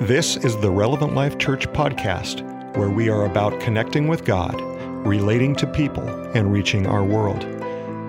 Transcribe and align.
This 0.00 0.38
is 0.38 0.56
the 0.56 0.70
Relevant 0.70 1.14
Life 1.14 1.36
Church 1.36 1.68
podcast, 1.68 2.40
where 2.74 2.88
we 2.88 3.10
are 3.10 3.26
about 3.26 3.60
connecting 3.60 4.08
with 4.08 4.24
God, 4.24 4.58
relating 5.06 5.54
to 5.56 5.66
people, 5.66 6.08
and 6.34 6.50
reaching 6.50 6.86
our 6.86 7.04
world. 7.04 7.42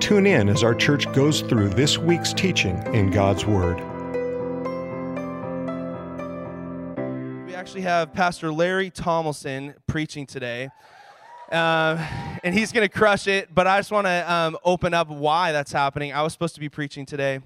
Tune 0.01 0.25
in 0.25 0.47
as 0.47 0.63
our 0.63 0.73
church 0.73 1.12
goes 1.12 1.41
through 1.41 1.67
this 1.67 1.97
week's 1.97 2.31
teaching 2.31 2.81
in 2.93 3.12
God's 3.12 3.46
Word. 3.46 3.75
We 7.46 7.54
actually 7.55 7.81
have 7.81 8.13
Pastor 8.13 8.53
Larry 8.53 8.89
Tomlinson 8.89 9.73
preaching 9.85 10.26
today. 10.26 10.69
Uh, 11.51 11.97
and 12.42 12.55
he's 12.55 12.71
going 12.71 12.87
to 12.87 12.97
crush 12.97 13.28
it, 13.28 13.53
but 13.53 13.67
I 13.67 13.79
just 13.79 13.92
want 13.92 14.08
to 14.08 14.31
um, 14.31 14.58
open 14.63 14.94
up 14.94 15.10
why 15.10 15.51
that's 15.51 15.73
happening. 15.73 16.13
I 16.13 16.21
was 16.21 16.31
supposed 16.31 16.55
to 16.55 16.62
be 16.62 16.70
preaching 16.70 17.05
today. 17.05 17.41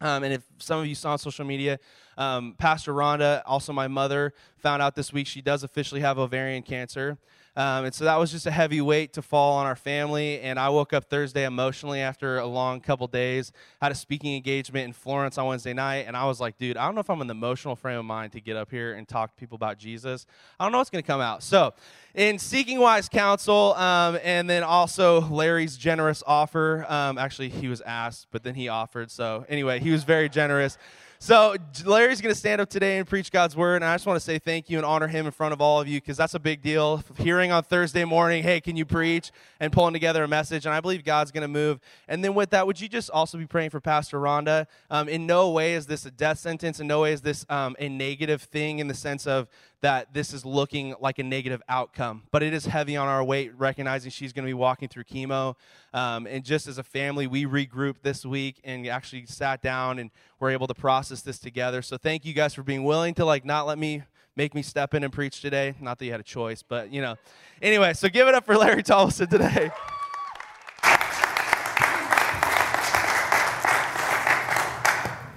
Um, 0.00 0.22
and 0.22 0.32
if 0.32 0.42
some 0.58 0.80
of 0.80 0.86
you 0.86 0.94
saw 0.94 1.10
on 1.12 1.18
social 1.18 1.44
media, 1.44 1.78
um, 2.20 2.54
Pastor 2.58 2.92
Rhonda, 2.92 3.42
also 3.46 3.72
my 3.72 3.88
mother, 3.88 4.34
found 4.58 4.82
out 4.82 4.94
this 4.94 5.12
week 5.12 5.26
she 5.26 5.40
does 5.40 5.64
officially 5.64 6.02
have 6.02 6.18
ovarian 6.18 6.62
cancer. 6.62 7.18
Um, 7.56 7.86
and 7.86 7.94
so 7.94 8.04
that 8.04 8.16
was 8.16 8.30
just 8.30 8.46
a 8.46 8.50
heavy 8.50 8.80
weight 8.80 9.14
to 9.14 9.22
fall 9.22 9.56
on 9.56 9.66
our 9.66 9.74
family. 9.74 10.40
And 10.40 10.58
I 10.58 10.68
woke 10.68 10.92
up 10.92 11.10
Thursday 11.10 11.44
emotionally 11.44 12.00
after 12.00 12.38
a 12.38 12.46
long 12.46 12.80
couple 12.80 13.06
days. 13.08 13.52
Had 13.80 13.90
a 13.90 13.94
speaking 13.94 14.36
engagement 14.36 14.84
in 14.84 14.92
Florence 14.92 15.36
on 15.36 15.46
Wednesday 15.46 15.72
night, 15.72 16.04
and 16.06 16.16
I 16.16 16.26
was 16.26 16.40
like, 16.40 16.58
dude, 16.58 16.76
I 16.76 16.84
don't 16.84 16.94
know 16.94 17.00
if 17.00 17.10
I'm 17.10 17.20
in 17.22 17.26
the 17.26 17.34
emotional 17.34 17.74
frame 17.74 17.98
of 17.98 18.04
mind 18.04 18.32
to 18.32 18.40
get 18.40 18.56
up 18.56 18.70
here 18.70 18.92
and 18.92 19.08
talk 19.08 19.34
to 19.34 19.40
people 19.40 19.56
about 19.56 19.78
Jesus. 19.78 20.26
I 20.60 20.64
don't 20.64 20.72
know 20.72 20.78
what's 20.78 20.90
going 20.90 21.02
to 21.02 21.06
come 21.06 21.20
out. 21.20 21.42
So, 21.42 21.74
in 22.14 22.38
seeking 22.38 22.78
wise 22.78 23.08
counsel, 23.08 23.74
um, 23.74 24.18
and 24.22 24.48
then 24.48 24.62
also 24.62 25.22
Larry's 25.22 25.76
generous 25.76 26.22
offer. 26.26 26.86
Um, 26.88 27.18
actually, 27.18 27.48
he 27.48 27.66
was 27.66 27.80
asked, 27.80 28.28
but 28.30 28.42
then 28.42 28.54
he 28.54 28.68
offered. 28.68 29.10
So, 29.10 29.44
anyway, 29.48 29.80
he 29.80 29.90
was 29.90 30.04
very 30.04 30.28
generous. 30.28 30.78
So 31.22 31.54
Larry's 31.84 32.22
going 32.22 32.32
to 32.32 32.38
stand 32.38 32.62
up 32.62 32.70
today 32.70 32.96
and 32.96 33.06
preach 33.06 33.30
God's 33.30 33.54
word, 33.54 33.76
and 33.76 33.84
I 33.84 33.94
just 33.94 34.06
want 34.06 34.16
to 34.16 34.24
say 34.24 34.38
thank 34.38 34.70
you 34.70 34.78
and 34.78 34.86
honor 34.86 35.06
him 35.06 35.26
in 35.26 35.32
front 35.32 35.52
of 35.52 35.60
all 35.60 35.78
of 35.78 35.86
you 35.86 36.00
because 36.00 36.16
that's 36.16 36.32
a 36.32 36.38
big 36.38 36.62
deal. 36.62 37.04
Hearing 37.18 37.52
on 37.52 37.62
Thursday 37.62 38.06
morning, 38.06 38.42
hey, 38.42 38.58
can 38.62 38.74
you 38.74 38.86
preach, 38.86 39.30
and 39.60 39.70
pulling 39.70 39.92
together 39.92 40.24
a 40.24 40.28
message, 40.28 40.64
and 40.64 40.74
I 40.74 40.80
believe 40.80 41.04
God's 41.04 41.30
going 41.30 41.42
to 41.42 41.48
move. 41.48 41.78
And 42.08 42.24
then 42.24 42.34
with 42.34 42.48
that, 42.50 42.66
would 42.66 42.80
you 42.80 42.88
just 42.88 43.10
also 43.10 43.36
be 43.36 43.46
praying 43.46 43.68
for 43.68 43.82
Pastor 43.82 44.18
Rhonda? 44.18 44.66
Um, 44.90 45.10
in 45.10 45.26
no 45.26 45.50
way 45.50 45.74
is 45.74 45.84
this 45.84 46.06
a 46.06 46.10
death 46.10 46.38
sentence. 46.38 46.80
In 46.80 46.86
no 46.86 47.02
way 47.02 47.12
is 47.12 47.20
this 47.20 47.44
um, 47.50 47.76
a 47.78 47.90
negative 47.90 48.40
thing 48.40 48.78
in 48.78 48.88
the 48.88 48.94
sense 48.94 49.26
of 49.26 49.46
that 49.82 50.12
this 50.12 50.34
is 50.34 50.44
looking 50.44 50.94
like 51.00 51.18
a 51.18 51.22
negative 51.22 51.62
outcome. 51.68 52.22
But 52.30 52.42
it 52.42 52.52
is 52.52 52.66
heavy 52.66 52.96
on 52.96 53.08
our 53.08 53.24
weight, 53.24 53.52
recognizing 53.56 54.10
she's 54.10 54.32
going 54.32 54.44
to 54.44 54.48
be 54.48 54.54
walking 54.54 54.88
through 54.88 55.04
chemo. 55.04 55.54
Um, 55.94 56.26
and 56.26 56.44
just 56.44 56.66
as 56.66 56.78
a 56.78 56.82
family, 56.82 57.26
we 57.26 57.46
regrouped 57.46 58.02
this 58.02 58.24
week 58.26 58.60
and 58.64 58.86
actually 58.86 59.26
sat 59.26 59.62
down 59.62 59.98
and 59.98 60.10
were 60.38 60.50
able 60.50 60.66
to 60.66 60.74
process 60.74 61.22
this 61.22 61.38
together. 61.38 61.82
So 61.82 61.96
thank 61.96 62.24
you 62.24 62.34
guys 62.34 62.54
for 62.54 62.62
being 62.62 62.84
willing 62.84 63.14
to 63.14 63.24
like 63.24 63.44
not 63.44 63.66
let 63.66 63.78
me 63.78 64.02
make 64.36 64.54
me 64.54 64.62
step 64.62 64.94
in 64.94 65.04
and 65.04 65.12
preach 65.12 65.40
today. 65.40 65.74
Not 65.80 65.98
that 65.98 66.04
you 66.04 66.12
had 66.12 66.20
a 66.20 66.24
choice, 66.24 66.62
but 66.62 66.92
you 66.92 67.00
know. 67.00 67.16
Anyway, 67.62 67.94
so 67.94 68.08
give 68.08 68.28
it 68.28 68.34
up 68.34 68.46
for 68.46 68.56
Larry 68.56 68.82
Tomlinson 68.82 69.28
today. 69.28 69.70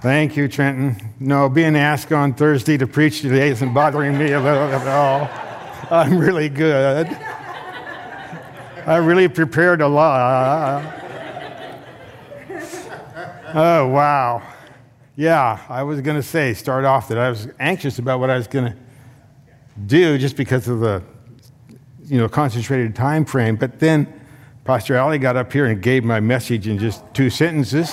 Thank 0.04 0.36
you, 0.36 0.50
Trenton. 0.50 0.98
No, 1.18 1.48
being 1.48 1.78
asked 1.78 2.12
on 2.12 2.34
Thursday 2.34 2.76
to 2.76 2.86
preach 2.86 3.22
today 3.22 3.48
isn't 3.52 3.74
bothering 3.74 4.18
me 4.18 4.34
a 4.34 4.42
at 4.42 4.86
all. 4.86 5.30
I'm 5.90 6.18
really 6.18 6.50
good. 6.50 7.08
I 8.86 8.98
really 8.98 9.30
prepared 9.30 9.80
a 9.80 9.88
lot. 9.88 10.84
Oh, 13.54 13.88
wow. 13.88 14.44
Yeah, 15.16 15.58
I 15.70 15.84
was 15.84 16.02
going 16.02 16.18
to 16.18 16.24
say, 16.24 16.54
start 16.54 16.84
off 16.84 17.08
that 17.08 17.18
I 17.18 17.30
was 17.30 17.48
anxious 17.58 17.98
about 17.98 18.20
what 18.20 18.30
I 18.30 18.36
was 18.36 18.48
going 18.48 18.74
to 18.74 18.78
do 19.86 20.18
just 20.18 20.36
because 20.36 20.68
of 20.68 20.82
the, 20.82 21.02
you 22.04 22.18
know, 22.18 22.28
concentrated 22.28 22.94
time 22.94 23.24
frame. 23.24 23.56
But 23.56 23.80
then 23.80 24.22
Pastor 24.66 25.00
Ali 25.00 25.18
got 25.18 25.38
up 25.38 25.54
here 25.54 25.68
and 25.68 25.82
gave 25.82 26.04
my 26.04 26.20
message 26.20 26.68
in 26.68 26.78
just 26.78 27.06
two 27.14 27.30
sentences. 27.30 27.90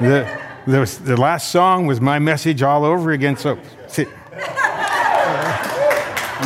the, 0.00 0.37
the, 0.68 1.00
the 1.02 1.16
last 1.16 1.50
song 1.50 1.86
was 1.86 1.98
my 2.00 2.18
message 2.18 2.62
all 2.62 2.84
over 2.84 3.12
again. 3.12 3.36
So, 3.36 3.58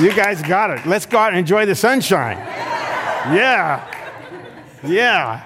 you 0.00 0.12
guys 0.14 0.40
got 0.42 0.70
it. 0.70 0.86
Let's 0.86 1.06
go 1.06 1.18
out 1.18 1.30
and 1.30 1.38
enjoy 1.38 1.66
the 1.66 1.74
sunshine. 1.74 2.36
Yeah. 3.34 3.88
Yeah. 4.84 5.44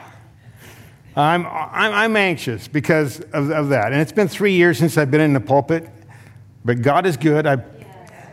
I'm, 1.17 1.47
I'm, 1.47 1.93
I'm 1.93 2.17
anxious 2.17 2.69
because 2.69 3.21
of, 3.33 3.51
of, 3.51 3.71
that. 3.71 3.93
And 3.93 4.01
it's 4.03 4.13
been 4.13 4.29
three 4.29 4.53
years 4.53 4.79
since 4.79 4.99
I've 4.99 5.11
been 5.11 5.23
in 5.23 5.33
the 5.33 5.41
pulpit, 5.41 5.89
but 6.63 6.83
God 6.83 7.07
is 7.07 7.17
good. 7.17 7.47
I, 7.47 7.65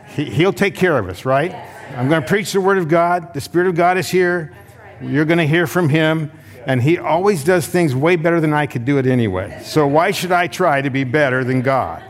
he, 0.08 0.26
he'll 0.26 0.52
take 0.52 0.74
care 0.74 0.98
of 0.98 1.08
us, 1.08 1.24
right? 1.24 1.54
I'm 1.96 2.10
going 2.10 2.20
to 2.20 2.28
preach 2.28 2.52
the 2.52 2.60
Word 2.60 2.76
of 2.76 2.88
God. 2.88 3.32
The 3.32 3.40
Spirit 3.40 3.68
of 3.68 3.74
God 3.74 3.96
is 3.96 4.10
here. 4.10 4.54
You're 5.00 5.24
going 5.24 5.38
to 5.38 5.46
hear 5.46 5.66
from 5.66 5.88
Him. 5.88 6.30
And 6.66 6.82
He 6.82 6.98
always 6.98 7.44
does 7.44 7.66
things 7.66 7.94
way 7.94 8.16
better 8.16 8.40
than 8.40 8.52
I 8.52 8.66
could 8.66 8.84
do 8.84 8.98
it 8.98 9.06
anyway. 9.06 9.60
So 9.64 9.86
why 9.86 10.10
should 10.10 10.32
I 10.32 10.46
try 10.46 10.82
to 10.82 10.90
be 10.90 11.04
better 11.04 11.44
than 11.44 11.62
God? 11.62 12.02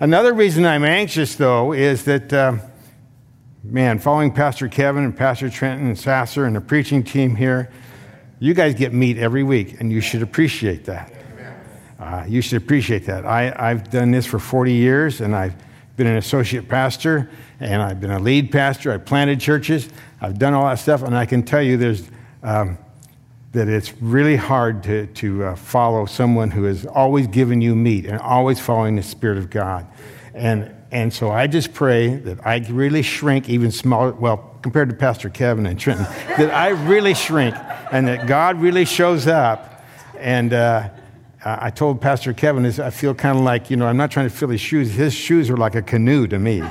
Another 0.00 0.32
reason 0.32 0.64
I'm 0.64 0.84
anxious, 0.84 1.34
though, 1.34 1.72
is 1.72 2.04
that, 2.04 2.32
uh, 2.32 2.58
man, 3.64 3.98
following 3.98 4.32
Pastor 4.32 4.68
Kevin 4.68 5.02
and 5.02 5.16
Pastor 5.16 5.50
Trenton 5.50 5.88
and 5.88 5.98
Sasser 5.98 6.44
and 6.44 6.54
the 6.54 6.60
preaching 6.60 7.02
team 7.02 7.34
here, 7.34 7.68
you 8.38 8.54
guys 8.54 8.74
get 8.74 8.92
meat 8.92 9.18
every 9.18 9.42
week, 9.42 9.80
and 9.80 9.90
you 9.90 10.00
should 10.00 10.22
appreciate 10.22 10.84
that. 10.84 11.12
Uh, 11.98 12.24
you 12.28 12.40
should 12.40 12.62
appreciate 12.62 13.06
that. 13.06 13.26
I, 13.26 13.52
I've 13.56 13.90
done 13.90 14.12
this 14.12 14.24
for 14.24 14.38
40 14.38 14.72
years, 14.72 15.20
and 15.20 15.34
I've 15.34 15.56
been 15.96 16.06
an 16.06 16.16
associate 16.16 16.68
pastor, 16.68 17.28
and 17.58 17.82
I've 17.82 18.00
been 18.00 18.12
a 18.12 18.20
lead 18.20 18.52
pastor. 18.52 18.92
I've 18.92 19.04
planted 19.04 19.40
churches. 19.40 19.88
I've 20.20 20.38
done 20.38 20.54
all 20.54 20.68
that 20.68 20.78
stuff, 20.78 21.02
and 21.02 21.16
I 21.16 21.26
can 21.26 21.42
tell 21.42 21.60
you 21.60 21.76
there's 21.76 22.08
um, 22.44 22.78
that 23.52 23.68
it's 23.68 23.92
really 24.00 24.36
hard 24.36 24.82
to, 24.82 25.06
to 25.06 25.44
uh, 25.44 25.56
follow 25.56 26.04
someone 26.06 26.50
who 26.50 26.64
has 26.64 26.84
always 26.84 27.26
given 27.26 27.60
you 27.62 27.74
meat 27.74 28.04
and 28.04 28.18
always 28.20 28.60
following 28.60 28.96
the 28.96 29.02
Spirit 29.02 29.38
of 29.38 29.48
God. 29.48 29.86
And, 30.34 30.70
and 30.90 31.12
so 31.12 31.30
I 31.30 31.46
just 31.46 31.72
pray 31.72 32.16
that 32.16 32.46
I 32.46 32.58
really 32.68 33.02
shrink 33.02 33.48
even 33.48 33.70
smaller, 33.70 34.12
well, 34.12 34.58
compared 34.60 34.90
to 34.90 34.94
Pastor 34.94 35.30
Kevin 35.30 35.64
and 35.64 35.80
Trenton, 35.80 36.04
that 36.36 36.52
I 36.52 36.68
really 36.68 37.14
shrink 37.14 37.54
and 37.90 38.06
that 38.08 38.26
God 38.26 38.60
really 38.60 38.84
shows 38.84 39.26
up. 39.26 39.82
And 40.18 40.52
uh, 40.52 40.90
I 41.42 41.70
told 41.70 42.02
Pastor 42.02 42.34
Kevin, 42.34 42.66
I 42.66 42.90
feel 42.90 43.14
kind 43.14 43.38
of 43.38 43.44
like, 43.44 43.70
you 43.70 43.76
know, 43.78 43.86
I'm 43.86 43.96
not 43.96 44.10
trying 44.10 44.28
to 44.28 44.34
fill 44.34 44.50
his 44.50 44.60
shoes. 44.60 44.92
His 44.92 45.14
shoes 45.14 45.48
are 45.48 45.56
like 45.56 45.74
a 45.74 45.82
canoe 45.82 46.26
to 46.26 46.38
me. 46.38 46.56
you 46.56 46.62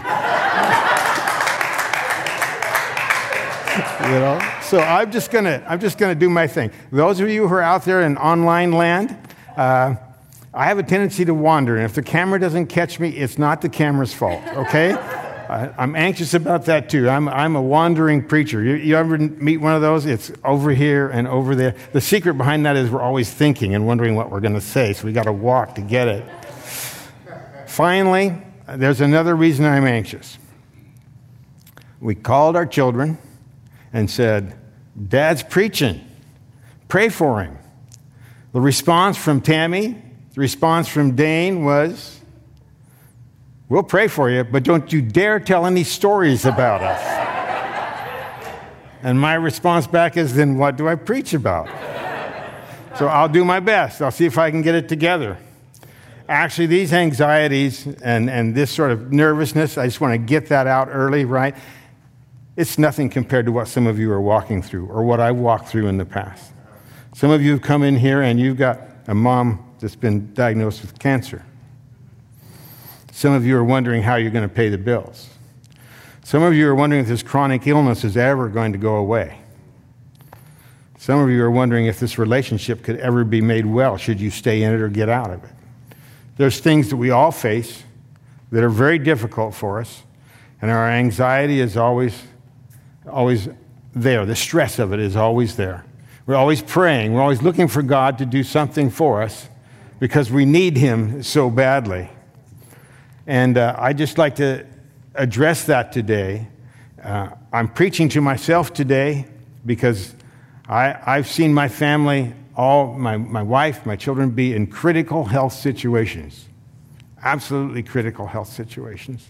know? 4.19 4.56
So 4.67 4.81
I'm 4.81 5.13
just 5.13 5.31
gonna, 5.31 5.63
I'm 5.66 5.79
just 5.79 5.97
gonna 5.97 6.13
do 6.13 6.29
my 6.29 6.45
thing. 6.45 6.72
Those 6.91 7.22
of 7.22 7.29
you 7.29 7.47
who 7.47 7.53
are 7.53 7.61
out 7.61 7.85
there 7.85 8.01
in 8.01 8.17
online 8.17 8.73
land, 8.73 9.17
uh, 9.55 9.95
I 10.53 10.66
have 10.66 10.78
a 10.78 10.83
tendency 10.83 11.23
to 11.23 11.33
wander, 11.33 11.78
and 11.78 11.85
if 11.85 11.94
the 11.94 12.03
camera 12.03 12.38
doesn't 12.38 12.67
catch 12.67 13.00
me, 13.00 13.11
it's 13.11 13.38
not 13.38 13.61
the 13.61 13.69
camera's 13.69 14.13
fault, 14.13 14.45
okay? 14.45 14.91
I, 15.50 15.81
am 15.81 15.95
anxious 15.95 16.33
about 16.33 16.66
that 16.66 16.89
too. 16.89 17.07
I'm, 17.07 17.29
I'm 17.29 17.56
a 17.56 17.61
wandering 17.61 18.27
preacher. 18.27 18.61
You, 18.61 18.73
you, 18.73 18.97
ever 18.97 19.17
meet 19.17 19.57
one 19.57 19.73
of 19.73 19.81
those? 19.81 20.06
It's 20.06 20.33
over 20.44 20.72
here 20.72 21.07
and 21.07 21.29
over 21.29 21.56
there. 21.56 21.73
The 21.94 22.01
secret 22.01 22.33
behind 22.33 22.66
that 22.66 22.75
is 22.75 22.89
we're 22.89 23.01
always 23.01 23.31
thinking 23.31 23.73
and 23.73 23.88
wondering 23.88 24.16
what 24.16 24.29
we're 24.29 24.41
going 24.41 24.56
to 24.56 24.59
say, 24.59 24.91
so 24.91 25.06
we 25.06 25.13
got 25.13 25.23
to 25.23 25.31
walk 25.31 25.75
to 25.75 25.81
get 25.81 26.09
it. 26.09 26.25
Finally, 27.67 28.35
there's 28.67 29.00
another 29.00 29.33
reason 29.33 29.63
I'm 29.63 29.88
anxious. 29.88 30.38
We 32.01 32.16
called 32.16 32.57
our 32.57 32.66
children 32.66 33.17
and 33.97 34.11
said, 34.11 34.55
Dad's 35.07 35.41
preaching. 35.41 35.99
Pray 36.87 37.09
for 37.09 37.41
him. 37.41 37.57
The 38.53 38.61
response 38.61 39.17
from 39.17 39.41
Tammy, 39.41 39.99
the 40.35 40.39
response 40.39 40.87
from 40.87 41.15
Dane 41.15 41.65
was, 41.65 42.21
We'll 43.69 43.81
pray 43.81 44.07
for 44.07 44.29
you, 44.29 44.44
but 44.44 44.61
don't 44.61 44.94
you 44.94 45.01
dare 45.01 45.39
tell 45.39 45.65
any 45.65 45.83
stories 45.83 46.45
about 46.45 46.81
us. 46.83 47.01
and 49.01 49.19
my 49.19 49.33
response 49.33 49.88
back 49.88 50.15
is, 50.15 50.35
Then 50.35 50.59
what 50.59 50.77
do 50.77 50.88
I 50.88 50.93
preach 50.93 51.33
about? 51.33 51.67
so 53.00 53.07
I'll 53.07 53.27
do 53.27 53.43
my 53.43 53.59
best. 53.59 54.03
I'll 54.03 54.11
see 54.11 54.27
if 54.27 54.38
I 54.38 54.51
can 54.51 54.61
get 54.61 54.75
it 54.75 54.88
together. 54.88 55.39
Actually, 56.29 56.67
these 56.67 56.93
anxieties 56.93 57.88
and, 58.03 58.29
and 58.29 58.53
this 58.53 58.69
sort 58.69 58.91
of 58.91 59.11
nervousness, 59.11 59.75
I 59.75 59.88
just 59.88 60.00
want 60.00 60.13
to 60.13 60.19
get 60.19 60.50
that 60.50 60.67
out 60.67 60.88
early, 60.91 61.25
right? 61.25 61.55
It's 62.57 62.77
nothing 62.77 63.09
compared 63.09 63.45
to 63.45 63.51
what 63.54 63.68
some 63.68 63.88
of 63.88 63.98
you 63.98 64.12
are 64.12 64.19
walking 64.19 64.62
through 64.62 64.88
or 64.88 65.04
what 65.04 65.19
I 65.19 65.31
walked 65.31 65.69
through 65.69 65.88
in 65.88 65.98
the 65.98 66.06
past. 66.06 66.51
Some 67.15 67.31
of 67.31 67.42
you 67.42 67.51
have 67.51 67.62
come 67.62 67.83
in 67.83 67.95
here 67.95 68.21
and 68.24 68.39
you've 68.39 68.57
got 68.57 68.81
a 69.07 69.15
mom 69.15 69.63
that's 69.80 69.95
been 69.95 70.33
diagnosed 70.33 70.81
with 70.81 70.98
cancer. 71.00 71.45
Some 73.12 73.33
of 73.33 73.45
you 73.45 73.56
are 73.57 73.63
wondering 73.63 74.01
how 74.01 74.15
you're 74.15 74.31
going 74.31 74.48
to 74.48 74.54
pay 74.54 74.69
the 74.69 74.77
bills. 74.77 75.30
Some 76.24 76.44
of 76.44 76.54
you 76.54 76.68
are 76.68 76.75
wondering 76.75 77.04
if 77.04 77.07
this 77.07 77.24
chronic 77.24 77.65
illness 77.68 78.04
is 78.04 78.18
ever 78.18 78.50
going 78.50 78.74
to 78.74 78.77
go 78.77 78.95
away. 78.95 79.39
Some 80.98 81.19
of 81.19 81.30
you 81.30 81.44
are 81.44 81.51
wondering 81.51 81.86
if 81.86 82.00
this 82.00 82.18
relationship 82.18 82.83
could 82.83 82.98
ever 82.98 83.24
be 83.24 83.39
made 83.39 83.65
well. 83.65 83.98
Should 83.98 84.19
you 84.19 84.31
stay 84.31 84.63
in 84.63 84.74
it 84.74 84.81
or 84.81 84.89
get 84.89 85.10
out 85.10 85.31
of 85.31 85.44
it? 85.44 85.51
There's 86.38 86.60
things 86.60 86.89
that 86.89 86.98
we 86.98 87.12
all 87.12 87.31
face 87.31 87.83
that 88.51 88.63
are 88.63 88.69
very 88.69 88.98
difficult 89.00 89.53
for 89.53 89.80
us, 89.80 90.03
and 90.62 90.69
our 90.71 90.89
anxiety 90.89 91.60
is 91.60 91.77
always, 91.77 92.24
always 93.07 93.50
there. 93.94 94.25
The 94.25 94.36
stress 94.36 94.80
of 94.80 94.94
it 94.94 95.00
is 95.00 95.15
always 95.15 95.56
there. 95.56 95.86
We're 96.25 96.36
always 96.36 96.62
praying. 96.62 97.13
We're 97.13 97.21
always 97.21 97.42
looking 97.42 97.68
for 97.68 97.81
God 97.81 98.18
to 98.18 98.25
do 98.25 98.44
something 98.44 98.89
for 98.89 99.21
us 99.21 99.48
because 100.00 100.30
we 100.31 100.45
need 100.45 100.77
Him 100.77 101.24
so 101.24 101.50
badly. 101.50 102.09
And 103.25 103.57
uh, 103.57 103.75
I 103.77 103.94
just 103.94 104.18
like 104.18 104.36
to 104.36 104.65
address 105.15 105.65
that 105.65 105.92
today. 105.92 106.48
Uh, 107.01 107.30
I'm 107.51 107.68
preaching 107.68 108.09
to 108.09 108.21
myself 108.21 108.74
today 108.74 109.25
because 109.65 110.13
I, 110.68 110.98
I've 111.06 111.27
seen 111.27 111.53
my 111.53 111.68
family, 111.68 112.33
all 112.56 112.94
my, 112.94 113.18
my 113.18 113.42
wife, 113.42 113.86
my 113.86 113.95
children 113.95 114.31
be 114.31 114.53
in 114.53 114.68
critical 114.68 115.25
health 115.25 115.53
situations. 115.53 116.45
Absolutely 117.24 117.83
critical 117.83 118.27
health 118.27 118.50
situations. 118.50 119.30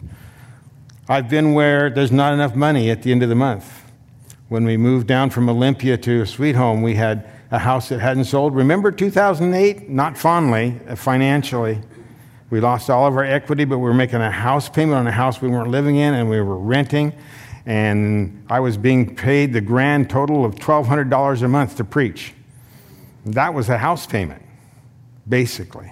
I've 1.09 1.29
been 1.29 1.53
where 1.53 1.89
there's 1.89 2.11
not 2.11 2.33
enough 2.33 2.53
money 2.53 2.91
at 2.91 3.01
the 3.01 3.13
end 3.13 3.23
of 3.23 3.29
the 3.29 3.35
month. 3.35 3.83
When 4.49 4.65
we 4.65 4.75
moved 4.75 5.07
down 5.07 5.29
from 5.29 5.47
Olympia 5.47 5.97
to 5.99 6.21
a 6.21 6.25
Sweet 6.25 6.55
Home, 6.55 6.81
we 6.81 6.95
had 6.95 7.29
a 7.49 7.59
house 7.59 7.87
that 7.89 8.01
hadn't 8.01 8.25
sold. 8.25 8.53
Remember 8.53 8.91
2008? 8.91 9.89
Not 9.89 10.17
fondly, 10.17 10.81
uh, 10.85 10.95
financially. 10.95 11.79
We 12.49 12.59
lost 12.59 12.89
all 12.89 13.07
of 13.07 13.15
our 13.15 13.23
equity, 13.23 13.63
but 13.63 13.77
we 13.77 13.85
were 13.85 13.93
making 13.93 14.19
a 14.19 14.29
house 14.29 14.67
payment 14.67 14.97
on 14.97 15.07
a 15.07 15.11
house 15.11 15.41
we 15.41 15.47
weren't 15.47 15.69
living 15.69 15.95
in, 15.95 16.13
and 16.13 16.29
we 16.29 16.41
were 16.41 16.57
renting. 16.57 17.13
And 17.65 18.45
I 18.49 18.59
was 18.59 18.75
being 18.75 19.15
paid 19.15 19.53
the 19.53 19.61
grand 19.61 20.09
total 20.09 20.43
of 20.43 20.55
$1,200 20.55 21.41
a 21.41 21.47
month 21.47 21.77
to 21.77 21.85
preach. 21.85 22.33
That 23.25 23.53
was 23.53 23.69
a 23.69 23.77
house 23.77 24.05
payment, 24.05 24.41
basically. 25.27 25.89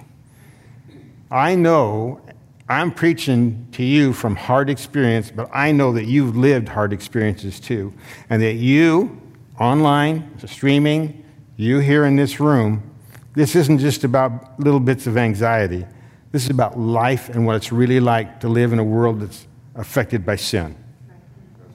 I 1.30 1.54
know 1.54 2.20
I'm 2.68 2.90
preaching 2.90 3.68
to 3.72 3.84
you 3.84 4.12
from 4.12 4.34
hard 4.34 4.68
experience, 4.68 5.30
but 5.30 5.48
I 5.52 5.70
know 5.70 5.92
that 5.92 6.06
you've 6.06 6.36
lived 6.36 6.68
hard 6.68 6.92
experiences 6.92 7.60
too. 7.60 7.92
And 8.28 8.42
that 8.42 8.54
you, 8.54 9.20
online, 9.60 10.36
streaming, 10.46 11.24
you 11.56 11.78
here 11.78 12.04
in 12.04 12.16
this 12.16 12.40
room, 12.40 12.90
this 13.34 13.54
isn't 13.54 13.78
just 13.78 14.02
about 14.02 14.58
little 14.58 14.80
bits 14.80 15.06
of 15.06 15.16
anxiety. 15.16 15.86
This 16.32 16.44
is 16.44 16.50
about 16.50 16.78
life 16.78 17.28
and 17.28 17.46
what 17.46 17.54
it's 17.54 17.70
really 17.70 18.00
like 18.00 18.40
to 18.40 18.48
live 18.48 18.72
in 18.72 18.80
a 18.80 18.84
world 18.84 19.20
that's 19.20 19.46
affected 19.76 20.26
by 20.26 20.36
sin. 20.36 20.76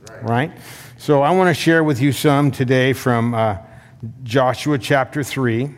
Right. 0.09 0.23
right? 0.23 0.51
So 0.97 1.21
I 1.21 1.31
want 1.31 1.47
to 1.47 1.53
share 1.53 1.83
with 1.85 2.01
you 2.01 2.11
some 2.11 2.51
today 2.51 2.91
from 2.91 3.33
uh, 3.33 3.57
Joshua 4.23 4.77
chapter 4.77 5.23
3. 5.23 5.69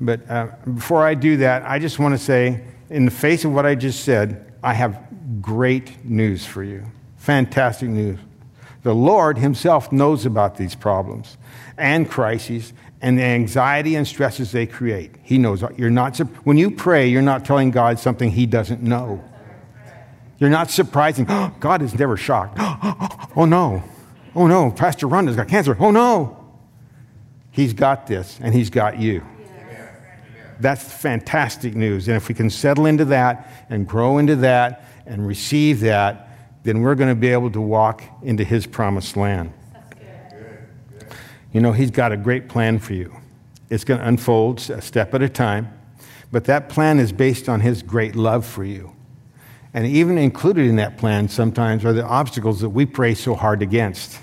But 0.00 0.28
uh, 0.28 0.48
before 0.74 1.06
I 1.06 1.14
do 1.14 1.36
that, 1.38 1.62
I 1.64 1.78
just 1.78 1.98
want 1.98 2.14
to 2.14 2.18
say, 2.18 2.64
in 2.90 3.04
the 3.04 3.10
face 3.10 3.44
of 3.44 3.52
what 3.52 3.64
I 3.64 3.74
just 3.74 4.04
said, 4.04 4.47
I 4.62 4.74
have 4.74 4.98
great 5.40 6.04
news 6.04 6.44
for 6.44 6.62
you. 6.62 6.84
Fantastic 7.16 7.88
news. 7.88 8.18
The 8.82 8.94
Lord 8.94 9.38
Himself 9.38 9.92
knows 9.92 10.24
about 10.24 10.56
these 10.56 10.74
problems 10.74 11.36
and 11.76 12.08
crises 12.08 12.72
and 13.00 13.18
the 13.18 13.22
anxiety 13.22 13.94
and 13.94 14.06
stresses 14.06 14.52
they 14.52 14.66
create. 14.66 15.14
He 15.22 15.38
knows 15.38 15.62
you're 15.76 15.90
not 15.90 16.16
when 16.44 16.58
you 16.58 16.70
pray, 16.70 17.08
you're 17.08 17.22
not 17.22 17.44
telling 17.44 17.70
God 17.70 17.98
something 17.98 18.30
he 18.30 18.46
doesn't 18.46 18.82
know. 18.82 19.22
You're 20.38 20.50
not 20.50 20.70
surprising. 20.70 21.26
Oh, 21.28 21.52
God 21.58 21.82
is 21.82 21.98
never 21.98 22.16
shocked. 22.16 22.58
Oh 23.36 23.44
no. 23.44 23.82
Oh 24.34 24.46
no, 24.46 24.70
Pastor 24.70 25.06
Rhonda's 25.06 25.36
got 25.36 25.48
cancer. 25.48 25.76
Oh 25.78 25.90
no. 25.90 26.36
He's 27.50 27.72
got 27.72 28.06
this 28.06 28.38
and 28.40 28.54
he's 28.54 28.70
got 28.70 28.98
you. 28.98 29.24
That's 30.60 30.82
fantastic 30.82 31.74
news. 31.74 32.08
And 32.08 32.16
if 32.16 32.28
we 32.28 32.34
can 32.34 32.50
settle 32.50 32.86
into 32.86 33.04
that 33.06 33.66
and 33.70 33.86
grow 33.86 34.18
into 34.18 34.36
that 34.36 34.84
and 35.06 35.26
receive 35.26 35.80
that, 35.80 36.28
then 36.64 36.80
we're 36.80 36.94
going 36.94 37.08
to 37.08 37.14
be 37.14 37.28
able 37.28 37.50
to 37.52 37.60
walk 37.60 38.02
into 38.22 38.44
his 38.44 38.66
promised 38.66 39.16
land. 39.16 39.52
You 41.52 41.60
know, 41.60 41.72
He's 41.72 41.90
got 41.90 42.12
a 42.12 42.16
great 42.16 42.48
plan 42.48 42.78
for 42.78 42.92
you. 42.92 43.14
It's 43.70 43.84
going 43.84 44.00
to 44.00 44.06
unfold 44.06 44.58
a 44.70 44.80
step 44.80 45.14
at 45.14 45.22
a 45.22 45.28
time, 45.28 45.72
but 46.30 46.44
that 46.44 46.68
plan 46.68 46.98
is 46.98 47.12
based 47.12 47.48
on 47.48 47.60
His 47.60 47.82
great 47.82 48.14
love 48.14 48.46
for 48.46 48.64
you. 48.64 48.94
And 49.74 49.86
even 49.86 50.18
included 50.18 50.66
in 50.66 50.76
that 50.76 50.98
plan 50.98 51.28
sometimes 51.28 51.84
are 51.84 51.92
the 51.92 52.04
obstacles 52.04 52.60
that 52.60 52.70
we 52.70 52.86
pray 52.86 53.14
so 53.14 53.34
hard 53.34 53.62
against. 53.62 54.18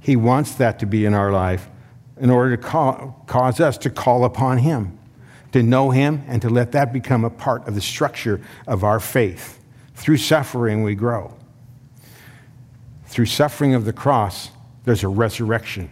He 0.00 0.16
wants 0.16 0.54
that 0.56 0.78
to 0.80 0.86
be 0.86 1.04
in 1.04 1.14
our 1.14 1.30
life 1.30 1.68
in 2.18 2.30
order 2.30 2.56
to 2.56 2.62
call, 2.62 3.24
cause 3.26 3.60
us 3.60 3.78
to 3.78 3.90
call 3.90 4.24
upon 4.24 4.58
Him, 4.58 4.98
to 5.52 5.62
know 5.62 5.90
Him, 5.90 6.24
and 6.26 6.42
to 6.42 6.50
let 6.50 6.72
that 6.72 6.92
become 6.92 7.24
a 7.24 7.30
part 7.30 7.68
of 7.68 7.74
the 7.74 7.80
structure 7.80 8.40
of 8.66 8.84
our 8.84 9.00
faith. 9.00 9.58
Through 9.94 10.16
suffering, 10.18 10.82
we 10.82 10.94
grow. 10.94 11.34
Through 13.06 13.26
suffering 13.26 13.74
of 13.74 13.84
the 13.84 13.92
cross, 13.92 14.50
there's 14.84 15.04
a 15.04 15.08
resurrection 15.08 15.90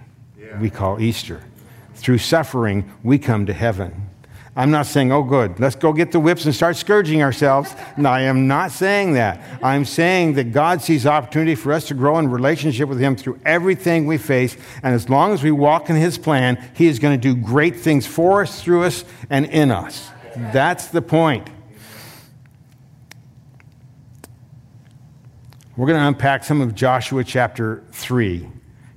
we 0.59 0.71
call 0.71 1.01
Easter. 1.01 1.43
Through 1.95 2.19
suffering, 2.19 2.91
we 3.03 3.19
come 3.19 3.47
to 3.47 3.53
heaven. 3.53 4.10
I'm 4.57 4.73
not 4.73 4.87
saying, 4.87 5.13
oh, 5.13 5.23
good, 5.23 5.61
let's 5.61 5.77
go 5.77 5.93
get 5.93 6.11
the 6.11 6.19
whips 6.19 6.45
and 6.45 6.53
start 6.55 6.77
scourging 6.77 7.23
ourselves. 7.23 7.75
No, 7.97 8.11
I 8.11 8.23
am 8.23 8.49
not 8.49 8.73
saying 8.73 9.15
that. 9.15 9.41
I'm 9.63 9.85
saying 9.85 10.35
that 10.35 10.53
God 10.53 10.83
sees 10.83 11.07
opportunity 11.07 11.55
for 11.55 11.73
us 11.73 11.87
to 11.89 11.95
grow 11.95 12.19
in 12.19 12.29
relationship 12.29 12.89
with 12.89 12.99
Him 12.99 13.15
through 13.15 13.39
everything 13.45 14.07
we 14.07 14.19
face. 14.19 14.57
And 14.83 14.93
as 14.93 15.09
long 15.09 15.33
as 15.33 15.43
we 15.45 15.53
walk 15.53 15.89
in 15.89 15.95
His 15.95 16.19
plan, 16.19 16.63
He 16.75 16.89
is 16.89 16.99
going 16.99 17.19
to 17.19 17.35
do 17.35 17.41
great 17.41 17.77
things 17.77 18.07
for 18.07 18.43
us, 18.43 18.61
through 18.61 18.85
us, 18.85 19.05
and 19.31 19.47
in 19.47 19.71
us. 19.71 20.11
That's 20.35 20.89
the 20.89 21.03
point. 21.03 21.49
We're 25.77 25.87
going 25.87 26.01
to 26.01 26.09
unpack 26.09 26.43
some 26.43 26.61
of 26.61 26.75
Joshua 26.75 27.23
chapter 27.23 27.85
3 27.93 28.49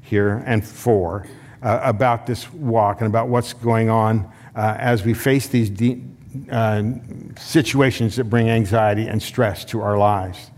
here 0.02 0.44
and 0.46 0.66
4 0.66 1.28
uh, 1.64 1.80
about 1.82 2.28
this 2.28 2.52
walk 2.54 3.00
and 3.02 3.08
about 3.08 3.30
what's 3.30 3.54
going 3.54 3.90
on 3.90 4.30
uh, 4.56 4.76
as 4.78 5.04
we 5.04 5.14
face 5.14 5.48
these 5.48 5.70
de- 5.70 6.04
uh, 6.52 6.84
situations 7.38 8.18
that 8.18 8.26
bring 8.26 8.50
anxiety 8.50 9.08
and 9.08 9.22
stress 9.22 9.64
to 9.66 9.82
our 9.82 9.98
lives. 9.98 10.52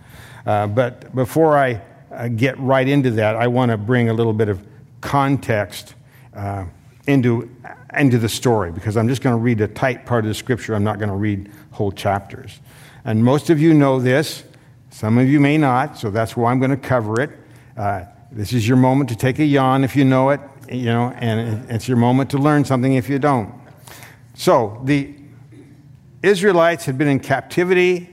Uh, 0.46 0.68
but 0.68 1.13
before 1.16 1.57
I 1.57 1.81
uh, 2.12 2.28
get 2.30 2.60
right 2.60 2.88
into 2.88 3.12
that, 3.12 3.36
I 3.36 3.48
want 3.48 3.72
to 3.72 3.78
bring 3.78 4.10
a 4.10 4.13
little 4.13 4.34
bit 4.34 4.50
of 4.50 4.66
context 5.02 5.96
uh, 6.34 6.66
into, 7.07 7.50
into 7.96 8.18
the 8.18 8.30
story 8.30 8.72
because 8.72 8.98
I'm 8.98 9.07
just 9.07 9.22
going 9.22 9.36
to 9.36 9.42
read 9.42 9.62
a 9.62 9.68
tight 9.68 10.06
part 10.06 10.25
of 10.25 10.30
the 10.30 10.34
scripture. 10.34 10.74
I'm 10.74 10.84
not 10.84 10.98
going 10.98 11.10
to 11.10 11.16
read 11.16 11.52
whole 11.72 11.92
chapters. 11.92 12.60
And 13.04 13.24
most 13.24 13.50
of 13.50 13.62
you 13.62 13.74
know 13.74 14.00
this, 14.00 14.44
some 14.90 15.18
of 15.18 15.30
you 15.30 15.40
may 15.40 15.57
not, 15.57 15.97
so 15.97 16.09
that's 16.09 16.35
why 16.35 16.52
I'm 16.52 16.59
going 16.59 16.71
to 16.71 16.78
cover 16.78 17.21
it. 17.21 17.31
Uh, 17.78 18.06
this 18.31 18.54
is 18.54 18.68
your 18.68 18.78
moment 18.78 19.09
to 19.09 19.16
take 19.16 19.40
a 19.40 19.45
yawn 19.45 19.83
if 19.83 19.95
you 19.95 20.04
know 20.04 20.30
it, 20.30 20.40
you 20.69 20.86
know, 20.86 21.14
and 21.18 21.69
it's 21.69 21.88
your 21.88 21.98
moment 21.98 22.30
to 22.31 22.38
learn 22.38 22.66
something 22.66 22.95
if 22.95 23.10
you 23.10 23.19
don't. 23.19 23.54
So, 24.34 24.81
the 24.84 25.14
Israelites 26.22 26.86
had 26.86 26.98
been 26.98 27.07
in 27.07 27.19
captivity 27.19 28.10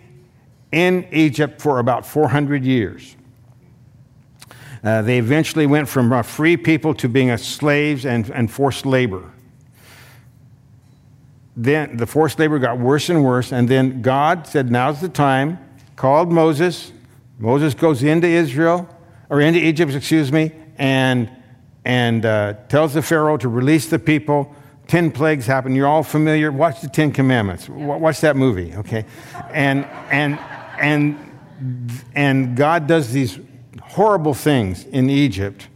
in 0.71 1.07
Egypt 1.13 1.61
for 1.61 1.79
about 1.79 2.07
400 2.07 2.65
years. 2.65 3.17
Uh, 4.85 5.03
they 5.03 5.19
eventually 5.19 5.67
went 5.67 5.89
from 5.89 6.13
a 6.13 6.23
free 6.23 6.57
people 6.57 6.95
to 6.95 7.09
being 7.09 7.37
slaves 7.37 8.05
and, 8.05 8.29
and 8.31 8.51
forced 8.51 8.85
labor. 8.85 9.31
Then 11.57 11.97
the 11.97 12.07
forced 12.07 12.39
labor 12.39 12.59
got 12.59 12.79
worse 12.79 13.09
and 13.09 13.23
worse, 13.23 13.53
and 13.53 13.69
then 13.69 14.03
God 14.03 14.47
said, 14.47 14.71
Now's 14.71 15.01
the 15.01 15.09
time, 15.09 15.59
called 15.97 16.33
Moses. 16.33 16.93
Moses 17.39 17.75
goes 17.75 18.03
into 18.03 18.27
Israel, 18.27 18.89
or 19.29 19.41
into 19.41 19.61
Egypt, 19.61 19.93
excuse 19.93 20.33
me, 20.33 20.53
and 20.79 21.31
and 21.85 22.25
uh, 22.25 22.55
tells 22.69 22.95
the 22.95 23.03
Pharaoh 23.03 23.37
to 23.37 23.49
release 23.49 23.87
the 23.89 23.99
people. 23.99 24.55
Ten 24.87 25.11
plagues 25.11 25.47
happen. 25.47 25.75
You're 25.75 25.87
all 25.87 26.03
familiar. 26.03 26.53
Watch 26.53 26.81
the 26.81 26.89
Ten 26.89 27.13
Commandments. 27.13 27.69
Watch 27.69 28.21
that 28.21 28.37
movie, 28.37 28.75
okay? 28.77 29.05
And 29.51 29.85
and 30.11 30.39
and 30.79 31.19
and 32.15 32.57
God 32.57 32.87
does 32.87 33.13
these 33.13 33.39
horrible 33.81 34.35
things 34.35 34.85
in 34.85 35.09
Egypt 35.11 35.69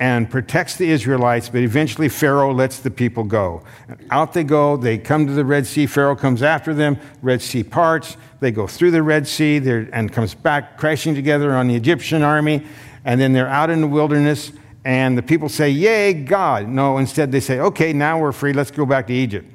and 0.00 0.30
protects 0.30 0.76
the 0.76 0.88
Israelites, 0.88 1.48
but 1.48 1.60
eventually 1.62 2.08
Pharaoh 2.08 2.52
lets 2.52 2.78
the 2.78 2.90
people 2.90 3.24
go. 3.24 3.64
Out 4.10 4.32
they 4.32 4.44
go, 4.44 4.76
they 4.76 4.96
come 4.96 5.26
to 5.26 5.32
the 5.32 5.44
Red 5.44 5.66
Sea, 5.66 5.86
Pharaoh 5.86 6.14
comes 6.14 6.42
after 6.42 6.72
them, 6.72 6.98
Red 7.20 7.42
Sea 7.42 7.64
parts, 7.64 8.16
they 8.40 8.52
go 8.52 8.66
through 8.66 8.92
the 8.92 9.02
Red 9.02 9.26
Sea 9.26 9.56
and 9.92 10.12
comes 10.12 10.34
back 10.34 10.78
crashing 10.78 11.14
together 11.14 11.52
on 11.52 11.66
the 11.66 11.74
Egyptian 11.74 12.22
army, 12.22 12.64
and 13.04 13.20
then 13.20 13.32
they're 13.32 13.48
out 13.48 13.70
in 13.70 13.80
the 13.80 13.88
wilderness, 13.88 14.52
and 14.84 15.18
the 15.18 15.22
people 15.22 15.48
say, 15.48 15.70
Yay, 15.70 16.14
God. 16.14 16.68
No, 16.68 16.98
instead 16.98 17.32
they 17.32 17.40
say, 17.40 17.60
Okay, 17.60 17.92
now 17.92 18.20
we're 18.20 18.32
free. 18.32 18.52
Let's 18.52 18.70
go 18.70 18.86
back 18.86 19.06
to 19.08 19.12
Egypt. 19.12 19.52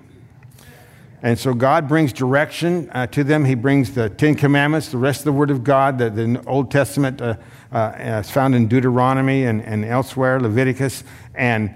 And 1.23 1.39
so 1.39 1.53
God 1.53 1.87
brings 1.87 2.11
direction 2.11 2.89
uh, 2.91 3.07
to 3.07 3.23
them. 3.23 3.45
He 3.45 3.55
brings 3.55 3.93
the 3.93 4.09
Ten 4.09 4.35
Commandments, 4.35 4.89
the 4.89 4.97
rest 4.97 5.21
of 5.21 5.25
the 5.25 5.31
Word 5.31 5.51
of 5.51 5.63
God, 5.63 5.97
the, 5.97 6.09
the 6.09 6.43
Old 6.45 6.69
Testament 6.69 7.21
uh, 7.21 7.37
uh, 7.71 7.93
is 7.97 8.29
found 8.29 8.55
in 8.55 8.67
Deuteronomy 8.67 9.45
and, 9.45 9.61
and 9.63 9.85
elsewhere, 9.85 10.39
Leviticus. 10.41 11.03
And, 11.33 11.73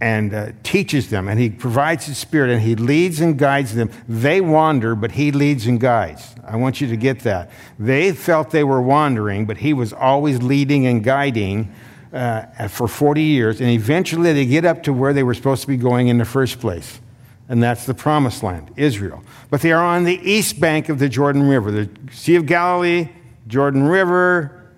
and 0.00 0.34
uh, 0.34 0.50
teaches 0.64 1.10
them, 1.10 1.28
and 1.28 1.38
he 1.38 1.48
provides 1.48 2.06
his 2.06 2.18
spirit, 2.18 2.50
and 2.50 2.60
he 2.60 2.74
leads 2.74 3.20
and 3.20 3.38
guides 3.38 3.72
them. 3.76 3.88
They 4.08 4.40
wander, 4.40 4.96
but 4.96 5.12
he 5.12 5.30
leads 5.30 5.68
and 5.68 5.78
guides. 5.78 6.34
I 6.44 6.56
want 6.56 6.80
you 6.80 6.88
to 6.88 6.96
get 6.96 7.20
that. 7.20 7.52
They 7.78 8.10
felt 8.10 8.50
they 8.50 8.64
were 8.64 8.82
wandering, 8.82 9.46
but 9.46 9.58
he 9.58 9.72
was 9.72 9.92
always 9.92 10.42
leading 10.42 10.88
and 10.88 11.04
guiding 11.04 11.72
uh, 12.12 12.68
for 12.68 12.88
40 12.88 13.22
years, 13.22 13.60
and 13.60 13.70
eventually 13.70 14.32
they 14.32 14.46
get 14.46 14.64
up 14.64 14.82
to 14.84 14.92
where 14.92 15.12
they 15.12 15.22
were 15.22 15.34
supposed 15.34 15.62
to 15.62 15.68
be 15.68 15.76
going 15.76 16.08
in 16.08 16.18
the 16.18 16.24
first 16.24 16.60
place. 16.60 17.00
And 17.48 17.62
that's 17.62 17.86
the 17.86 17.94
promised 17.94 18.42
land, 18.42 18.70
Israel. 18.76 19.22
But 19.50 19.60
they 19.60 19.72
are 19.72 19.84
on 19.84 20.04
the 20.04 20.18
east 20.22 20.60
bank 20.60 20.88
of 20.88 20.98
the 20.98 21.08
Jordan 21.08 21.48
River, 21.48 21.70
the 21.70 21.90
Sea 22.10 22.36
of 22.36 22.46
Galilee, 22.46 23.08
Jordan 23.46 23.84
River, 23.84 24.70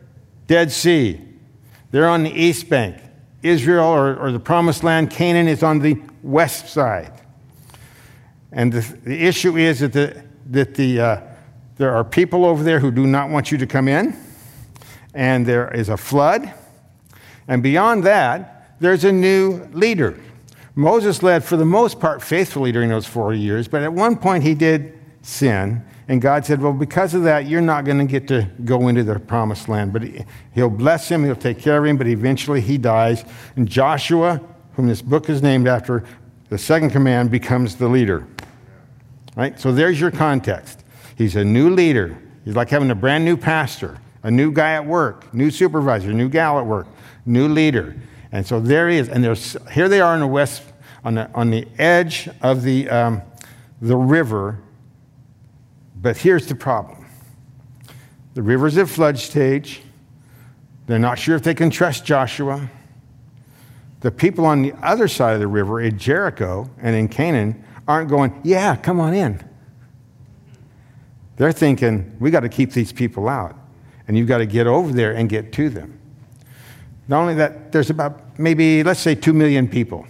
Dead 0.47 0.73
Sea. 0.73 1.21
They're 1.91 2.09
on 2.09 2.25
the 2.25 2.31
east 2.31 2.69
bank. 2.69 3.01
Israel 3.43 3.85
or, 3.85 4.17
or 4.17 4.33
the 4.33 4.41
promised 4.41 4.83
land, 4.83 5.11
Canaan, 5.11 5.49
is 5.49 5.63
on 5.63 5.79
the 5.81 6.01
west 6.23 6.69
side. 6.69 7.13
And 8.51 8.73
the, 8.73 8.81
the 9.05 9.27
issue 9.27 9.57
is 9.57 9.81
that, 9.81 9.93
the, 9.93 10.25
that 10.51 10.75
the, 10.75 11.01
uh, 11.01 11.21
there 11.77 11.95
are 11.95 12.05
people 12.05 12.45
over 12.45 12.63
there 12.63 12.81
who 12.81 12.91
do 12.91 13.07
not 13.07 13.29
want 13.29 13.53
you 13.53 13.59
to 13.59 13.67
come 13.67 13.89
in, 13.89 14.17
and 15.13 15.45
there 15.45 15.73
is 15.75 15.91
a 15.91 15.97
flood. 15.97 16.53
And 17.49 17.63
beyond 17.63 18.05
that, 18.05 18.77
there's 18.81 19.05
a 19.05 19.13
new 19.13 19.65
leader. 19.73 20.19
Moses 20.75 21.23
led, 21.23 21.45
for 21.45 21.57
the 21.57 21.65
most 21.65 22.01
part, 22.01 22.23
faithfully 22.23 22.73
during 22.73 22.89
those 22.89 23.07
40 23.07 23.39
years, 23.39 23.69
but 23.69 23.83
at 23.83 23.93
one 23.93 24.17
point 24.17 24.43
he 24.43 24.55
did 24.55 24.99
sin. 25.23 25.85
And 26.09 26.21
God 26.21 26.45
said, 26.45 26.61
Well, 26.61 26.73
because 26.73 27.15
of 27.15 27.23
that, 27.23 27.47
you're 27.47 27.61
not 27.61 27.85
going 27.85 27.99
to 27.99 28.05
get 28.05 28.29
to 28.29 28.49
go 28.65 28.89
into 28.89 29.05
the 29.05 29.19
promised 29.19 29.69
land. 29.69 29.93
But 29.93 30.03
He'll 30.53 30.69
bless 30.69 31.09
him, 31.09 31.25
He'll 31.25 31.37
take 31.37 31.59
care 31.59 31.79
of 31.79 31.85
him, 31.85 31.97
but 31.97 32.07
eventually 32.07 32.61
he 32.61 32.77
dies. 32.77 33.25
And 33.57 33.69
Joshua, 33.69 34.41
whom 34.75 34.87
this 34.87 35.01
book 35.01 35.31
is 35.31 35.43
named 35.43 35.67
after, 35.67 36.05
the 36.51 36.59
second 36.59 36.91
command 36.91 37.31
becomes 37.31 37.77
the 37.77 37.89
leader. 37.89 38.27
Right? 39.37 39.59
So 39.59 39.73
there's 39.73 40.01
your 40.01 40.11
context. 40.11 40.85
He's 41.17 41.37
a 41.37 41.45
new 41.45 41.71
leader. 41.71 42.19
He's 42.45 42.55
like 42.55 42.69
having 42.69 42.91
a 42.91 42.95
brand 42.95 43.25
new 43.25 43.37
pastor, 43.37 43.99
a 44.23 44.31
new 44.31 44.53
guy 44.53 44.73
at 44.73 44.85
work, 44.85 45.33
new 45.33 45.51
supervisor, 45.51 46.13
new 46.13 46.29
gal 46.29 46.59
at 46.59 46.67
work, 46.67 46.87
new 47.27 47.49
leader. 47.49 47.97
And 48.33 48.47
so 48.47 48.61
there 48.61 48.89
he 48.89 48.99
is. 48.99 49.09
And 49.09 49.23
there's, 49.23 49.57
here 49.73 49.89
they 49.89 50.01
are 50.01 50.15
in 50.15 50.21
the 50.21 50.27
west, 50.27 50.63
on 51.05 51.15
the, 51.15 51.31
on 51.33 51.51
the 51.51 51.67
edge 51.79 52.29
of 52.43 52.63
the, 52.63 52.89
um, 52.91 53.23
the 53.81 53.97
river 53.97 54.59
but 56.05 56.19
here's 56.19 56.47
the 56.47 56.55
problem 56.55 57.07
the 58.35 58.43
river's 58.43 58.77
at 58.77 58.91
flood 58.91 59.19
stage. 59.19 59.81
They're 60.87 60.99
not 60.99 61.19
sure 61.19 61.35
if 61.35 61.43
they 61.43 61.55
can 61.55 61.71
trust 61.71 62.05
Joshua. 62.05 62.69
The 64.01 64.11
people 64.11 64.45
on 64.45 64.61
the 64.61 64.75
other 64.83 65.09
side 65.09 65.33
of 65.33 65.41
the 65.41 65.47
river 65.47 65.81
in 65.81 65.99
Jericho 65.99 66.69
and 66.79 66.95
in 66.95 67.09
Canaan 67.09 67.65
aren't 67.89 68.11
going, 68.11 68.39
Yeah, 68.45 68.77
come 68.77 69.01
on 69.01 69.15
in. 69.15 69.43
They're 71.39 71.53
thinking, 71.53 72.15
We 72.21 72.31
got 72.31 72.41
to 72.41 72.51
keep 72.51 72.73
these 72.73 72.93
people 72.93 73.27
out. 73.27 73.57
And 74.07 74.19
you've 74.19 74.29
got 74.29 74.39
to 74.39 74.47
get 74.47 74.67
over 74.67 74.93
there 74.93 75.15
and 75.15 75.27
get 75.27 75.53
to 75.55 75.71
them. 75.71 75.99
Not 77.09 77.21
only 77.21 77.35
that, 77.35 77.73
there's 77.73 77.91
about 77.91 78.39
maybe, 78.39 78.83
let's 78.83 79.01
say, 79.01 79.15
two 79.15 79.33
million 79.33 79.69
people. 79.69 80.07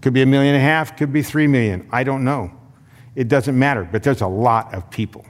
Could 0.00 0.12
be 0.12 0.22
a 0.22 0.26
million 0.26 0.54
and 0.54 0.62
a 0.62 0.64
half, 0.64 0.96
could 0.96 1.12
be 1.12 1.22
three 1.22 1.46
million. 1.46 1.88
I 1.90 2.04
don't 2.04 2.24
know. 2.24 2.52
It 3.16 3.28
doesn't 3.28 3.58
matter, 3.58 3.88
but 3.90 4.02
there's 4.02 4.20
a 4.20 4.28
lot 4.28 4.72
of 4.72 4.88
people. 4.90 5.26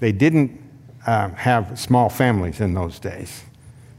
They 0.00 0.10
didn't 0.10 0.60
uh, 1.06 1.28
have 1.30 1.78
small 1.78 2.08
families 2.08 2.60
in 2.60 2.74
those 2.74 2.98
days. 2.98 3.44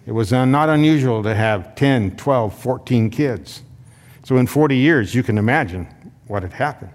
It 0.06 0.12
was 0.12 0.34
uh, 0.34 0.44
not 0.44 0.68
unusual 0.68 1.24
to 1.24 1.34
have 1.34 1.76
10, 1.76 2.18
12, 2.18 2.54
14 2.54 3.10
kids. 3.10 3.62
So 4.26 4.36
in 4.38 4.48
40 4.48 4.76
years, 4.76 5.16
you 5.16 5.24
can 5.24 5.38
imagine 5.38 5.88
what 6.28 6.44
had 6.44 6.52
happened. 6.52 6.92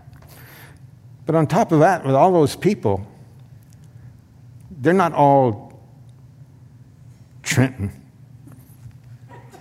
But 1.25 1.35
on 1.35 1.47
top 1.47 1.73
of 1.73 1.81
that, 1.81 2.05
with 2.05 2.15
all 2.15 2.33
those 2.33 2.57
people, 2.57 3.07
they're 4.71 4.93
not 4.93 5.15
all 5.15 5.81
Trenton 7.43 7.91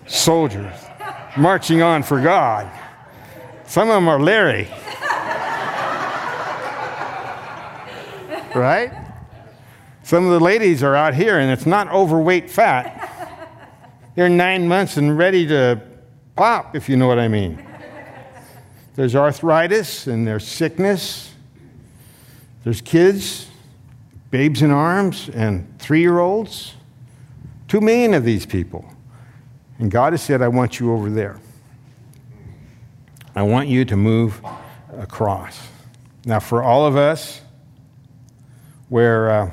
soldiers 0.07 0.73
marching 1.37 1.81
on 1.81 2.03
for 2.03 2.19
God. 2.21 2.69
Some 3.65 3.89
of 3.89 3.95
them 3.95 4.07
are 4.07 4.19
Larry. 4.19 4.69
right? 8.55 8.91
Some 10.03 10.25
of 10.25 10.31
the 10.31 10.39
ladies 10.39 10.83
are 10.83 10.95
out 10.95 11.13
here 11.13 11.39
and 11.39 11.51
it's 11.51 11.65
not 11.65 11.89
overweight 11.89 12.49
fat. 12.49 13.03
They're 14.15 14.29
nine 14.29 14.67
months 14.67 14.97
and 14.97 15.17
ready 15.17 15.45
to 15.47 15.81
pop, 16.35 16.75
if 16.75 16.89
you 16.89 16.97
know 16.97 17.07
what 17.07 17.19
I 17.19 17.27
mean. 17.27 17.63
There's 18.95 19.15
arthritis 19.15 20.07
and 20.07 20.25
there's 20.25 20.47
sickness. 20.47 21.33
There's 22.63 22.81
kids, 22.81 23.47
babes 24.31 24.61
in 24.61 24.71
arms, 24.71 25.29
and 25.29 25.77
three 25.77 26.01
year 26.01 26.19
olds. 26.19 26.73
Two 27.67 27.79
million 27.79 28.13
of 28.13 28.23
these 28.23 28.45
people. 28.45 28.85
And 29.79 29.91
God 29.91 30.13
has 30.13 30.21
said, 30.21 30.41
I 30.41 30.47
want 30.47 30.79
you 30.79 30.91
over 30.93 31.09
there. 31.09 31.39
I 33.35 33.43
want 33.43 33.67
you 33.67 33.85
to 33.85 33.95
move 33.95 34.41
across. 34.97 35.59
Now, 36.25 36.39
for 36.39 36.63
all 36.63 36.85
of 36.85 36.95
us, 36.95 37.41
where 38.89 39.29
uh, 39.29 39.51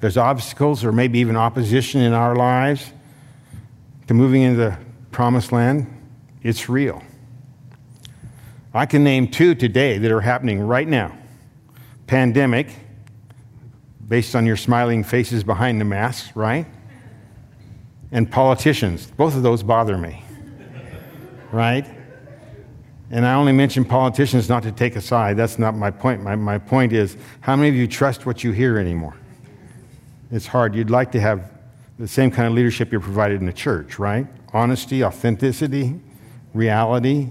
there's 0.00 0.16
obstacles 0.16 0.84
or 0.84 0.90
maybe 0.90 1.20
even 1.20 1.36
opposition 1.36 2.00
in 2.00 2.12
our 2.12 2.34
lives 2.34 2.90
to 4.08 4.14
moving 4.14 4.42
into 4.42 4.58
the 4.58 4.78
promised 5.12 5.52
land, 5.52 5.86
it's 6.42 6.68
real. 6.68 7.02
I 8.74 8.86
can 8.86 9.04
name 9.04 9.28
two 9.28 9.54
today 9.54 9.98
that 9.98 10.10
are 10.10 10.20
happening 10.20 10.60
right 10.60 10.88
now 10.88 11.16
pandemic, 12.06 12.68
based 14.06 14.36
on 14.36 14.44
your 14.44 14.56
smiling 14.56 15.02
faces 15.02 15.42
behind 15.42 15.80
the 15.80 15.84
masks, 15.84 16.34
right? 16.36 16.66
And 18.12 18.30
politicians. 18.30 19.06
Both 19.06 19.34
of 19.34 19.42
those 19.42 19.62
bother 19.62 19.98
me, 19.98 20.22
right? 21.50 21.86
And 23.10 23.26
I 23.26 23.34
only 23.34 23.52
mention 23.52 23.84
politicians 23.84 24.48
not 24.48 24.62
to 24.62 24.72
take 24.72 24.96
a 24.96 25.00
side. 25.00 25.36
That's 25.36 25.58
not 25.58 25.74
my 25.74 25.90
point. 25.90 26.22
My, 26.22 26.36
my 26.36 26.58
point 26.58 26.92
is 26.92 27.16
how 27.40 27.56
many 27.56 27.68
of 27.68 27.74
you 27.74 27.86
trust 27.86 28.24
what 28.24 28.44
you 28.44 28.52
hear 28.52 28.78
anymore? 28.78 29.14
It's 30.30 30.46
hard. 30.46 30.74
You'd 30.74 30.88
like 30.88 31.12
to 31.12 31.20
have 31.20 31.50
the 31.98 32.08
same 32.08 32.30
kind 32.30 32.48
of 32.48 32.54
leadership 32.54 32.90
you're 32.90 33.02
provided 33.02 33.40
in 33.40 33.46
the 33.46 33.52
church, 33.52 33.98
right? 33.98 34.26
Honesty, 34.54 35.04
authenticity, 35.04 36.00
reality. 36.54 37.28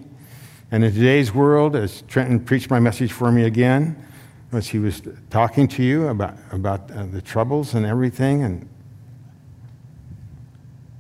And 0.72 0.84
in 0.84 0.94
today's 0.94 1.34
world, 1.34 1.76
as 1.76 2.04
Trenton 2.04 2.40
preached 2.40 2.70
my 2.70 2.80
message 2.80 3.12
for 3.12 3.32
me 3.32 3.44
again, 3.44 4.04
as 4.52 4.68
he 4.68 4.78
was 4.78 5.02
talking 5.30 5.68
to 5.70 5.84
you 5.84 6.08
about, 6.10 6.36
about 6.52 6.92
uh, 6.92 7.06
the 7.06 7.22
troubles 7.22 7.74
and 7.74 7.86
everything, 7.86 8.44
and 8.44 8.70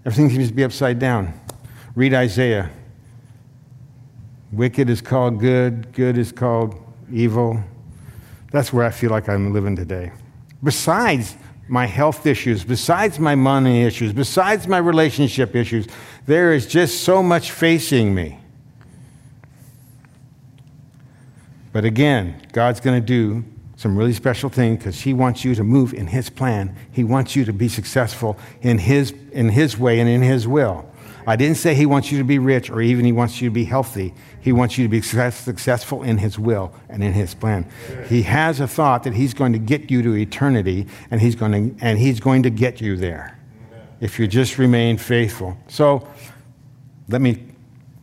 everything 0.05 0.29
seems 0.29 0.49
to 0.49 0.53
be 0.53 0.63
upside 0.63 0.99
down. 0.99 1.33
Read 1.95 2.13
Isaiah 2.13 2.71
Wicked 4.51 4.89
is 4.89 5.01
called 5.01 5.39
good, 5.39 5.93
good 5.93 6.17
is 6.17 6.31
called 6.31 6.75
evil. 7.11 7.63
That's 8.51 8.73
where 8.73 8.85
I 8.85 8.91
feel 8.91 9.09
like 9.09 9.29
I'm 9.29 9.53
living 9.53 9.77
today. 9.77 10.11
Besides 10.61 11.37
my 11.69 11.85
health 11.85 12.25
issues, 12.25 12.65
besides 12.65 13.17
my 13.17 13.33
money 13.33 13.83
issues, 13.83 14.11
besides 14.11 14.67
my 14.67 14.77
relationship 14.77 15.55
issues, 15.55 15.87
there 16.25 16.51
is 16.51 16.67
just 16.67 17.03
so 17.03 17.23
much 17.23 17.51
facing 17.51 18.13
me. 18.13 18.39
But 21.71 21.85
again, 21.85 22.45
God's 22.51 22.81
going 22.81 22.99
to 23.01 23.05
do 23.05 23.45
some 23.81 23.97
really 23.97 24.13
special 24.13 24.47
thing 24.47 24.75
because 24.75 25.01
He 25.01 25.11
wants 25.11 25.43
you 25.43 25.55
to 25.55 25.63
move 25.63 25.91
in 25.91 26.05
His 26.05 26.29
plan. 26.29 26.75
He 26.91 27.03
wants 27.03 27.35
you 27.35 27.45
to 27.45 27.53
be 27.53 27.67
successful 27.67 28.37
in 28.61 28.77
His, 28.77 29.11
in 29.31 29.49
his 29.49 29.75
way 29.75 29.99
and 29.99 30.07
in 30.07 30.21
His 30.21 30.47
will. 30.47 30.87
I 31.25 31.35
didn't 31.35 31.57
say 31.57 31.75
he 31.75 31.85
wants 31.85 32.11
you 32.11 32.17
to 32.17 32.23
be 32.23 32.39
rich 32.39 32.69
or 32.69 32.81
even 32.81 33.05
he 33.05 33.11
wants 33.11 33.41
you 33.41 33.49
to 33.49 33.53
be 33.53 33.65
healthy. 33.65 34.13
He 34.39 34.51
wants 34.51 34.77
you 34.77 34.85
to 34.85 34.89
be 34.89 35.01
successful 35.01 36.01
in 36.01 36.17
his 36.17 36.39
will 36.39 36.73
and 36.89 37.03
in 37.03 37.13
his 37.13 37.35
plan. 37.35 37.69
He 38.07 38.23
has 38.23 38.59
a 38.59 38.67
thought 38.67 39.03
that 39.03 39.13
he's 39.13 39.35
going 39.35 39.53
to 39.53 39.59
get 39.59 39.91
you 39.91 40.01
to 40.01 40.15
eternity 40.15 40.87
and 41.11 41.21
he's 41.21 41.35
going 41.35 41.51
to, 41.51 41.85
and 41.85 41.99
he's 41.99 42.19
going 42.19 42.41
to 42.41 42.49
get 42.49 42.81
you 42.81 42.97
there 42.97 43.37
if 43.99 44.17
you 44.17 44.27
just 44.27 44.57
remain 44.57 44.97
faithful. 44.97 45.55
So 45.67 46.07
let 47.07 47.21
me 47.21 47.45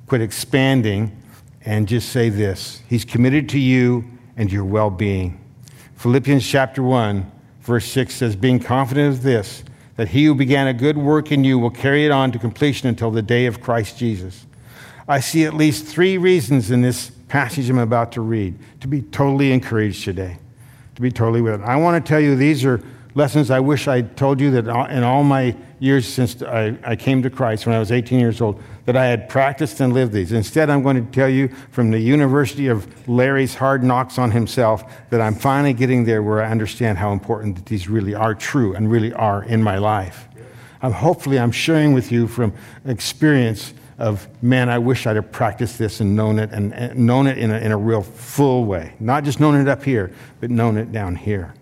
quit 0.06 0.20
expanding 0.20 1.20
and 1.64 1.88
just 1.88 2.10
say 2.10 2.28
this 2.28 2.82
He's 2.88 3.04
committed 3.04 3.48
to 3.50 3.58
you 3.58 4.04
and 4.36 4.50
your 4.50 4.64
well 4.64 4.90
being. 4.90 5.38
Philippians 5.98 6.46
chapter 6.46 6.80
1, 6.80 7.28
verse 7.60 7.84
6 7.90 8.14
says, 8.14 8.36
Being 8.36 8.60
confident 8.60 9.16
of 9.16 9.22
this, 9.24 9.64
that 9.96 10.06
he 10.06 10.26
who 10.26 10.34
began 10.36 10.68
a 10.68 10.72
good 10.72 10.96
work 10.96 11.32
in 11.32 11.42
you 11.42 11.58
will 11.58 11.70
carry 11.72 12.06
it 12.06 12.12
on 12.12 12.30
to 12.30 12.38
completion 12.38 12.88
until 12.88 13.10
the 13.10 13.20
day 13.20 13.46
of 13.46 13.60
Christ 13.60 13.98
Jesus. 13.98 14.46
I 15.08 15.18
see 15.18 15.44
at 15.44 15.54
least 15.54 15.86
three 15.86 16.16
reasons 16.16 16.70
in 16.70 16.82
this 16.82 17.10
passage 17.26 17.68
I'm 17.68 17.78
about 17.78 18.12
to 18.12 18.20
read 18.20 18.56
to 18.80 18.86
be 18.86 19.02
totally 19.02 19.50
encouraged 19.50 20.04
today, 20.04 20.38
to 20.94 21.02
be 21.02 21.10
totally 21.10 21.42
with 21.42 21.60
it. 21.60 21.62
I 21.62 21.74
want 21.74 22.04
to 22.04 22.08
tell 22.08 22.20
you 22.20 22.36
these 22.36 22.64
are 22.64 22.80
lessons 23.16 23.50
I 23.50 23.58
wish 23.58 23.88
I'd 23.88 24.16
told 24.16 24.40
you 24.40 24.52
that 24.52 24.68
in 24.92 25.02
all 25.02 25.24
my 25.24 25.56
years 25.80 26.06
since 26.06 26.42
I, 26.42 26.76
I 26.84 26.96
came 26.96 27.22
to 27.22 27.30
Christ 27.30 27.66
when 27.66 27.74
I 27.74 27.78
was 27.78 27.92
18 27.92 28.18
years 28.18 28.40
old, 28.40 28.62
that 28.86 28.96
I 28.96 29.06
had 29.06 29.28
practiced 29.28 29.80
and 29.80 29.92
lived 29.92 30.12
these. 30.12 30.32
Instead, 30.32 30.70
I'm 30.70 30.82
going 30.82 31.04
to 31.04 31.12
tell 31.12 31.28
you 31.28 31.48
from 31.70 31.90
the 31.90 31.98
University 31.98 32.68
of 32.68 33.08
Larry's 33.08 33.54
hard 33.54 33.84
knocks 33.84 34.18
on 34.18 34.30
himself 34.30 34.84
that 35.10 35.20
I'm 35.20 35.34
finally 35.34 35.72
getting 35.72 36.04
there 36.04 36.22
where 36.22 36.42
I 36.42 36.50
understand 36.50 36.98
how 36.98 37.12
important 37.12 37.56
that 37.56 37.66
these 37.66 37.88
really 37.88 38.14
are 38.14 38.34
true 38.34 38.74
and 38.74 38.90
really 38.90 39.12
are 39.12 39.44
in 39.44 39.62
my 39.62 39.78
life. 39.78 40.28
I'm, 40.82 40.92
hopefully, 40.92 41.38
I'm 41.38 41.52
sharing 41.52 41.92
with 41.92 42.12
you 42.12 42.28
from 42.28 42.52
experience 42.86 43.74
of, 43.98 44.28
man, 44.42 44.68
I 44.68 44.78
wish 44.78 45.06
I'd 45.06 45.16
have 45.16 45.32
practiced 45.32 45.78
this 45.78 46.00
and 46.00 46.14
known 46.14 46.38
it 46.38 46.50
and, 46.52 46.72
and 46.72 46.98
known 46.98 47.26
it 47.26 47.36
in 47.36 47.50
a, 47.50 47.58
in 47.58 47.72
a 47.72 47.76
real 47.76 48.02
full 48.02 48.64
way. 48.64 48.94
Not 49.00 49.24
just 49.24 49.40
known 49.40 49.56
it 49.56 49.68
up 49.68 49.82
here, 49.82 50.12
but 50.40 50.50
known 50.50 50.76
it 50.76 50.92
down 50.92 51.16
here 51.16 51.54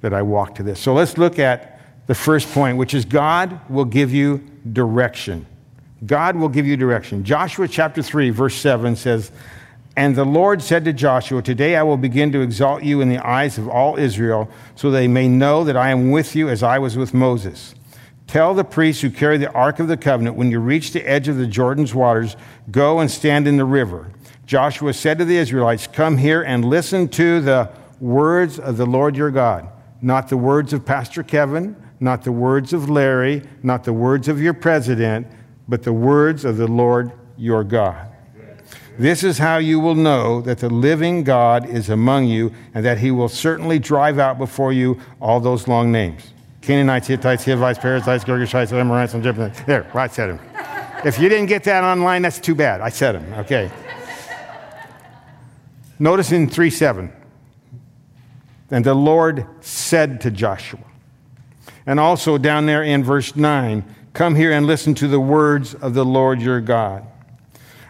that 0.00 0.14
I 0.14 0.22
walk 0.22 0.54
to 0.56 0.62
this. 0.62 0.80
So 0.80 0.94
let's 0.94 1.18
look 1.18 1.38
at 1.38 1.77
the 2.08 2.14
first 2.14 2.50
point, 2.52 2.78
which 2.78 2.94
is 2.94 3.04
God 3.04 3.60
will 3.70 3.84
give 3.84 4.12
you 4.12 4.42
direction. 4.72 5.46
God 6.04 6.36
will 6.36 6.48
give 6.48 6.66
you 6.66 6.76
direction. 6.76 7.22
Joshua 7.22 7.68
chapter 7.68 8.02
3, 8.02 8.30
verse 8.30 8.54
7 8.54 8.96
says, 8.96 9.30
And 9.94 10.16
the 10.16 10.24
Lord 10.24 10.62
said 10.62 10.86
to 10.86 10.92
Joshua, 10.94 11.42
Today 11.42 11.76
I 11.76 11.82
will 11.82 11.98
begin 11.98 12.32
to 12.32 12.40
exalt 12.40 12.82
you 12.82 13.02
in 13.02 13.10
the 13.10 13.24
eyes 13.24 13.58
of 13.58 13.68
all 13.68 13.98
Israel, 13.98 14.48
so 14.74 14.90
they 14.90 15.06
may 15.06 15.28
know 15.28 15.64
that 15.64 15.76
I 15.76 15.90
am 15.90 16.10
with 16.10 16.34
you 16.34 16.48
as 16.48 16.62
I 16.62 16.78
was 16.78 16.96
with 16.96 17.12
Moses. 17.12 17.74
Tell 18.26 18.54
the 18.54 18.64
priests 18.64 19.02
who 19.02 19.10
carry 19.10 19.36
the 19.36 19.52
Ark 19.52 19.78
of 19.78 19.88
the 19.88 19.96
Covenant, 19.96 20.36
when 20.36 20.50
you 20.50 20.60
reach 20.60 20.92
the 20.92 21.06
edge 21.06 21.28
of 21.28 21.36
the 21.36 21.46
Jordan's 21.46 21.94
waters, 21.94 22.36
go 22.70 23.00
and 23.00 23.10
stand 23.10 23.46
in 23.46 23.58
the 23.58 23.64
river. 23.66 24.10
Joshua 24.46 24.94
said 24.94 25.18
to 25.18 25.26
the 25.26 25.36
Israelites, 25.36 25.86
Come 25.86 26.16
here 26.16 26.42
and 26.42 26.64
listen 26.64 27.08
to 27.08 27.42
the 27.42 27.70
words 28.00 28.58
of 28.58 28.78
the 28.78 28.86
Lord 28.86 29.14
your 29.14 29.30
God, 29.30 29.68
not 30.00 30.28
the 30.28 30.38
words 30.38 30.72
of 30.72 30.86
Pastor 30.86 31.22
Kevin, 31.22 31.76
not 32.00 32.22
the 32.22 32.32
words 32.32 32.72
of 32.72 32.88
Larry, 32.88 33.42
not 33.62 33.84
the 33.84 33.92
words 33.92 34.28
of 34.28 34.40
your 34.40 34.54
president, 34.54 35.26
but 35.68 35.82
the 35.82 35.92
words 35.92 36.44
of 36.44 36.56
the 36.56 36.66
Lord 36.66 37.12
your 37.36 37.64
God. 37.64 38.08
This 38.98 39.22
is 39.22 39.38
how 39.38 39.58
you 39.58 39.78
will 39.78 39.94
know 39.94 40.40
that 40.40 40.58
the 40.58 40.68
living 40.68 41.22
God 41.22 41.68
is 41.68 41.88
among 41.88 42.26
you 42.26 42.52
and 42.74 42.84
that 42.84 42.98
he 42.98 43.12
will 43.12 43.28
certainly 43.28 43.78
drive 43.78 44.18
out 44.18 44.38
before 44.38 44.72
you 44.72 45.00
all 45.20 45.38
those 45.38 45.68
long 45.68 45.92
names. 45.92 46.32
Canaanites, 46.62 47.06
Hittites, 47.06 47.44
Hivites, 47.44 47.78
Perizzites, 47.78 48.24
Girgashites, 48.24 48.72
Amorites, 48.72 49.14
and 49.14 49.22
Jebusites. 49.22 49.60
There, 49.62 49.88
I 49.94 50.08
said 50.08 50.30
them. 50.30 50.40
If 51.04 51.20
you 51.20 51.28
didn't 51.28 51.46
get 51.46 51.62
that 51.64 51.84
online, 51.84 52.22
that's 52.22 52.40
too 52.40 52.56
bad. 52.56 52.80
I 52.80 52.88
said 52.88 53.12
them. 53.12 53.32
Okay. 53.34 53.70
Notice 56.00 56.32
in 56.32 56.48
3 56.48 56.68
7. 56.68 57.12
And 58.70 58.84
the 58.84 58.94
Lord 58.94 59.46
said 59.60 60.20
to 60.22 60.30
Joshua. 60.30 60.80
And 61.88 61.98
also 61.98 62.36
down 62.36 62.66
there 62.66 62.82
in 62.82 63.02
verse 63.02 63.34
9, 63.34 63.82
come 64.12 64.34
here 64.34 64.52
and 64.52 64.66
listen 64.66 64.94
to 64.96 65.08
the 65.08 65.18
words 65.18 65.72
of 65.72 65.94
the 65.94 66.04
Lord 66.04 66.38
your 66.42 66.60
God. 66.60 67.06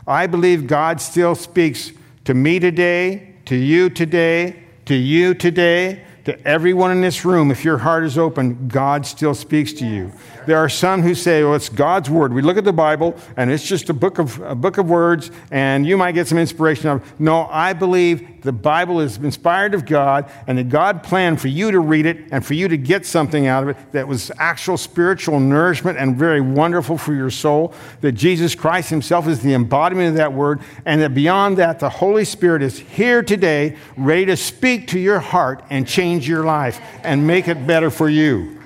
I 0.06 0.28
believe 0.28 0.68
God 0.68 1.00
still 1.00 1.34
speaks 1.34 1.90
to 2.24 2.32
me 2.32 2.60
today, 2.60 3.34
to 3.46 3.56
you 3.56 3.90
today, 3.90 4.62
to 4.84 4.94
you 4.94 5.34
today, 5.34 6.04
to 6.26 6.46
everyone 6.46 6.92
in 6.92 7.00
this 7.00 7.24
room, 7.24 7.50
if 7.50 7.64
your 7.64 7.78
heart 7.78 8.04
is 8.04 8.16
open, 8.16 8.68
God 8.68 9.04
still 9.04 9.34
speaks 9.34 9.72
to 9.72 9.86
you. 9.86 10.12
There 10.46 10.58
are 10.58 10.68
some 10.68 11.02
who 11.02 11.16
say, 11.16 11.42
well, 11.42 11.54
it's 11.54 11.68
God's 11.68 12.08
word. 12.08 12.32
We 12.32 12.42
look 12.42 12.56
at 12.56 12.64
the 12.64 12.72
Bible 12.72 13.16
and 13.36 13.50
it's 13.50 13.66
just 13.66 13.90
a 13.90 13.94
book 13.94 14.20
of, 14.20 14.38
a 14.42 14.54
book 14.54 14.78
of 14.78 14.88
words 14.88 15.32
and 15.50 15.84
you 15.84 15.96
might 15.96 16.12
get 16.12 16.28
some 16.28 16.38
inspiration 16.38 16.86
out 16.86 17.02
of 17.02 17.08
it. 17.08 17.20
No, 17.20 17.48
I 17.50 17.72
believe 17.72 18.37
the 18.48 18.52
Bible 18.52 19.00
is 19.00 19.18
inspired 19.18 19.74
of 19.74 19.84
God 19.84 20.32
and 20.46 20.56
that 20.56 20.70
God 20.70 21.02
planned 21.02 21.38
for 21.38 21.48
you 21.48 21.70
to 21.70 21.80
read 21.80 22.06
it 22.06 22.28
and 22.30 22.42
for 22.42 22.54
you 22.54 22.66
to 22.66 22.78
get 22.78 23.04
something 23.04 23.46
out 23.46 23.62
of 23.62 23.68
it 23.68 23.92
that 23.92 24.08
was 24.08 24.32
actual 24.38 24.78
spiritual 24.78 25.38
nourishment 25.38 25.98
and 25.98 26.16
very 26.16 26.40
wonderful 26.40 26.96
for 26.96 27.12
your 27.12 27.28
soul. 27.28 27.74
That 28.00 28.12
Jesus 28.12 28.54
Christ 28.54 28.88
himself 28.88 29.28
is 29.28 29.42
the 29.42 29.52
embodiment 29.52 30.08
of 30.08 30.14
that 30.14 30.32
word 30.32 30.62
and 30.86 31.02
that 31.02 31.12
beyond 31.12 31.58
that, 31.58 31.78
the 31.78 31.90
Holy 31.90 32.24
Spirit 32.24 32.62
is 32.62 32.78
here 32.78 33.22
today 33.22 33.76
ready 33.98 34.24
to 34.24 34.36
speak 34.38 34.86
to 34.88 34.98
your 34.98 35.20
heart 35.20 35.62
and 35.68 35.86
change 35.86 36.26
your 36.26 36.44
life 36.44 36.80
and 37.04 37.26
make 37.26 37.48
it 37.48 37.66
better 37.66 37.90
for 37.90 38.08
you. 38.08 38.58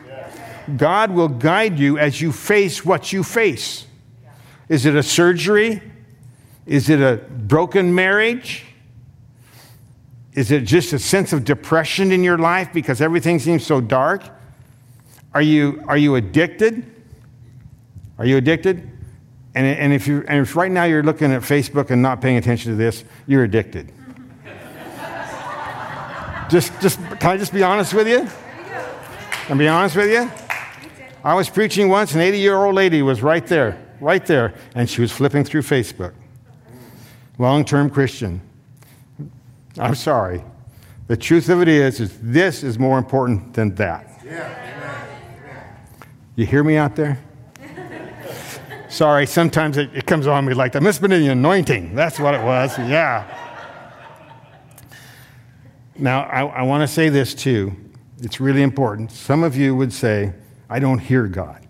God 0.76 1.10
will 1.10 1.26
guide 1.26 1.76
you 1.76 1.98
as 1.98 2.20
you 2.20 2.30
face 2.30 2.84
what 2.84 3.12
you 3.12 3.24
face. 3.24 3.84
Is 4.68 4.86
it 4.86 4.94
a 4.94 5.02
surgery? 5.02 5.82
Is 6.66 6.88
it 6.88 7.00
a 7.00 7.16
broken 7.16 7.92
marriage? 7.92 8.66
Is 10.34 10.50
it 10.50 10.60
just 10.60 10.92
a 10.92 10.98
sense 10.98 11.32
of 11.32 11.44
depression 11.44 12.10
in 12.10 12.24
your 12.24 12.38
life 12.38 12.72
because 12.72 13.00
everything 13.00 13.38
seems 13.38 13.66
so 13.66 13.80
dark? 13.80 14.22
Are 15.34 15.42
you, 15.42 15.82
are 15.88 15.96
you 15.96 16.14
addicted? 16.14 16.90
Are 18.18 18.24
you 18.24 18.38
addicted? 18.38 18.88
And, 19.54 19.66
and, 19.66 19.92
if 19.92 20.06
you, 20.06 20.24
and 20.28 20.40
if 20.40 20.56
right 20.56 20.70
now 20.70 20.84
you're 20.84 21.02
looking 21.02 21.32
at 21.32 21.42
Facebook 21.42 21.90
and 21.90 22.00
not 22.00 22.22
paying 22.22 22.38
attention 22.38 22.70
to 22.70 22.76
this, 22.76 23.04
you're 23.26 23.44
addicted. 23.44 23.92
just, 26.48 26.72
just, 26.80 26.98
can 27.20 27.30
I 27.30 27.36
just 27.36 27.52
be 27.52 27.62
honest 27.62 27.92
with 27.92 28.08
you? 28.08 28.26
Can 29.46 29.56
I 29.56 29.58
be 29.58 29.68
honest 29.68 29.96
with 29.96 30.10
you? 30.10 30.30
I 31.24 31.34
was 31.34 31.50
preaching 31.50 31.88
once, 31.88 32.14
an 32.14 32.20
80 32.20 32.38
year 32.38 32.56
old 32.56 32.74
lady 32.74 33.02
was 33.02 33.22
right 33.22 33.46
there, 33.46 33.78
right 34.00 34.24
there, 34.24 34.54
and 34.74 34.88
she 34.88 35.02
was 35.02 35.12
flipping 35.12 35.44
through 35.44 35.62
Facebook. 35.62 36.14
Long 37.38 37.64
term 37.64 37.90
Christian. 37.90 38.40
I'm 39.78 39.94
sorry. 39.94 40.42
The 41.08 41.16
truth 41.16 41.48
of 41.48 41.60
it 41.60 41.68
is, 41.68 42.00
is 42.00 42.18
this 42.20 42.62
is 42.62 42.78
more 42.78 42.98
important 42.98 43.54
than 43.54 43.74
that. 43.76 44.08
You 46.34 46.46
hear 46.46 46.64
me 46.64 46.76
out 46.76 46.96
there? 46.96 47.22
sorry, 48.88 49.26
sometimes 49.26 49.76
it, 49.76 49.90
it, 49.94 50.06
comes 50.06 50.26
on 50.26 50.46
me 50.46 50.54
like 50.54 50.72
that. 50.72 50.82
Must 50.82 51.00
have 51.00 51.10
been 51.10 51.22
the 51.22 51.28
anointing. 51.28 51.94
That's 51.94 52.18
what 52.18 52.34
it 52.34 52.42
was. 52.42 52.78
Yeah. 52.78 53.26
Now, 55.98 56.22
I, 56.22 56.46
I 56.46 56.62
want 56.62 56.88
to 56.88 56.88
say 56.88 57.10
this 57.10 57.34
too. 57.34 57.76
It's 58.22 58.40
really 58.40 58.62
important. 58.62 59.12
Some 59.12 59.42
of 59.42 59.56
you 59.56 59.76
would 59.76 59.92
say, 59.92 60.32
I 60.70 60.78
don't 60.78 60.98
hear 60.98 61.26
God. 61.26 61.66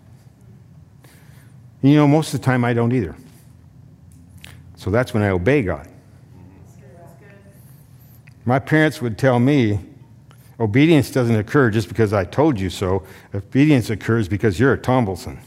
You 1.81 1.95
know, 1.95 2.07
most 2.07 2.33
of 2.33 2.39
the 2.39 2.45
time 2.45 2.63
I 2.63 2.73
don't 2.73 2.93
either. 2.93 3.15
So 4.77 4.89
that's 4.89 5.13
when 5.13 5.23
I 5.23 5.29
obey 5.29 5.61
God. 5.63 5.89
My 8.45 8.59
parents 8.59 9.01
would 9.01 9.17
tell 9.17 9.39
me 9.39 9.79
obedience 10.59 11.11
doesn't 11.11 11.35
occur 11.35 11.69
just 11.69 11.87
because 11.87 12.13
I 12.13 12.25
told 12.25 12.59
you 12.59 12.69
so. 12.69 13.03
Obedience 13.33 13.89
occurs 13.89 14.27
because 14.27 14.59
you're 14.59 14.73
a 14.73 14.77
Tombleson. 14.77 15.39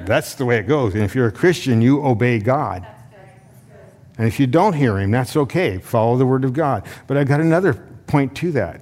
That's 0.00 0.34
the 0.34 0.44
way 0.44 0.58
it 0.58 0.66
goes. 0.66 0.94
And 0.94 1.02
if 1.02 1.14
you're 1.14 1.26
a 1.26 1.32
Christian, 1.32 1.82
you 1.82 2.04
obey 2.04 2.38
God. 2.38 2.86
And 4.16 4.26
if 4.26 4.38
you 4.38 4.46
don't 4.46 4.74
hear 4.74 4.98
him, 4.98 5.10
that's 5.10 5.36
okay. 5.36 5.78
Follow 5.78 6.16
the 6.16 6.26
word 6.26 6.44
of 6.44 6.52
God. 6.52 6.86
But 7.06 7.16
I've 7.16 7.28
got 7.28 7.40
another 7.40 7.74
point 8.06 8.34
to 8.36 8.52
that. 8.52 8.80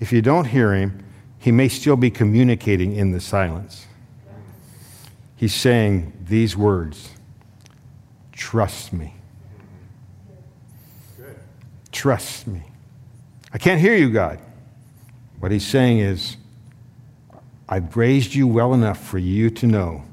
If 0.00 0.12
you 0.12 0.22
don't 0.22 0.44
hear 0.44 0.72
him, 0.74 1.04
he 1.38 1.52
may 1.52 1.68
still 1.68 1.96
be 1.96 2.10
communicating 2.10 2.94
in 2.94 3.12
the 3.12 3.20
silence. 3.20 3.86
He's 5.36 5.54
saying 5.54 6.12
these 6.24 6.56
words 6.56 7.10
Trust 8.32 8.92
me. 8.92 9.17
Trust 11.98 12.46
me. 12.46 12.62
I 13.52 13.58
can't 13.58 13.80
hear 13.80 13.96
you, 13.96 14.08
God. 14.08 14.38
What 15.40 15.50
he's 15.50 15.66
saying 15.66 15.98
is, 15.98 16.36
I've 17.68 17.96
raised 17.96 18.36
you 18.36 18.46
well 18.46 18.72
enough 18.72 19.04
for 19.04 19.18
you 19.18 19.50
to 19.50 19.66
know. 19.66 20.04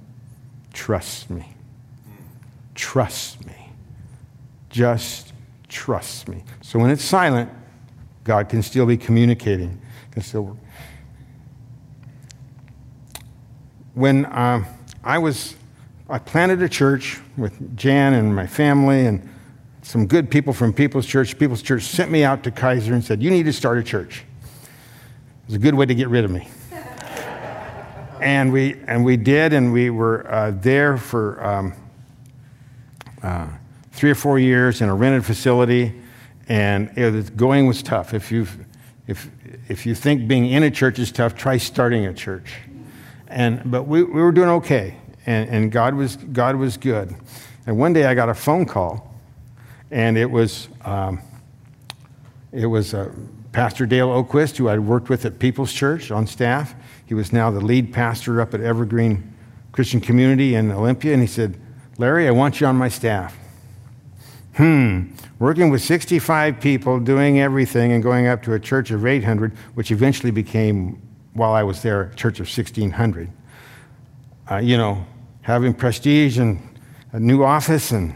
Trust 0.74 1.30
me. 1.30 1.48
Trust 2.74 3.46
me. 3.46 3.70
Just 4.72 5.32
trust 5.70 6.28
me. 6.28 6.44
So 6.64 6.80
when 6.80 6.90
it's 6.90 7.04
silent, 7.04 7.52
God 8.24 8.50
can 8.50 8.64
still 8.64 8.88
be 8.88 8.98
communicating, 8.98 9.80
can 10.10 10.24
still 10.24 10.58
when 13.94 14.26
uh, 14.26 14.66
I 15.04 15.20
was, 15.20 15.54
I 16.10 16.18
planted 16.18 16.64
a 16.64 16.68
church 16.68 17.20
with 17.38 17.78
Jan 17.78 18.14
and 18.14 18.36
my 18.36 18.48
family 18.48 19.06
and 19.06 19.30
some 19.86 20.08
good 20.08 20.32
people 20.32 20.52
from 20.52 20.74
People's 20.74 21.06
Church. 21.06 21.38
People's 21.38 21.62
Church 21.62 21.84
sent 21.84 22.10
me 22.10 22.24
out 22.24 22.44
to 22.44 22.52
Keizer 22.52 22.94
and 22.94 23.04
said, 23.04 23.22
You 23.22 23.30
need 23.30 23.44
to 23.44 23.54
start 23.54 23.78
a 23.78 23.84
church. 23.84 24.24
It 24.24 25.46
was 25.46 25.56
a 25.56 25.60
good 25.60 25.76
way 25.76 25.86
to 25.86 25.94
get 25.94 26.08
rid 26.08 26.26
of 26.26 26.32
me. 26.32 26.48
and, 28.20 28.52
we, 28.52 28.78
and 28.88 29.06
we 29.06 29.16
did, 29.16 29.54
and 29.54 29.72
we 29.72 29.92
were 29.92 30.26
uh, 30.28 30.52
there 30.52 30.98
for 30.98 31.46
um, 31.46 31.74
uh, 33.22 33.48
three 33.92 34.10
or 34.10 34.16
four 34.16 34.40
years 34.40 34.82
in 34.82 34.90
a 34.90 34.96
rented 34.96 35.24
facility, 35.24 35.94
and 36.50 36.90
it, 36.98 37.38
going 37.38 37.68
was 37.68 37.84
tough. 37.84 38.16
If, 38.16 38.32
you 38.32 38.48
if, 39.06 39.30
if 39.70 39.86
you 39.86 39.94
think 39.94 40.28
being 40.28 40.48
in 40.48 40.64
a 40.64 40.72
church 40.72 40.98
is 40.98 41.12
tough, 41.12 41.36
try 41.36 41.58
starting 41.58 42.08
a 42.08 42.14
church. 42.14 42.56
And, 43.28 43.62
but 43.70 43.84
we, 43.84 44.02
we 44.02 44.20
were 44.20 44.32
doing 44.32 44.50
okay, 44.50 44.98
and, 45.28 45.48
and 45.48 45.72
God, 45.72 45.94
was, 45.94 46.16
God 46.16 46.56
was 46.56 46.76
good. 46.76 47.16
And 47.68 47.78
one 47.78 47.94
day 47.94 48.06
I 48.06 48.16
got 48.16 48.30
a 48.30 48.34
phone 48.34 48.66
call, 48.66 49.15
and 49.96 50.18
it 50.18 50.30
was, 50.30 50.68
um, 50.84 51.22
it 52.52 52.66
was 52.66 52.94
uh, 52.94 53.10
Pastor 53.54 53.86
Dale 53.86 54.10
Oquist, 54.10 54.58
who 54.58 54.68
I'd 54.68 54.82
worked 54.82 55.08
with 55.08 55.24
at 55.24 55.40
People's 55.40 55.72
Church 55.72 56.12
on 56.12 56.28
staff. 56.28 56.76
He 57.06 57.14
was 57.14 57.32
now 57.32 57.50
the 57.50 57.62
lead 57.62 57.94
pastor 57.94 58.42
up 58.42 58.54
at 58.54 58.60
Evergreen 58.60 59.34
Christian 59.72 60.02
Community 60.02 60.56
in 60.56 60.70
Olympia, 60.70 61.14
and 61.14 61.22
he 61.22 61.28
said, 61.28 61.58
Larry, 61.98 62.28
I 62.28 62.32
want 62.32 62.60
you 62.60 62.68
on 62.68 62.76
my 62.76 62.90
staff. 62.90 63.38
Hmm, 64.58 65.14
working 65.40 65.70
with 65.70 65.82
65 65.82 66.60
people, 66.60 67.00
doing 67.00 67.40
everything, 67.40 67.94
and 67.94 68.04
going 68.04 68.28
up 68.28 68.44
to 68.44 68.54
a 68.54 68.60
church 68.60 68.92
of 68.92 69.06
800, 69.06 69.54
which 69.76 69.92
eventually 69.92 70.32
became, 70.32 71.02
while 71.32 71.54
I 71.54 71.64
was 71.64 71.82
there, 71.82 72.02
a 72.02 72.16
church 72.16 72.42
of 72.42 72.48
1,600. 72.48 73.30
Uh, 74.52 74.58
you 74.58 74.76
know, 74.76 75.06
having 75.42 75.74
prestige 75.74 76.38
and 76.38 76.60
a 77.14 77.20
new 77.20 77.46
office 77.46 77.92
and 77.92 78.14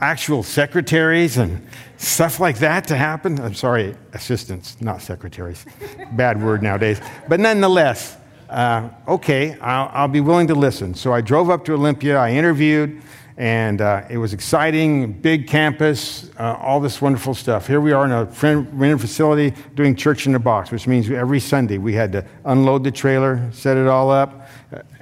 actual 0.00 0.42
secretaries 0.42 1.36
and 1.36 1.66
stuff 1.96 2.40
like 2.40 2.58
that 2.58 2.86
to 2.88 2.96
happen. 2.96 3.38
I'm 3.40 3.54
sorry, 3.54 3.94
assistants, 4.12 4.80
not 4.80 5.02
secretaries. 5.02 5.66
Bad 6.12 6.42
word 6.42 6.62
nowadays. 6.62 7.00
But 7.28 7.40
nonetheless, 7.40 8.16
uh, 8.48 8.88
okay, 9.06 9.58
I'll, 9.60 9.90
I'll, 9.92 10.08
be 10.08 10.20
willing 10.20 10.48
to 10.48 10.54
listen. 10.54 10.94
So 10.94 11.12
I 11.12 11.20
drove 11.20 11.50
up 11.50 11.64
to 11.66 11.74
Olympia, 11.74 12.18
I 12.18 12.32
interviewed, 12.32 13.00
and 13.36 13.80
uh, 13.80 14.02
it 14.10 14.18
was 14.18 14.32
exciting, 14.32 15.12
big 15.12 15.46
campus, 15.46 16.30
uh, 16.38 16.56
all 16.60 16.80
this 16.80 17.00
wonderful 17.00 17.32
stuff. 17.32 17.66
Here 17.66 17.80
we 17.80 17.92
are 17.92 18.04
in 18.04 18.10
a 18.10 18.24
rented 18.24 19.00
facility 19.00 19.54
doing 19.74 19.94
church 19.94 20.26
in 20.26 20.34
a 20.34 20.38
box, 20.38 20.72
which 20.72 20.86
means 20.86 21.08
every 21.08 21.40
Sunday 21.40 21.78
we 21.78 21.94
had 21.94 22.10
to 22.12 22.24
unload 22.44 22.82
the 22.82 22.90
trailer, 22.90 23.48
set 23.52 23.76
it 23.76 23.86
all 23.86 24.10
up, 24.10 24.48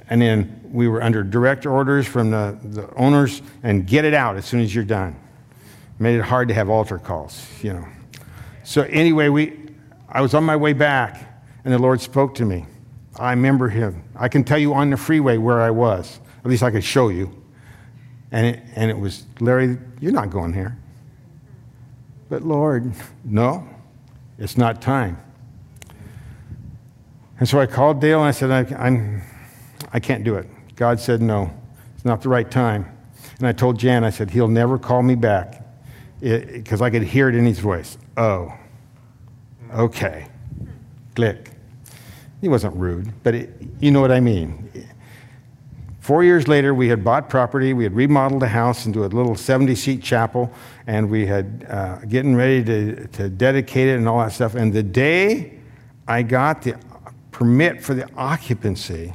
and 0.09 0.21
then 0.21 0.59
we 0.71 0.87
were 0.87 1.01
under 1.01 1.23
direct 1.23 1.65
orders 1.65 2.07
from 2.07 2.31
the, 2.31 2.57
the 2.63 2.93
owners 2.95 3.41
and 3.63 3.85
get 3.85 4.05
it 4.05 4.13
out 4.13 4.35
as 4.37 4.45
soon 4.45 4.59
as 4.59 4.73
you're 4.73 4.83
done. 4.83 5.15
Made 5.99 6.17
it 6.17 6.23
hard 6.23 6.47
to 6.47 6.53
have 6.53 6.69
altar 6.69 6.97
calls, 6.97 7.47
you 7.61 7.73
know. 7.73 7.87
So 8.63 8.83
anyway, 8.83 9.29
we, 9.29 9.57
I 10.07 10.21
was 10.21 10.33
on 10.33 10.43
my 10.43 10.55
way 10.55 10.73
back, 10.73 11.43
and 11.63 11.73
the 11.73 11.79
Lord 11.79 12.01
spoke 12.01 12.35
to 12.35 12.45
me. 12.45 12.65
I 13.17 13.31
remember 13.31 13.69
him. 13.69 14.03
I 14.15 14.29
can 14.29 14.43
tell 14.43 14.57
you 14.57 14.73
on 14.73 14.89
the 14.89 14.97
freeway 14.97 15.37
where 15.37 15.61
I 15.61 15.71
was. 15.71 16.19
At 16.43 16.49
least 16.49 16.63
I 16.63 16.71
could 16.71 16.83
show 16.83 17.09
you. 17.09 17.35
And 18.31 18.47
it, 18.47 18.63
and 18.75 18.89
it 18.89 18.97
was, 18.97 19.25
Larry, 19.39 19.77
you're 19.99 20.11
not 20.11 20.29
going 20.29 20.53
here. 20.53 20.77
But 22.29 22.43
Lord, 22.43 22.93
no, 23.23 23.67
it's 24.37 24.57
not 24.57 24.81
time. 24.81 25.19
And 27.39 27.47
so 27.47 27.59
I 27.59 27.65
called 27.65 27.99
Dale 27.99 28.19
and 28.19 28.27
I 28.27 28.31
said, 28.31 28.51
I, 28.51 28.85
I'm, 28.85 29.23
I 29.91 29.99
can't 29.99 30.23
do 30.23 30.35
it. 30.35 30.47
God 30.75 30.99
said, 30.99 31.21
no, 31.21 31.51
it's 31.95 32.05
not 32.05 32.21
the 32.21 32.29
right 32.29 32.49
time. 32.49 32.85
And 33.37 33.47
I 33.47 33.51
told 33.51 33.79
Jan, 33.79 34.03
I 34.03 34.09
said, 34.09 34.29
he'll 34.29 34.47
never 34.47 34.77
call 34.77 35.01
me 35.01 35.15
back 35.15 35.63
because 36.19 36.81
I 36.81 36.89
could 36.89 37.03
hear 37.03 37.29
it 37.29 37.35
in 37.35 37.45
his 37.45 37.59
voice. 37.59 37.97
Oh, 38.17 38.53
okay. 39.73 40.27
Click. 41.15 41.51
He 42.41 42.47
wasn't 42.47 42.75
rude, 42.75 43.11
but 43.23 43.35
it, 43.35 43.49
you 43.79 43.91
know 43.91 44.01
what 44.01 44.11
I 44.11 44.19
mean. 44.19 44.69
Four 45.99 46.23
years 46.23 46.47
later, 46.47 46.73
we 46.73 46.87
had 46.87 47.03
bought 47.03 47.29
property. 47.29 47.73
We 47.73 47.83
had 47.83 47.95
remodeled 47.95 48.41
the 48.41 48.47
house 48.47 48.85
into 48.85 49.05
a 49.05 49.07
little 49.07 49.35
70 49.35 49.75
seat 49.75 50.01
chapel, 50.01 50.51
and 50.87 51.09
we 51.09 51.25
had 51.25 51.67
uh, 51.69 51.97
getting 52.07 52.35
ready 52.35 52.63
to, 52.63 53.07
to 53.09 53.29
dedicate 53.29 53.89
it 53.89 53.97
and 53.97 54.07
all 54.07 54.19
that 54.19 54.31
stuff. 54.31 54.55
And 54.55 54.73
the 54.73 54.83
day 54.83 55.59
I 56.07 56.23
got 56.23 56.63
the 56.63 56.77
permit 57.31 57.83
for 57.83 57.93
the 57.93 58.09
occupancy, 58.15 59.13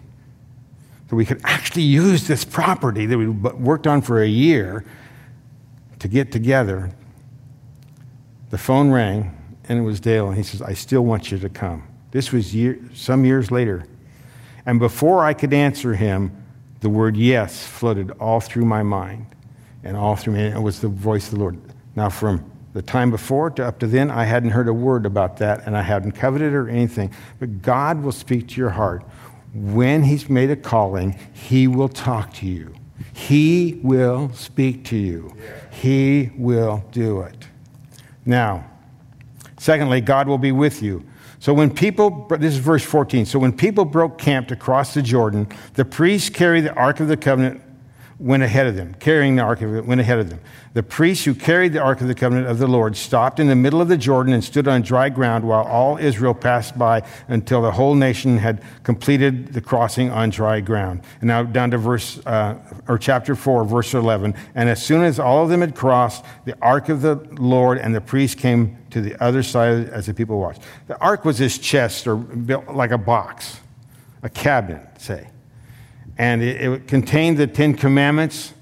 that 1.14 1.16
we 1.16 1.24
could 1.24 1.40
actually 1.44 1.82
use 1.82 2.26
this 2.26 2.44
property 2.44 3.06
that 3.06 3.16
we 3.16 3.28
worked 3.28 3.86
on 3.86 4.02
for 4.02 4.20
a 4.20 4.26
year 4.26 4.84
to 6.00 6.08
get 6.08 6.32
together, 6.32 6.90
the 8.50 8.58
phone 8.58 8.90
rang, 8.90 9.36
and 9.68 9.78
it 9.78 9.82
was 9.82 10.00
Dale, 10.00 10.26
and 10.26 10.36
he 10.36 10.42
says, 10.42 10.60
I 10.60 10.74
still 10.74 11.02
want 11.02 11.30
you 11.30 11.38
to 11.38 11.48
come. 11.48 11.86
This 12.10 12.32
was 12.32 12.52
year, 12.52 12.80
some 12.94 13.24
years 13.24 13.52
later. 13.52 13.86
And 14.66 14.80
before 14.80 15.24
I 15.24 15.34
could 15.34 15.52
answer 15.52 15.94
him, 15.94 16.32
the 16.80 16.88
word 16.88 17.16
yes 17.16 17.64
flooded 17.64 18.10
all 18.18 18.40
through 18.40 18.64
my 18.64 18.82
mind 18.82 19.26
and 19.84 19.96
all 19.96 20.16
through 20.16 20.34
me. 20.34 20.46
And 20.46 20.56
it 20.56 20.60
was 20.60 20.80
the 20.80 20.88
voice 20.88 21.26
of 21.28 21.34
the 21.34 21.40
Lord. 21.40 21.58
Now, 21.94 22.10
from 22.10 22.50
the 22.72 22.82
time 22.82 23.12
before 23.12 23.50
to 23.50 23.64
up 23.64 23.78
to 23.78 23.86
then, 23.86 24.10
I 24.10 24.24
hadn't 24.24 24.50
heard 24.50 24.66
a 24.66 24.72
word 24.72 25.06
about 25.06 25.36
that 25.36 25.64
and 25.64 25.76
I 25.76 25.82
hadn't 25.82 26.12
coveted 26.12 26.52
or 26.52 26.68
anything. 26.68 27.12
But 27.38 27.62
God 27.62 28.02
will 28.02 28.12
speak 28.12 28.48
to 28.48 28.56
your 28.56 28.70
heart. 28.70 29.04
When 29.54 30.02
He's 30.02 30.28
made 30.28 30.50
a 30.50 30.56
calling, 30.56 31.18
He 31.32 31.66
will 31.66 31.88
talk 31.88 32.34
to 32.34 32.46
you. 32.46 32.74
He 33.12 33.80
will 33.82 34.32
speak 34.32 34.84
to 34.86 34.96
you. 34.96 35.34
He 35.70 36.30
will 36.36 36.84
do 36.90 37.20
it. 37.20 37.48
Now, 38.26 38.68
secondly, 39.58 40.00
God 40.00 40.28
will 40.28 40.38
be 40.38 40.52
with 40.52 40.82
you. 40.82 41.04
So 41.38 41.52
when 41.52 41.74
people, 41.74 42.26
this 42.30 42.54
is 42.54 42.58
verse 42.58 42.82
14. 42.82 43.26
So 43.26 43.38
when 43.38 43.52
people 43.52 43.84
broke 43.84 44.18
camp 44.18 44.48
to 44.48 44.56
cross 44.56 44.94
the 44.94 45.02
Jordan, 45.02 45.46
the 45.74 45.84
priests 45.84 46.30
carried 46.30 46.62
the 46.62 46.74
Ark 46.74 47.00
of 47.00 47.08
the 47.08 47.16
Covenant 47.16 47.60
went 48.18 48.42
ahead 48.42 48.66
of 48.66 48.76
them, 48.76 48.94
carrying 49.00 49.36
the 49.36 49.42
ark 49.42 49.60
of 49.60 49.74
it, 49.74 49.84
went 49.84 50.00
ahead 50.00 50.18
of 50.18 50.30
them. 50.30 50.40
The 50.74 50.82
priests 50.82 51.24
who 51.24 51.34
carried 51.34 51.72
the 51.72 51.80
ark 51.80 52.00
of 52.00 52.08
the 52.08 52.14
covenant 52.14 52.48
of 52.48 52.58
the 52.58 52.66
Lord 52.66 52.96
stopped 52.96 53.38
in 53.40 53.48
the 53.48 53.56
middle 53.56 53.80
of 53.80 53.88
the 53.88 53.96
Jordan 53.96 54.32
and 54.32 54.42
stood 54.42 54.66
on 54.68 54.82
dry 54.82 55.08
ground 55.08 55.44
while 55.44 55.64
all 55.64 55.98
Israel 55.98 56.34
passed 56.34 56.78
by 56.78 57.02
until 57.28 57.62
the 57.62 57.72
whole 57.72 57.94
nation 57.94 58.38
had 58.38 58.62
completed 58.82 59.52
the 59.52 59.60
crossing 59.60 60.10
on 60.10 60.30
dry 60.30 60.60
ground. 60.60 61.02
And 61.20 61.28
now 61.28 61.42
down 61.42 61.70
to 61.72 61.78
verse, 61.78 62.24
uh, 62.26 62.56
or 62.88 62.98
chapter 62.98 63.34
4, 63.34 63.64
verse 63.64 63.94
11. 63.94 64.34
And 64.54 64.68
as 64.68 64.84
soon 64.84 65.02
as 65.02 65.18
all 65.18 65.44
of 65.44 65.48
them 65.48 65.60
had 65.60 65.74
crossed, 65.74 66.24
the 66.44 66.56
ark 66.62 66.88
of 66.88 67.02
the 67.02 67.16
Lord 67.32 67.78
and 67.78 67.94
the 67.94 68.00
priests 68.00 68.40
came 68.40 68.78
to 68.90 69.00
the 69.00 69.20
other 69.22 69.42
side 69.42 69.88
as 69.90 70.06
the 70.06 70.14
people 70.14 70.38
watched. 70.38 70.62
The 70.86 70.98
ark 71.00 71.24
was 71.24 71.38
this 71.38 71.58
chest 71.58 72.06
or 72.06 72.16
built 72.16 72.68
like 72.68 72.90
a 72.90 72.98
box, 72.98 73.60
a 74.22 74.28
cabinet, 74.28 75.00
say 75.00 75.28
and 76.18 76.42
it, 76.42 76.60
it, 76.60 76.88
contained 76.88 77.38
the 77.38 77.46
Ten 77.46 77.74
Commandments. 77.74 78.54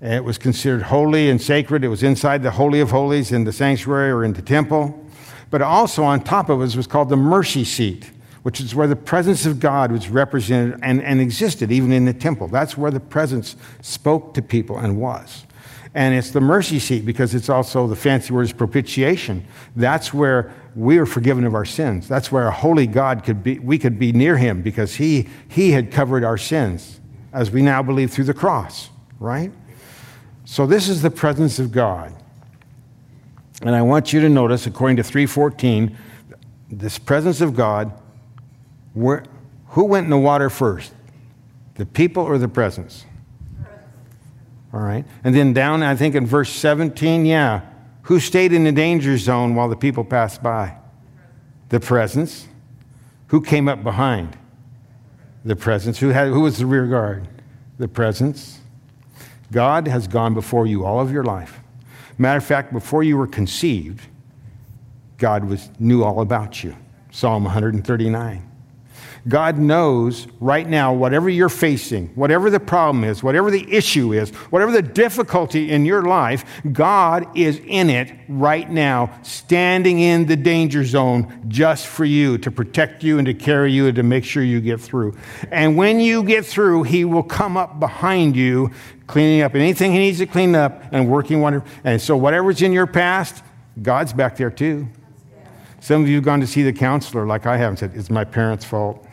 It 0.00 0.24
was 0.24 0.38
considered 0.38 0.82
holy 0.82 1.30
and 1.30 1.40
sacred. 1.40 1.84
It 1.84 1.88
was 1.88 2.02
inside 2.02 2.42
the 2.42 2.50
Holy 2.50 2.80
of 2.80 2.90
Holies 2.90 3.32
in 3.32 3.44
the 3.44 3.52
sanctuary 3.52 4.10
or 4.10 4.24
in 4.24 4.32
the 4.32 4.42
temple. 4.42 5.02
But 5.50 5.62
also 5.62 6.04
on 6.04 6.22
top 6.22 6.48
of 6.48 6.60
it 6.60 6.76
was 6.76 6.86
called 6.86 7.08
the 7.08 7.16
mercy 7.16 7.64
seat, 7.64 8.10
which 8.42 8.60
is 8.60 8.74
where 8.74 8.86
the 8.86 8.96
presence 8.96 9.46
of 9.46 9.60
God 9.60 9.92
was 9.92 10.08
represented 10.08 10.78
and, 10.82 11.02
and 11.02 11.20
existed 11.20 11.70
even 11.70 11.92
in 11.92 12.04
the 12.04 12.12
temple. 12.12 12.48
That's 12.48 12.76
where 12.76 12.90
the 12.90 13.00
presence 13.00 13.56
spoke 13.80 14.34
to 14.34 14.42
people 14.42 14.78
and 14.78 14.98
was. 14.98 15.46
And 15.94 16.14
it's 16.14 16.30
the 16.30 16.40
mercy 16.40 16.78
seat 16.78 17.06
because 17.06 17.34
it's 17.34 17.48
also 17.48 17.86
the 17.86 17.96
fancy 17.96 18.32
word 18.32 18.42
is 18.42 18.52
propitiation. 18.52 19.46
That's 19.74 20.12
where 20.12 20.52
we 20.74 20.98
are 20.98 21.06
forgiven 21.06 21.44
of 21.44 21.54
our 21.54 21.64
sins. 21.64 22.06
That's 22.06 22.30
where 22.30 22.46
a 22.46 22.52
holy 22.52 22.86
God 22.86 23.24
could 23.24 23.42
be, 23.42 23.58
we 23.58 23.78
could 23.78 23.98
be 23.98 24.12
near 24.12 24.36
him 24.36 24.62
because 24.62 24.96
he, 24.96 25.28
he 25.48 25.70
had 25.70 25.90
covered 25.90 26.22
our 26.22 26.36
sins 26.36 27.00
as 27.32 27.50
we 27.50 27.62
now 27.62 27.82
believe 27.82 28.10
through 28.10 28.24
the 28.24 28.34
cross, 28.34 28.90
right? 29.18 29.52
So 30.44 30.66
this 30.66 30.88
is 30.88 31.02
the 31.02 31.10
presence 31.10 31.58
of 31.58 31.72
God. 31.72 32.12
And 33.62 33.74
I 33.74 33.82
want 33.82 34.12
you 34.12 34.20
to 34.20 34.28
notice, 34.28 34.66
according 34.66 34.98
to 34.98 35.02
314, 35.02 35.96
this 36.70 36.98
presence 36.98 37.40
of 37.40 37.56
God, 37.56 37.90
where, 38.92 39.24
who 39.68 39.84
went 39.84 40.04
in 40.04 40.10
the 40.10 40.18
water 40.18 40.50
first? 40.50 40.92
The 41.76 41.86
people 41.86 42.22
or 42.22 42.36
the 42.36 42.48
presence? 42.48 43.05
All 44.76 44.82
right. 44.82 45.06
And 45.24 45.34
then 45.34 45.54
down, 45.54 45.82
I 45.82 45.96
think 45.96 46.14
in 46.14 46.26
verse 46.26 46.50
17, 46.50 47.24
yeah, 47.24 47.62
who 48.02 48.20
stayed 48.20 48.52
in 48.52 48.64
the 48.64 48.72
danger 48.72 49.16
zone 49.16 49.54
while 49.54 49.70
the 49.70 49.76
people 49.76 50.04
passed 50.04 50.42
by? 50.42 50.76
The 51.70 51.80
presence. 51.80 52.46
Who 53.28 53.40
came 53.40 53.68
up 53.68 53.82
behind? 53.82 54.36
The 55.46 55.56
presence. 55.56 55.98
Who, 55.98 56.10
had, 56.10 56.28
who 56.28 56.42
was 56.42 56.58
the 56.58 56.66
rear 56.66 56.86
guard? 56.86 57.26
The 57.78 57.88
presence. 57.88 58.58
God 59.50 59.88
has 59.88 60.06
gone 60.06 60.34
before 60.34 60.66
you 60.66 60.84
all 60.84 61.00
of 61.00 61.10
your 61.10 61.24
life. 61.24 61.58
Matter 62.18 62.36
of 62.36 62.44
fact, 62.44 62.70
before 62.70 63.02
you 63.02 63.16
were 63.16 63.26
conceived, 63.26 64.02
God 65.16 65.46
was, 65.46 65.70
knew 65.78 66.04
all 66.04 66.20
about 66.20 66.62
you. 66.62 66.76
Psalm 67.10 67.44
139. 67.44 68.46
God 69.28 69.58
knows 69.58 70.28
right 70.40 70.68
now, 70.68 70.92
whatever 70.92 71.28
you're 71.28 71.48
facing, 71.48 72.08
whatever 72.08 72.48
the 72.48 72.60
problem 72.60 73.02
is, 73.02 73.22
whatever 73.22 73.50
the 73.50 73.72
issue 73.72 74.12
is, 74.12 74.30
whatever 74.50 74.70
the 74.70 74.82
difficulty 74.82 75.70
in 75.70 75.84
your 75.84 76.02
life, 76.02 76.44
God 76.72 77.36
is 77.36 77.60
in 77.66 77.90
it 77.90 78.12
right 78.28 78.70
now, 78.70 79.18
standing 79.22 79.98
in 79.98 80.26
the 80.26 80.36
danger 80.36 80.84
zone 80.84 81.44
just 81.48 81.86
for 81.86 82.04
you, 82.04 82.38
to 82.38 82.50
protect 82.50 83.02
you 83.02 83.18
and 83.18 83.26
to 83.26 83.34
carry 83.34 83.72
you 83.72 83.86
and 83.86 83.96
to 83.96 84.02
make 84.02 84.24
sure 84.24 84.42
you 84.42 84.60
get 84.60 84.80
through. 84.80 85.16
And 85.50 85.76
when 85.76 85.98
you 85.98 86.22
get 86.22 86.46
through, 86.46 86.84
He 86.84 87.04
will 87.04 87.24
come 87.24 87.56
up 87.56 87.80
behind 87.80 88.36
you, 88.36 88.70
cleaning 89.08 89.42
up 89.42 89.54
anything 89.54 89.92
He 89.92 89.98
needs 89.98 90.18
to 90.18 90.26
clean 90.26 90.54
up 90.54 90.82
and 90.92 91.08
working 91.08 91.40
wonder. 91.40 91.64
And 91.82 92.00
so, 92.00 92.16
whatever's 92.16 92.62
in 92.62 92.72
your 92.72 92.86
past, 92.86 93.42
God's 93.82 94.12
back 94.12 94.36
there 94.36 94.50
too. 94.50 94.88
Some 95.80 96.02
of 96.02 96.08
you 96.08 96.16
have 96.16 96.24
gone 96.24 96.40
to 96.40 96.46
see 96.46 96.62
the 96.62 96.72
counselor, 96.72 97.26
like 97.26 97.46
I 97.46 97.56
have, 97.56 97.68
and 97.68 97.78
said, 97.78 97.92
It's 97.94 98.10
my 98.10 98.24
parents' 98.24 98.64
fault. 98.64 99.05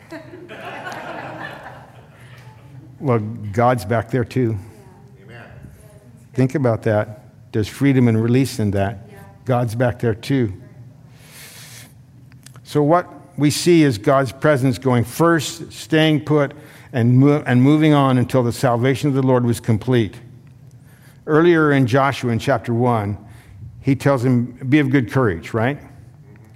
Well, 3.04 3.18
God's 3.18 3.84
back 3.84 4.10
there 4.10 4.24
too. 4.24 4.56
Amen. 5.22 5.44
Think 6.32 6.54
about 6.54 6.84
that. 6.84 7.20
There's 7.52 7.68
freedom 7.68 8.08
and 8.08 8.20
release 8.20 8.58
in 8.58 8.70
that. 8.70 9.44
God's 9.44 9.74
back 9.74 9.98
there 9.98 10.14
too. 10.14 10.54
So, 12.62 12.82
what 12.82 13.06
we 13.36 13.50
see 13.50 13.82
is 13.82 13.98
God's 13.98 14.32
presence 14.32 14.78
going 14.78 15.04
first, 15.04 15.70
staying 15.70 16.24
put, 16.24 16.54
and, 16.94 17.18
mo- 17.18 17.44
and 17.46 17.62
moving 17.62 17.92
on 17.92 18.16
until 18.16 18.42
the 18.42 18.52
salvation 18.52 19.10
of 19.10 19.14
the 19.14 19.22
Lord 19.22 19.44
was 19.44 19.60
complete. 19.60 20.16
Earlier 21.26 21.72
in 21.72 21.86
Joshua, 21.86 22.32
in 22.32 22.38
chapter 22.38 22.72
1, 22.72 23.18
he 23.82 23.94
tells 23.94 24.24
him, 24.24 24.52
Be 24.66 24.78
of 24.78 24.88
good 24.88 25.10
courage, 25.10 25.52
right? 25.52 25.78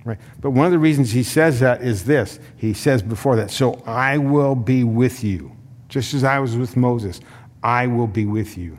Right. 0.02 0.18
But 0.40 0.52
one 0.52 0.64
of 0.64 0.72
the 0.72 0.78
reasons 0.78 1.12
he 1.12 1.24
says 1.24 1.60
that 1.60 1.82
is 1.82 2.06
this. 2.06 2.40
He 2.56 2.72
says 2.72 3.02
before 3.02 3.36
that, 3.36 3.50
So 3.50 3.82
I 3.84 4.16
will 4.16 4.54
be 4.54 4.82
with 4.82 5.22
you, 5.22 5.52
just 5.88 6.14
as 6.14 6.24
I 6.24 6.38
was 6.38 6.56
with 6.56 6.76
Moses. 6.76 7.20
I 7.62 7.86
will 7.86 8.06
be 8.06 8.24
with 8.24 8.56
you. 8.56 8.78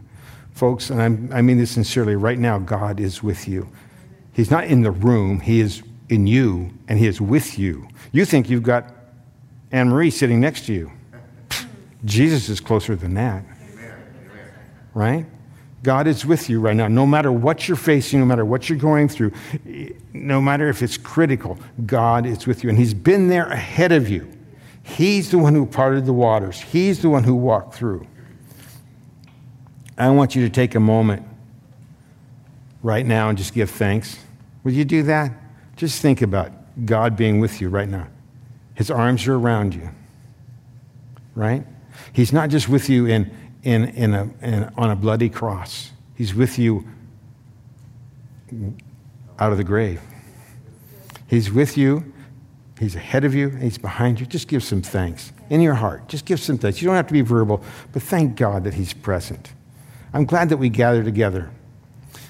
Folks, 0.51 0.89
and 0.89 1.01
I'm, 1.01 1.29
i 1.33 1.41
mean 1.41 1.57
this 1.57 1.71
sincerely, 1.71 2.15
right 2.15 2.37
now, 2.37 2.59
God 2.59 2.99
is 2.99 3.23
with 3.23 3.47
you. 3.47 3.69
He's 4.33 4.51
not 4.51 4.65
in 4.65 4.81
the 4.81 4.91
room, 4.91 5.39
He 5.39 5.59
is 5.59 5.83
in 6.09 6.27
you, 6.27 6.71
and 6.87 6.99
He 6.99 7.07
is 7.07 7.21
with 7.21 7.57
you. 7.57 7.87
You 8.11 8.25
think 8.25 8.49
you've 8.49 8.63
got 8.63 8.93
Anne 9.71 9.89
Marie 9.89 10.11
sitting 10.11 10.39
next 10.39 10.65
to 10.65 10.73
you. 10.73 10.91
Jesus 12.05 12.49
is 12.49 12.59
closer 12.59 12.95
than 12.95 13.13
that. 13.15 13.43
Right? 14.93 15.25
God 15.83 16.07
is 16.07 16.25
with 16.25 16.49
you 16.49 16.59
right 16.59 16.75
now. 16.75 16.87
No 16.87 17.05
matter 17.05 17.31
what 17.31 17.67
you're 17.67 17.77
facing, 17.77 18.19
no 18.19 18.25
matter 18.25 18.43
what 18.43 18.67
you're 18.67 18.77
going 18.77 19.07
through, 19.07 19.31
no 20.13 20.41
matter 20.41 20.67
if 20.67 20.81
it's 20.81 20.97
critical, 20.97 21.57
God 21.85 22.25
is 22.25 22.45
with 22.45 22.63
you. 22.63 22.69
And 22.69 22.77
He's 22.77 22.93
been 22.93 23.27
there 23.27 23.47
ahead 23.47 23.91
of 23.91 24.09
you. 24.09 24.29
He's 24.89 25.29
the 25.29 25.37
one 25.37 25.53
who 25.53 25.65
parted 25.65 26.05
the 26.05 26.13
waters, 26.13 26.59
He's 26.59 27.01
the 27.01 27.09
one 27.09 27.23
who 27.23 27.35
walked 27.35 27.75
through. 27.75 28.07
I 29.97 30.09
want 30.11 30.33
you 30.33 30.43
to 30.43 30.49
take 30.49 30.75
a 30.75 30.79
moment 30.79 31.25
right 32.81 33.05
now 33.05 33.29
and 33.29 33.37
just 33.37 33.53
give 33.53 33.69
thanks. 33.69 34.17
Will 34.63 34.71
you 34.71 34.85
do 34.85 35.03
that? 35.03 35.31
Just 35.75 36.01
think 36.01 36.21
about 36.21 36.51
God 36.85 37.17
being 37.17 37.39
with 37.39 37.59
you 37.59 37.67
right 37.69 37.87
now. 37.87 38.07
His 38.75 38.89
arms 38.89 39.27
are 39.27 39.35
around 39.35 39.75
you, 39.75 39.89
right? 41.35 41.65
He's 42.13 42.31
not 42.31 42.49
just 42.49 42.69
with 42.69 42.89
you 42.89 43.07
in, 43.07 43.29
in, 43.63 43.89
in 43.89 44.13
a, 44.13 44.29
in, 44.41 44.71
on 44.77 44.89
a 44.89 44.95
bloody 44.95 45.29
cross, 45.29 45.91
He's 46.15 46.33
with 46.33 46.59
you 46.59 46.85
out 49.37 49.51
of 49.51 49.57
the 49.57 49.63
grave. 49.63 50.01
He's 51.27 51.51
with 51.51 51.77
you, 51.77 52.11
He's 52.79 52.95
ahead 52.95 53.25
of 53.25 53.35
you, 53.35 53.49
He's 53.49 53.77
behind 53.77 54.19
you. 54.19 54.25
Just 54.25 54.47
give 54.47 54.63
some 54.63 54.81
thanks 54.81 55.33
in 55.49 55.61
your 55.61 55.73
heart. 55.73 56.07
Just 56.07 56.25
give 56.25 56.39
some 56.39 56.57
thanks. 56.57 56.81
You 56.81 56.87
don't 56.87 56.95
have 56.95 57.07
to 57.07 57.13
be 57.13 57.21
verbal, 57.21 57.61
but 57.91 58.01
thank 58.01 58.37
God 58.37 58.63
that 58.63 58.73
He's 58.73 58.93
present. 58.93 59.51
I'm 60.13 60.25
glad 60.25 60.49
that 60.49 60.57
we 60.57 60.69
gather 60.69 61.03
together. 61.03 61.51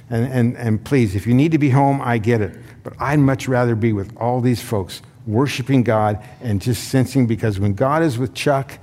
And, 0.10 0.26
and, 0.34 0.58
and 0.58 0.84
please, 0.84 1.16
if 1.16 1.28
you 1.28 1.36
need 1.36 1.52
to 1.52 1.60
be 1.60 1.70
home, 1.70 2.02
I 2.02 2.18
get 2.18 2.42
it. 2.42 2.58
But 2.84 2.94
I'd 3.00 3.20
much 3.20 3.48
rather 3.48 3.76
be 3.76 3.94
with 3.94 4.16
all 4.18 4.42
these 4.42 4.62
folks 4.62 5.02
worshiping 5.28 5.84
God 5.84 6.24
and 6.42 6.62
just 6.62 6.90
sensing 6.90 7.28
because 7.28 7.60
when 7.60 7.74
God 7.74 8.02
is 8.02 8.18
with 8.18 8.34
Chuck 8.34 8.80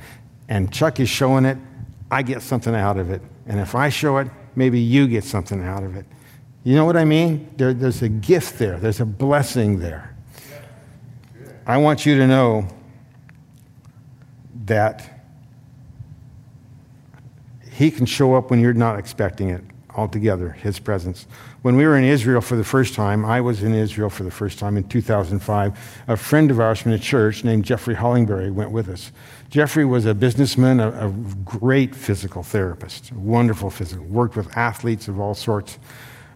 and 0.49 0.73
Chuck 0.73 1.01
is 1.01 1.09
showing 1.09 1.45
it, 1.45 1.59
I 2.11 2.23
get 2.23 2.43
something 2.43 2.75
out 2.75 2.97
of 2.97 3.11
it. 3.11 3.21
And 3.47 3.59
if 3.59 3.75
I 3.75 3.89
show 3.89 4.19
it, 4.19 4.29
maybe 4.55 4.79
you 4.79 5.09
get 5.09 5.25
something 5.25 5.63
out 5.65 5.83
of 5.83 5.97
it. 5.97 6.07
You 6.63 6.77
know 6.77 6.85
what 6.85 6.97
I 6.97 7.05
mean? 7.05 7.53
There, 7.57 7.75
there's 7.75 8.03
a 8.03 8.09
gift 8.09 8.59
there, 8.59 8.79
there's 8.79 9.01
a 9.01 9.07
blessing 9.07 9.81
there. 9.81 10.16
I 11.67 11.79
want 11.79 12.07
you 12.07 12.17
to 12.19 12.27
know 12.29 12.69
that 14.67 15.21
He 17.73 17.91
can 17.91 18.07
show 18.07 18.35
up 18.35 18.51
when 18.51 18.61
you're 18.61 18.73
not 18.73 19.01
expecting 19.01 19.51
it 19.51 19.65
altogether, 19.97 20.51
His 20.51 20.79
presence. 20.79 21.27
When 21.63 21.77
we 21.77 21.85
were 21.85 21.97
in 21.97 22.05
Israel 22.05 22.41
for 22.41 22.55
the 22.55 22.63
first 22.63 22.95
time, 22.95 23.25
I 23.25 23.41
was 23.41 23.65
in 23.65 23.75
Israel 23.75 24.11
for 24.11 24.23
the 24.23 24.31
first 24.31 24.61
time 24.61 24.77
in 24.77 24.85
2005. 24.85 26.03
A 26.07 26.17
friend 26.17 26.51
of 26.53 26.61
ours 26.61 26.81
from 26.81 26.93
the 26.93 27.01
church 27.01 27.43
named 27.43 27.65
Jeffrey 27.65 27.97
Hollingberry 27.97 28.53
went 28.53 28.71
with 28.71 28.89
us. 28.89 29.11
Jeffrey 29.51 29.85
was 29.85 30.07
a 30.07 30.15
businessman, 30.15 30.79
a, 30.79 31.09
a 31.09 31.11
great 31.45 31.97
physical 31.97 32.45
therapist, 32.45 33.13
wonderful 33.13 33.71
physical, 33.71 34.05
worked 34.05 34.37
with 34.37 34.57
athletes 34.57 35.09
of 35.09 35.19
all 35.19 35.35
sorts, 35.35 35.81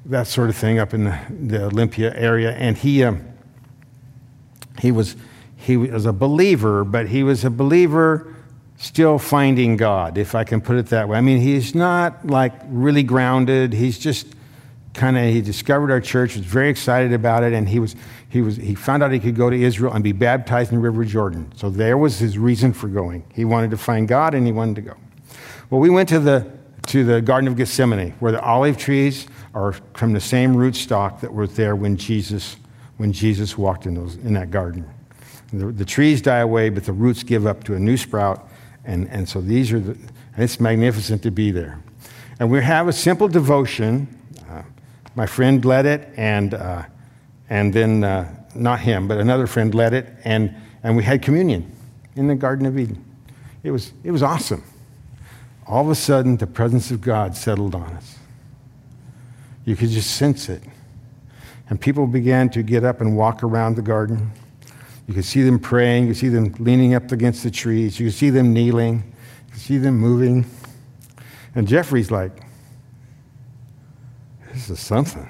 that 0.07 0.27
sort 0.27 0.49
of 0.49 0.57
thing 0.57 0.81
up 0.81 0.93
in 0.93 1.05
the, 1.05 1.19
the 1.29 1.66
Olympia 1.66 2.12
area. 2.16 2.51
And 2.53 2.77
he, 2.77 3.05
um, 3.05 3.25
he, 4.81 4.93
was, 4.93 5.16
he 5.57 5.77
was 5.77 6.07
a 6.07 6.12
believer, 6.12 6.85
but 6.85 7.09
he 7.09 7.23
was 7.23 7.45
a 7.45 7.51
believer 7.51 8.35
still 8.81 9.19
finding 9.19 9.77
God, 9.77 10.16
if 10.16 10.35
I 10.35 10.45
can 10.45 10.61
put 10.61 10.77
it 10.77 10.87
that 10.87 11.09
way. 11.09 11.19
I 11.19 11.21
mean, 11.21 11.38
he's 11.38 11.75
not 11.75 12.27
like 12.27 12.55
really 12.66 13.03
grounded. 13.03 13.75
He's 13.75 13.99
just 13.99 14.27
kind 14.95 15.16
of 15.16 15.25
he 15.25 15.40
discovered 15.40 15.90
our 15.90 16.01
church, 16.01 16.37
was 16.37 16.45
very 16.45 16.71
excited 16.71 17.12
about 17.12 17.43
it, 17.43 17.53
and 17.53 17.69
he 17.69 17.79
was 17.79 17.95
he 18.29 18.40
was 18.40 18.57
he 18.57 18.75
found 18.75 19.03
out 19.03 19.12
he 19.12 19.21
could 19.21 19.37
go 19.37 19.51
to 19.51 19.62
Israel 19.62 19.93
and 19.93 20.03
be 20.03 20.12
baptized 20.12 20.73
in 20.73 20.79
the 20.79 20.83
River 20.83 21.05
Jordan. 21.05 21.53
So 21.57 21.69
there 21.69 21.99
was 21.99 22.19
his 22.19 22.38
reason 22.38 22.73
for 22.73 22.88
going. 22.88 23.25
He 23.35 23.45
wanted 23.45 23.71
to 23.73 23.77
find 23.77 24.09
God 24.09 24.35
and 24.35 24.47
he 24.47 24.53
wanted 24.53 24.77
to 24.77 24.83
go. 24.83 24.95
Well, 25.69 25.81
we 25.81 25.90
went 25.90 26.09
to 26.09 26.19
the 26.19 26.51
to 26.87 27.05
the 27.05 27.21
Garden 27.21 27.49
of 27.49 27.57
Gethsemane, 27.57 28.12
where 28.21 28.33
the 28.33 28.40
olive 28.40 28.79
trees 28.79 29.27
are 29.55 29.73
from 29.95 30.12
the 30.14 30.21
same 30.21 30.57
root 30.57 30.75
stock 30.75 31.21
that 31.21 31.33
was 31.33 31.55
there 31.55 31.77
when 31.77 31.97
Jesus 31.97 32.57
when 33.01 33.13
Jesus 33.13 33.57
walked 33.57 33.87
in 33.87 33.95
those 33.95 34.17
in 34.17 34.35
that 34.35 34.51
garden. 34.51 34.89
The, 35.53 35.67
the 35.73 35.85
trees 35.85 36.21
die 36.23 36.39
away, 36.39 36.69
but 36.69 36.85
the 36.85 36.93
roots 36.93 37.23
give 37.23 37.47
up 37.47 37.65
to 37.65 37.75
a 37.75 37.79
new 37.79 37.97
sprout, 37.97 38.49
and, 38.85 39.09
and 39.09 39.29
so 39.29 39.41
these 39.41 39.73
are 39.73 39.81
the, 39.81 39.99
it's 40.37 40.61
magnificent 40.61 41.23
to 41.23 41.31
be 41.31 41.51
there. 41.51 41.83
And 42.39 42.51
we 42.51 42.63
have 42.63 42.89
a 42.89 42.93
simple 42.93 43.27
devotion 43.27 44.07
my 45.17 45.27
friend 45.27 45.65
led 45.65 45.87
it, 45.87 46.09
and, 46.17 46.55
uh, 46.55 46.85
and 47.49 47.75
then, 47.75 48.05
uh, 48.05 48.33
not 48.55 48.81
him, 48.81 49.09
but 49.09 49.19
another 49.19 49.47
friend 49.47 49.75
led 49.75 49.93
it, 49.93 50.15
and, 50.25 50.55
and 50.83 50.97
we 50.97 51.03
had 51.03 51.23
communion 51.23 51.71
in 52.17 52.27
the 52.27 52.35
Garden 52.35 52.67
of 52.67 52.79
Eden. 52.79 53.05
It 53.63 53.71
was, 53.71 53.93
it 54.05 54.11
was 54.11 54.23
awesome. 54.23 54.63
All 55.67 55.85
of 55.85 55.91
a 55.91 55.95
sudden, 55.95 56.37
the 56.37 56.47
presence 56.47 56.91
of 56.91 57.01
God 57.01 57.37
settled 57.37 57.75
on 57.75 57.93
us. 57.93 58.19
You 59.65 59.77
could 59.77 59.91
just 59.91 60.17
sense 60.17 60.49
it. 60.49 60.63
And 61.70 61.80
people 61.80 62.06
began 62.06 62.50
to 62.50 62.62
get 62.62 62.85
up 62.85 63.00
and 63.00 63.16
walk 63.16 63.42
around 63.42 63.76
the 63.76 63.83
garden. 63.83 64.33
You 65.06 65.14
could 65.14 65.24
see 65.24 65.42
them 65.42 65.59
praying. 65.59 66.04
You 66.04 66.11
could 66.11 66.18
see 66.18 66.28
them 66.28 66.54
leaning 66.59 66.94
up 66.94 67.11
against 67.11 67.42
the 67.42 67.50
trees. 67.50 67.98
You 67.98 68.06
could 68.06 68.14
see 68.14 68.30
them 68.30 68.52
kneeling. 68.52 69.14
You 69.46 69.52
could 69.52 69.61
see 69.61 69.78
them 69.78 69.98
moving. 69.98 70.44
And 71.54 71.66
Jeffrey's 71.66 72.11
like, 72.11 72.33
this 74.52 74.68
is 74.68 74.80
something. 74.80 75.28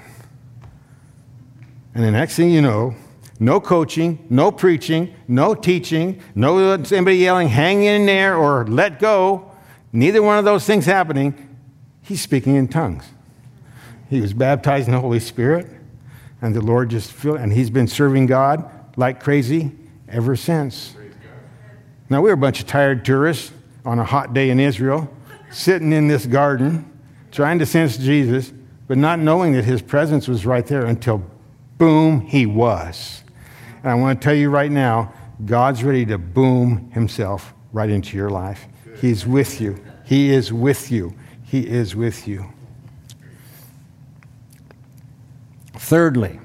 And 1.93 2.03
the 2.03 2.11
next 2.11 2.35
thing 2.35 2.49
you 2.49 2.61
know, 2.61 2.95
no 3.39 3.59
coaching, 3.59 4.25
no 4.29 4.51
preaching, 4.51 5.13
no 5.27 5.55
teaching, 5.55 6.21
no 6.35 6.73
anybody 6.73 7.17
yelling, 7.17 7.47
hang 7.47 7.83
in 7.83 8.05
there 8.05 8.35
or 8.35 8.65
let 8.65 8.99
go. 8.99 9.51
Neither 9.91 10.21
one 10.21 10.37
of 10.37 10.45
those 10.45 10.65
things 10.65 10.85
happening. 10.85 11.57
He's 12.03 12.21
speaking 12.21 12.55
in 12.55 12.67
tongues. 12.67 13.05
He 14.09 14.21
was 14.21 14.33
baptized 14.33 14.87
in 14.87 14.93
the 14.93 14.99
Holy 14.99 15.19
Spirit, 15.19 15.67
and 16.41 16.55
the 16.55 16.61
Lord 16.61 16.89
just 16.89 17.11
filled, 17.11 17.37
and 17.37 17.53
he's 17.53 17.69
been 17.69 17.87
serving 17.87 18.25
God 18.25 18.69
like 18.97 19.21
crazy 19.21 19.71
ever 20.09 20.35
since. 20.35 20.95
Now, 22.09 22.21
we 22.21 22.29
were 22.29 22.33
a 22.33 22.37
bunch 22.37 22.59
of 22.59 22.67
tired 22.67 23.05
tourists 23.05 23.51
on 23.85 23.99
a 23.99 24.03
hot 24.03 24.33
day 24.33 24.49
in 24.49 24.59
Israel, 24.59 25.11
sitting 25.49 25.93
in 25.93 26.07
this 26.07 26.25
garden, 26.25 26.91
trying 27.31 27.59
to 27.59 27.65
sense 27.65 27.97
Jesus, 27.97 28.51
but 28.87 28.97
not 28.97 29.19
knowing 29.19 29.53
that 29.53 29.63
his 29.63 29.81
presence 29.81 30.27
was 30.27 30.45
right 30.45 30.65
there 30.65 30.85
until, 30.85 31.23
boom, 31.77 32.21
he 32.21 32.45
was. 32.45 33.23
And 33.81 33.91
I 33.91 33.95
want 33.95 34.19
to 34.19 34.25
tell 34.25 34.35
you 34.35 34.49
right 34.49 34.71
now, 34.71 35.13
God's 35.45 35.83
ready 35.83 36.05
to 36.07 36.17
boom 36.17 36.91
himself 36.91 37.53
right 37.71 37.89
into 37.89 38.17
your 38.17 38.29
life. 38.29 38.67
He's 38.99 39.25
with 39.25 39.61
you. 39.61 39.83
He 40.05 40.31
is 40.31 40.51
with 40.51 40.91
you. 40.91 41.15
He 41.43 41.67
is 41.67 41.95
with 41.95 42.27
you. 42.27 42.51
Thirdly, 45.81 46.39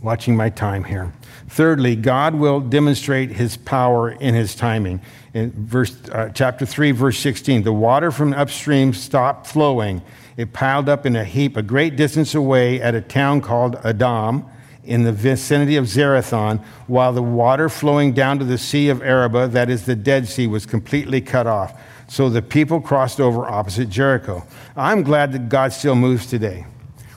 watching 0.00 0.36
my 0.36 0.48
time 0.48 0.84
here. 0.84 1.12
Thirdly, 1.48 1.94
God 1.96 2.34
will 2.34 2.60
demonstrate 2.60 3.30
his 3.30 3.56
power 3.56 4.10
in 4.10 4.34
his 4.34 4.54
timing. 4.54 5.00
In 5.34 5.52
verse, 5.52 5.96
uh, 6.10 6.30
chapter 6.34 6.66
3, 6.66 6.92
verse 6.92 7.18
16, 7.18 7.62
the 7.62 7.72
water 7.72 8.10
from 8.10 8.32
upstream 8.32 8.94
stopped 8.94 9.46
flowing 9.46 10.02
it 10.36 10.52
piled 10.52 10.88
up 10.88 11.04
in 11.04 11.14
a 11.14 11.24
heap 11.24 11.56
a 11.56 11.62
great 11.62 11.94
distance 11.94 12.34
away 12.34 12.80
at 12.80 12.94
a 12.94 13.00
town 13.00 13.42
called 13.42 13.76
Adam 13.84 14.46
in 14.82 15.04
the 15.04 15.12
vicinity 15.12 15.76
of 15.76 15.84
Zarethan, 15.84 16.64
while 16.86 17.12
the 17.12 17.22
water 17.22 17.68
flowing 17.68 18.12
down 18.14 18.38
to 18.38 18.44
the 18.44 18.58
Sea 18.58 18.88
of 18.88 19.02
Arabah, 19.02 19.48
that 19.48 19.70
is 19.70 19.84
the 19.84 19.94
Dead 19.94 20.26
Sea, 20.26 20.46
was 20.46 20.66
completely 20.66 21.20
cut 21.20 21.46
off. 21.46 21.78
So 22.08 22.28
the 22.28 22.42
people 22.42 22.80
crossed 22.80 23.20
over 23.20 23.44
opposite 23.44 23.90
Jericho. 23.90 24.44
I'm 24.74 25.02
glad 25.02 25.32
that 25.32 25.48
God 25.48 25.72
still 25.72 25.94
moves 25.94 26.26
today. 26.26 26.66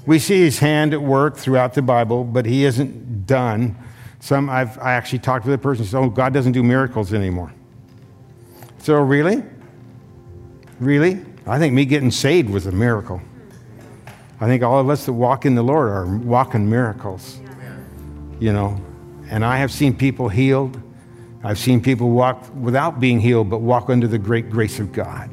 We 0.05 0.19
see 0.19 0.39
his 0.39 0.59
hand 0.59 0.93
at 0.93 1.01
work 1.01 1.37
throughout 1.37 1.73
the 1.73 1.81
Bible, 1.81 2.23
but 2.23 2.45
he 2.45 2.65
isn't 2.65 3.25
done. 3.25 3.75
Some 4.19 4.49
I've 4.49 4.77
I 4.79 4.93
actually 4.93 5.19
talked 5.19 5.45
with 5.45 5.53
a 5.53 5.57
person 5.57 5.83
who 5.83 5.89
said, 5.89 5.99
Oh, 5.99 6.09
God 6.09 6.33
doesn't 6.33 6.51
do 6.51 6.63
miracles 6.63 7.13
anymore. 7.13 7.53
So 8.79 8.95
really? 8.95 9.43
Really? 10.79 11.25
I 11.47 11.59
think 11.59 11.73
me 11.73 11.85
getting 11.85 12.11
saved 12.11 12.49
was 12.49 12.65
a 12.65 12.71
miracle. 12.71 13.21
I 14.39 14.47
think 14.47 14.63
all 14.63 14.79
of 14.79 14.89
us 14.89 15.05
that 15.05 15.13
walk 15.13 15.45
in 15.45 15.55
the 15.55 15.63
Lord 15.63 15.89
are 15.89 16.05
walking 16.05 16.69
miracles. 16.69 17.39
You 18.39 18.51
know, 18.51 18.79
And 19.29 19.45
I 19.45 19.57
have 19.57 19.71
seen 19.71 19.95
people 19.95 20.27
healed. 20.27 20.81
I've 21.43 21.57
seen 21.57 21.81
people 21.81 22.09
walk 22.09 22.43
without 22.55 22.99
being 22.99 23.19
healed, 23.19 23.49
but 23.49 23.61
walk 23.61 23.89
under 23.89 24.07
the 24.07 24.17
great 24.17 24.49
grace 24.49 24.79
of 24.79 24.91
God. 24.91 25.29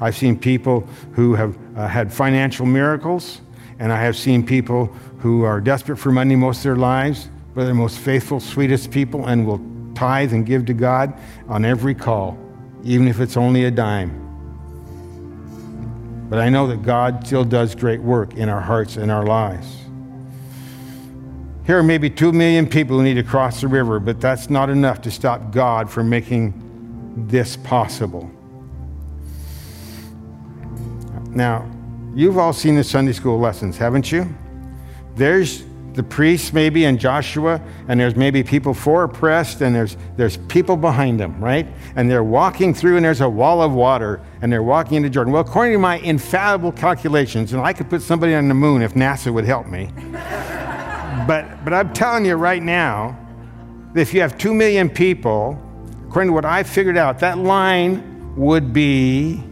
I've 0.00 0.16
seen 0.16 0.38
people 0.38 0.80
who 1.12 1.34
have 1.34 1.56
uh, 1.76 1.86
had 1.86 2.12
financial 2.12 2.66
miracles, 2.66 3.40
and 3.80 3.90
I 3.90 4.00
have 4.02 4.16
seen 4.16 4.44
people 4.44 4.86
who 5.20 5.42
are 5.42 5.60
desperate 5.60 5.96
for 5.96 6.12
money 6.12 6.36
most 6.36 6.58
of 6.58 6.64
their 6.64 6.76
lives, 6.76 7.30
but 7.54 7.62
they're 7.62 7.68
the 7.68 7.74
most 7.74 7.98
faithful, 7.98 8.38
sweetest 8.38 8.90
people, 8.90 9.26
and 9.26 9.46
will 9.46 9.60
tithe 9.94 10.34
and 10.34 10.44
give 10.44 10.66
to 10.66 10.74
God 10.74 11.18
on 11.48 11.64
every 11.64 11.94
call, 11.94 12.38
even 12.84 13.08
if 13.08 13.20
it's 13.20 13.38
only 13.38 13.64
a 13.64 13.70
dime. 13.70 14.18
But 16.28 16.38
I 16.38 16.50
know 16.50 16.66
that 16.68 16.82
God 16.82 17.26
still 17.26 17.42
does 17.42 17.74
great 17.74 18.00
work 18.00 18.34
in 18.34 18.50
our 18.50 18.60
hearts 18.60 18.96
and 18.96 19.10
our 19.10 19.24
lives. 19.24 19.66
Here 21.66 21.78
are 21.78 21.82
maybe 21.82 22.10
two 22.10 22.32
million 22.32 22.68
people 22.68 22.98
who 22.98 23.02
need 23.02 23.14
to 23.14 23.22
cross 23.22 23.62
the 23.62 23.68
river, 23.68 23.98
but 23.98 24.20
that's 24.20 24.50
not 24.50 24.68
enough 24.68 25.00
to 25.02 25.10
stop 25.10 25.52
God 25.52 25.88
from 25.88 26.10
making 26.10 26.52
this 27.28 27.56
possible. 27.56 28.30
Now, 31.30 31.68
you've 32.14 32.38
all 32.38 32.52
seen 32.52 32.76
the 32.76 32.84
Sunday 32.84 33.12
school 33.12 33.38
lessons, 33.38 33.76
haven't 33.76 34.10
you? 34.10 34.26
There's 35.14 35.64
the 35.94 36.02
priests 36.02 36.52
maybe 36.52 36.84
and 36.84 37.00
Joshua, 37.00 37.60
and 37.88 37.98
there's 37.98 38.14
maybe 38.14 38.42
people 38.42 38.74
for 38.74 39.04
oppressed, 39.04 39.60
and 39.60 39.74
there's 39.74 39.96
there's 40.16 40.36
people 40.36 40.76
behind 40.76 41.18
them, 41.18 41.42
right? 41.42 41.66
And 41.96 42.10
they're 42.10 42.24
walking 42.24 42.74
through, 42.74 42.96
and 42.96 43.04
there's 43.04 43.20
a 43.20 43.28
wall 43.28 43.60
of 43.60 43.72
water, 43.72 44.20
and 44.40 44.52
they're 44.52 44.62
walking 44.62 44.96
into 44.96 45.10
Jordan. 45.10 45.32
Well, 45.32 45.42
according 45.42 45.72
to 45.74 45.78
my 45.78 45.98
infallible 45.98 46.72
calculations, 46.72 47.52
and 47.52 47.62
I 47.62 47.72
could 47.72 47.90
put 47.90 48.02
somebody 48.02 48.34
on 48.34 48.48
the 48.48 48.54
moon 48.54 48.82
if 48.82 48.94
NASA 48.94 49.32
would 49.32 49.44
help 49.44 49.66
me. 49.66 49.90
but 51.26 51.64
but 51.64 51.74
I'm 51.74 51.92
telling 51.92 52.24
you 52.24 52.36
right 52.36 52.62
now, 52.62 53.18
if 53.94 54.14
you 54.14 54.20
have 54.20 54.38
two 54.38 54.54
million 54.54 54.88
people, 54.88 55.60
according 56.08 56.28
to 56.28 56.34
what 56.34 56.44
I 56.44 56.62
figured 56.62 56.96
out, 56.96 57.18
that 57.18 57.38
line 57.38 58.36
would 58.36 58.72
be 58.72 59.42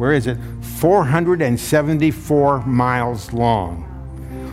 where 0.00 0.12
is 0.12 0.26
it? 0.26 0.36
474 0.62 2.66
miles 2.66 3.32
long 3.32 3.90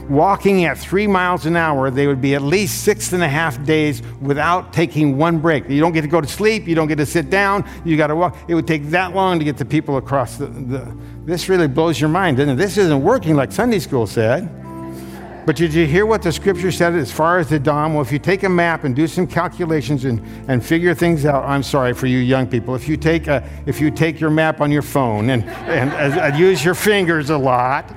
walking 0.10 0.66
at 0.66 0.78
three 0.78 1.08
miles 1.08 1.46
an 1.46 1.56
hour, 1.56 1.92
they 1.92 2.08
would 2.08 2.22
be 2.22 2.36
at 2.36 2.42
least 2.42 2.84
six 2.84 3.14
and 3.14 3.24
a 3.24 3.28
half 3.28 3.64
days 3.66 4.02
without 4.22 4.74
taking 4.74 5.18
one 5.18 5.40
break. 5.40 5.68
You 5.70 5.80
don't 5.80 5.92
get 5.92 6.02
to 6.02 6.08
go 6.08 6.22
to 6.22 6.28
sleep, 6.28 6.68
you 6.68 6.76
don't 6.76 6.88
get 6.88 6.98
to 6.98 7.06
sit 7.06 7.30
down, 7.30 7.68
you 7.84 7.98
got 7.98 8.08
to 8.08 8.16
walk. 8.16 8.38
It 8.48 8.56
would 8.56 8.68
take 8.68 8.90
that 8.92 9.14
long 9.14 9.40
to 9.40 9.46
get 9.46 9.58
the 9.58 9.66
people 9.66 9.98
across 9.98 10.38
the, 10.38 10.48
the. 10.48 10.98
This 11.26 11.50
really 11.50 11.68
blows 11.68 12.00
your 12.00 12.10
mind, 12.10 12.38
doesn't 12.38 12.54
it? 12.54 12.58
This 12.58 12.78
isn't 12.78 13.04
working 13.04 13.36
like 13.36 13.52
Sunday 13.52 13.80
school 13.80 14.08
said. 14.08 14.50
But 15.48 15.56
did 15.56 15.74
you 15.74 15.88
hear 15.88 16.06
what 16.06 16.24
the 16.24 16.32
scripture 16.34 16.74
said 16.74 16.94
as 16.96 17.10
far 17.10 17.40
as 17.40 17.48
the 17.48 17.58
Dom? 17.58 17.94
Well, 17.94 18.02
if 18.02 18.12
you 18.12 18.20
take 18.20 18.44
a 18.44 18.50
map 18.50 18.84
and 18.84 18.94
do 18.94 19.08
some 19.08 19.26
calculations 19.26 20.04
and, 20.04 20.22
and 20.50 20.64
figure 20.64 20.94
things 20.94 21.26
out, 21.26 21.46
I'm 21.46 21.64
sorry 21.64 21.94
for 21.94 22.06
you 22.06 22.18
young 22.18 22.48
people. 22.48 22.76
If 22.76 22.90
you 22.90 22.98
take, 22.98 23.28
a, 23.28 23.50
if 23.66 23.80
you 23.80 23.90
take 23.90 24.20
your 24.20 24.30
map 24.30 24.60
on 24.60 24.74
your 24.74 24.82
phone 24.82 25.30
and, 25.30 25.46
and, 25.46 26.38
use 26.38 26.66
your 26.66 26.76
fingers 26.76 27.30
a 27.30 27.38
lot, 27.38 27.90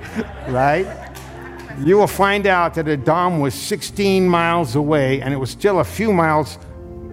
right? 0.47 0.87
you 1.83 1.97
will 1.97 2.07
find 2.07 2.47
out 2.47 2.73
that 2.75 2.87
Adam 2.87 3.41
was 3.41 3.53
16 3.53 4.25
miles 4.25 4.77
away, 4.77 5.19
and 5.19 5.33
it 5.33 5.37
was 5.37 5.49
still 5.49 5.81
a 5.81 5.83
few 5.83 6.13
miles 6.13 6.57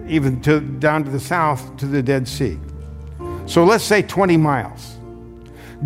even 0.07 0.39
to, 0.43 0.61
down 0.61 1.03
to 1.03 1.09
the 1.09 1.19
south 1.19 1.75
to 1.75 1.85
the 1.85 2.01
Dead 2.01 2.25
Sea. 2.25 2.57
So 3.45 3.65
let's 3.65 3.83
say 3.83 4.03
20 4.03 4.37
miles. 4.37 4.99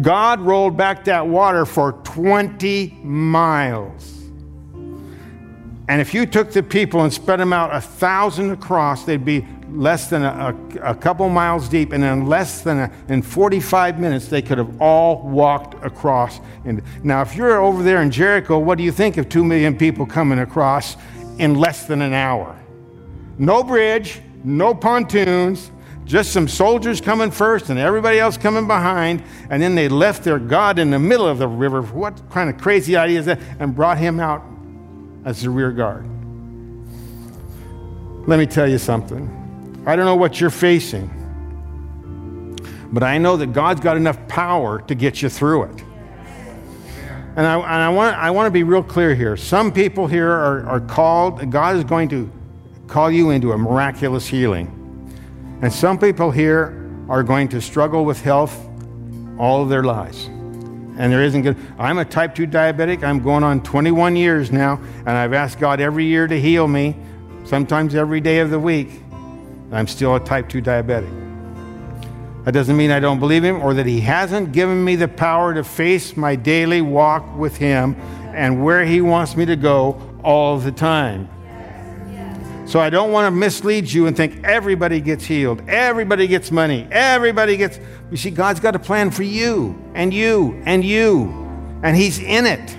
God 0.04 0.42
rolled 0.42 0.78
back 0.78 1.06
that 1.06 1.26
water 1.26 1.66
for 1.66 1.94
20 2.04 3.00
miles. 3.02 4.13
And 5.90 6.00
if 6.00 6.14
you 6.14 6.26
took 6.26 6.52
the 6.52 6.64
people 6.64 7.02
and 7.02 7.12
spread 7.12 7.40
them 7.40 7.52
out 7.52 7.76
a 7.76 7.82
thousand 7.82 8.52
across, 8.52 9.04
they'd 9.04 9.26
be 9.26 9.46
less 9.70 10.10
than 10.10 10.24
a, 10.24 10.56
a, 10.82 10.92
a, 10.92 10.96
couple 10.96 11.28
miles 11.30 11.68
deep, 11.68 11.92
and 11.92 12.04
in 12.04 12.28
less 12.28 12.62
than 12.62 12.80
a, 12.80 12.92
in 13.10 13.22
45 13.22 14.00
minutes, 14.00 14.28
they 14.28 14.42
could 14.42 14.58
have 14.58 14.82
all 14.82 15.22
walked 15.28 15.74
across. 15.84 16.40
And 16.64 16.82
now, 17.04 17.22
if 17.22 17.36
you're 17.36 17.60
over 17.60 17.84
there 17.84 18.02
in 18.02 18.12
Jericho, 18.12 18.60
what 18.60 18.78
do 18.78 18.84
you 18.84 18.92
think 18.92 19.18
of 19.18 19.28
two 19.28 19.44
million 19.44 19.78
people 19.78 20.06
coming 20.06 20.40
across 20.40 20.96
in 21.38 21.56
less 21.56 21.86
than 21.86 22.02
an 22.02 22.14
hour? 22.14 22.58
No 23.38 23.64
bridge, 23.64 24.22
no 24.44 24.74
pontoons, 24.74 25.72
just 26.06 26.32
some 26.32 26.48
soldiers 26.48 27.02
coming 27.02 27.32
first 27.32 27.70
and 27.70 27.80
everybody 27.80 28.20
else 28.20 28.38
coming 28.38 28.68
behind, 28.68 29.24
and 29.50 29.62
then 29.62 29.76
they 29.76 29.90
left 29.90 30.24
their 30.24 30.40
God 30.40 30.80
in 30.80 30.92
the 30.92 31.00
middle 31.00 31.28
of 31.28 31.40
the 31.40 31.48
river. 31.48 31.82
What 31.82 32.30
kind 32.30 32.50
of 32.50 32.58
crazy 32.58 32.96
idea 32.96 33.20
is 33.20 33.26
that? 33.26 33.40
And 33.60 33.76
brought 33.76 33.98
him 33.98 34.20
out 34.20 34.44
as 35.26 35.42
the 35.42 35.50
rear 35.50 35.72
guard. 35.72 36.06
Let 38.28 38.40
me 38.40 38.46
tell 38.46 38.70
you 38.70 38.78
something. 38.78 39.84
I 39.86 39.96
don't 39.96 40.06
know 40.06 40.16
what 40.16 40.40
you're 40.40 40.50
facing, 40.50 41.10
but 42.92 43.04
I 43.04 43.18
know 43.18 43.36
that 43.38 43.54
God's 43.54 43.82
got 43.82 43.98
enough 43.98 44.28
power 44.28 44.82
to 44.82 44.96
get 44.96 45.22
you 45.22 45.30
through 45.30 45.64
it. 45.64 45.84
And 47.36 47.48
I, 47.48 47.56
and 47.56 47.66
I, 47.66 47.90
want, 47.90 48.16
I 48.16 48.32
want 48.32 48.48
to 48.48 48.52
be 48.52 48.64
real 48.64 48.84
clear 48.84 49.16
here. 49.16 49.36
Some 49.36 49.72
people 49.72 50.08
here 50.08 50.30
are, 50.30 50.66
are 50.68 50.80
called, 50.80 51.50
God 51.50 51.76
is 51.76 51.84
going 51.84 52.08
to 52.10 52.32
call 52.88 53.10
you 53.10 53.32
into 53.32 53.54
a 53.54 53.58
miraculous 53.58 54.28
healing. 54.28 54.80
And 55.62 55.74
some 55.74 55.98
people 55.98 56.30
here 56.30 56.80
are 57.10 57.24
going 57.24 57.50
to 57.50 57.60
struggle 57.60 58.06
with 58.06 58.22
health 58.22 58.68
all 59.40 59.64
of 59.64 59.70
their 59.70 59.84
lives. 59.84 60.30
And 60.98 61.12
there 61.12 61.24
isn't 61.24 61.42
good. 61.42 61.58
I'm 61.80 61.98
a 61.98 62.06
type 62.06 62.36
2 62.36 62.48
diabetic. 62.48 63.04
I'm 63.04 63.20
going 63.22 63.44
on 63.44 63.64
21 63.64 64.16
years 64.16 64.52
now, 64.52 64.80
and 65.00 65.10
I've 65.10 65.34
asked 65.34 65.60
God 65.60 65.80
every 65.80 66.06
year 66.06 66.28
to 66.28 66.40
heal 66.40 66.68
me, 66.68 66.96
sometimes 67.46 67.96
every 67.96 68.22
day 68.22 68.40
of 68.40 68.52
the 68.52 68.60
week. 68.60 68.90
I'm 69.72 69.88
still 69.88 70.16
a 70.16 70.20
type 70.20 70.50
2 70.50 70.62
diabetic. 70.62 71.24
That 72.44 72.52
doesn't 72.52 72.76
mean 72.76 72.92
I 72.92 73.00
don't 73.00 73.20
believe 73.20 73.44
him 73.44 73.62
or 73.62 73.74
that 73.74 73.86
he 73.86 74.02
hasn't 74.02 74.52
given 74.52 74.84
me 74.84 74.96
the 74.96 75.08
power 75.08 75.54
to 75.54 75.64
face 75.64 76.18
my 76.18 76.36
daily 76.36 76.82
walk 76.82 77.38
with 77.38 77.56
him 77.56 77.96
and 78.34 78.64
where 78.64 78.84
he 78.84 79.02
wants 79.02 79.38
me 79.38 79.46
to 79.46 79.56
go 79.56 80.00
all 80.24 80.58
the 80.58 80.72
time. 80.72 81.30
So 82.66 82.80
I 82.80 82.90
don't 82.90 83.12
want 83.12 83.28
to 83.28 83.32
mislead 83.32 83.92
you 83.92 84.08
and 84.08 84.16
think 84.16 84.44
everybody 84.44 85.02
gets 85.02 85.26
healed, 85.26 85.62
everybody 85.68 86.28
gets 86.28 86.52
money, 86.52 86.88
everybody 86.92 87.58
gets. 87.58 87.80
You 88.10 88.18
see, 88.18 88.32
God's 88.32 88.60
got 88.60 88.76
a 88.76 88.80
plan 88.80 89.12
for 89.12 89.24
you 89.24 89.78
and 89.94 90.14
you 90.14 90.62
and 90.66 90.84
you, 90.84 91.30
and 91.84 91.96
He's 91.96 92.20
in 92.20 92.46
it. 92.46 92.78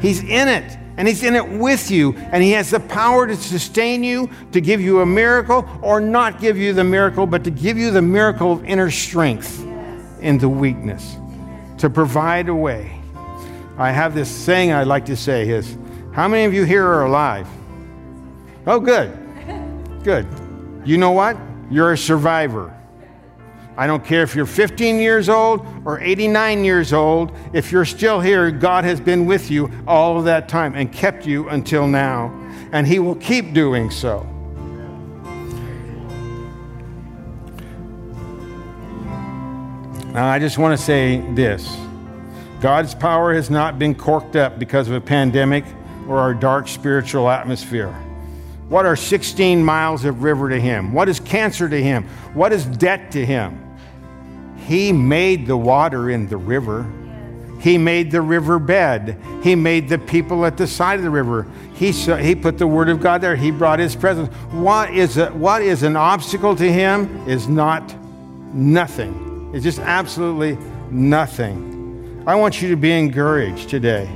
He's 0.00 0.22
in 0.22 0.48
it 0.48 0.78
and 1.00 1.08
He's 1.08 1.22
in 1.22 1.34
it 1.34 1.48
with 1.48 1.90
you, 1.90 2.12
and 2.14 2.42
He 2.42 2.52
has 2.52 2.68
the 2.68 2.78
power 2.78 3.26
to 3.26 3.34
sustain 3.34 4.04
you, 4.04 4.28
to 4.52 4.60
give 4.60 4.82
you 4.82 5.00
a 5.00 5.06
miracle, 5.06 5.66
or 5.80 5.98
not 5.98 6.40
give 6.40 6.58
you 6.58 6.74
the 6.74 6.84
miracle, 6.84 7.26
but 7.26 7.42
to 7.44 7.50
give 7.50 7.78
you 7.78 7.90
the 7.90 8.02
miracle 8.02 8.52
of 8.52 8.64
inner 8.66 8.90
strength 8.90 9.64
in 10.20 10.36
the 10.36 10.48
weakness, 10.48 11.16
to 11.78 11.88
provide 11.88 12.50
a 12.50 12.54
way. 12.54 13.00
I 13.78 13.92
have 13.92 14.14
this 14.14 14.28
saying 14.28 14.72
I 14.72 14.82
like 14.82 15.06
to 15.06 15.16
say 15.16 15.48
is, 15.48 15.74
how 16.12 16.28
many 16.28 16.44
of 16.44 16.52
you 16.52 16.64
here 16.64 16.86
are 16.86 17.06
alive? 17.06 17.48
Oh, 18.66 18.78
good. 18.78 19.16
Good. 20.02 20.26
You 20.84 20.98
know 20.98 21.12
what? 21.12 21.36
You're 21.70 21.92
a 21.92 21.98
survivor. 21.98 22.76
I 23.76 23.86
don't 23.86 24.04
care 24.04 24.22
if 24.22 24.34
you're 24.34 24.46
15 24.46 24.98
years 24.98 25.28
old 25.28 25.66
or 25.86 26.00
89 26.00 26.64
years 26.64 26.92
old, 26.92 27.32
if 27.54 27.72
you're 27.72 27.84
still 27.84 28.20
here, 28.20 28.50
God 28.50 28.84
has 28.84 29.00
been 29.00 29.24
with 29.24 29.50
you 29.50 29.70
all 29.86 30.18
of 30.18 30.24
that 30.24 30.48
time 30.48 30.74
and 30.74 30.92
kept 30.92 31.26
you 31.26 31.48
until 31.48 31.86
now. 31.86 32.28
And 32.72 32.86
He 32.86 32.98
will 32.98 33.14
keep 33.14 33.54
doing 33.54 33.90
so. 33.90 34.26
Now, 40.12 40.26
I 40.26 40.38
just 40.40 40.58
want 40.58 40.78
to 40.78 40.84
say 40.84 41.20
this 41.34 41.74
God's 42.60 42.94
power 42.94 43.32
has 43.32 43.48
not 43.48 43.78
been 43.78 43.94
corked 43.94 44.36
up 44.36 44.58
because 44.58 44.88
of 44.88 44.94
a 44.94 45.00
pandemic 45.00 45.64
or 46.06 46.18
our 46.18 46.34
dark 46.34 46.68
spiritual 46.68 47.30
atmosphere. 47.30 47.94
What 48.70 48.86
are 48.86 48.94
16 48.94 49.64
miles 49.64 50.04
of 50.04 50.22
river 50.22 50.48
to 50.48 50.60
him? 50.60 50.92
What 50.92 51.08
is 51.08 51.18
cancer 51.18 51.68
to 51.68 51.82
him? 51.82 52.04
What 52.34 52.52
is 52.52 52.64
debt 52.64 53.10
to 53.10 53.26
him? 53.26 53.76
He 54.58 54.92
made 54.92 55.48
the 55.48 55.56
water 55.56 56.08
in 56.08 56.28
the 56.28 56.36
river. 56.36 56.86
He 57.58 57.78
made 57.78 58.12
the 58.12 58.22
river 58.22 58.60
bed. 58.60 59.20
He 59.42 59.56
made 59.56 59.88
the 59.88 59.98
people 59.98 60.46
at 60.46 60.56
the 60.56 60.68
side 60.68 61.00
of 61.00 61.04
the 61.04 61.10
river. 61.10 61.48
He, 61.74 61.90
he 61.90 62.36
put 62.36 62.58
the 62.58 62.66
word 62.68 62.88
of 62.88 63.00
God 63.00 63.20
there. 63.20 63.34
He 63.34 63.50
brought 63.50 63.80
his 63.80 63.96
presence. 63.96 64.32
What 64.52 64.94
is, 64.94 65.16
a, 65.16 65.30
what 65.30 65.62
is 65.62 65.82
an 65.82 65.96
obstacle 65.96 66.54
to 66.54 66.72
him 66.72 67.28
is 67.28 67.48
not 67.48 67.92
nothing. 68.54 69.50
It's 69.52 69.64
just 69.64 69.80
absolutely 69.80 70.56
nothing. 70.92 72.22
I 72.24 72.36
want 72.36 72.62
you 72.62 72.68
to 72.68 72.76
be 72.76 72.92
encouraged 72.92 73.68
today. 73.68 74.08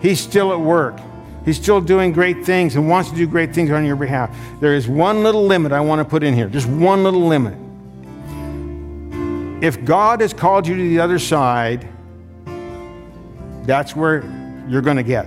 He's 0.00 0.20
still 0.20 0.52
at 0.52 0.60
work. 0.60 0.98
He's 1.44 1.56
still 1.56 1.80
doing 1.80 2.12
great 2.12 2.44
things 2.44 2.76
and 2.76 2.88
wants 2.88 3.10
to 3.10 3.16
do 3.16 3.26
great 3.26 3.54
things 3.54 3.70
on 3.70 3.84
your 3.84 3.96
behalf. 3.96 4.36
There 4.60 4.74
is 4.74 4.88
one 4.88 5.22
little 5.22 5.46
limit 5.46 5.72
I 5.72 5.80
want 5.80 6.00
to 6.00 6.04
put 6.04 6.22
in 6.22 6.34
here, 6.34 6.48
just 6.48 6.68
one 6.68 7.02
little 7.02 7.26
limit. 7.26 7.54
If 9.62 9.84
God 9.84 10.20
has 10.20 10.32
called 10.32 10.66
you 10.66 10.76
to 10.76 10.82
the 10.82 11.00
other 11.00 11.18
side, 11.18 11.88
that's 13.66 13.94
where 13.94 14.22
you're 14.68 14.82
going 14.82 14.96
to 14.96 15.02
get. 15.02 15.26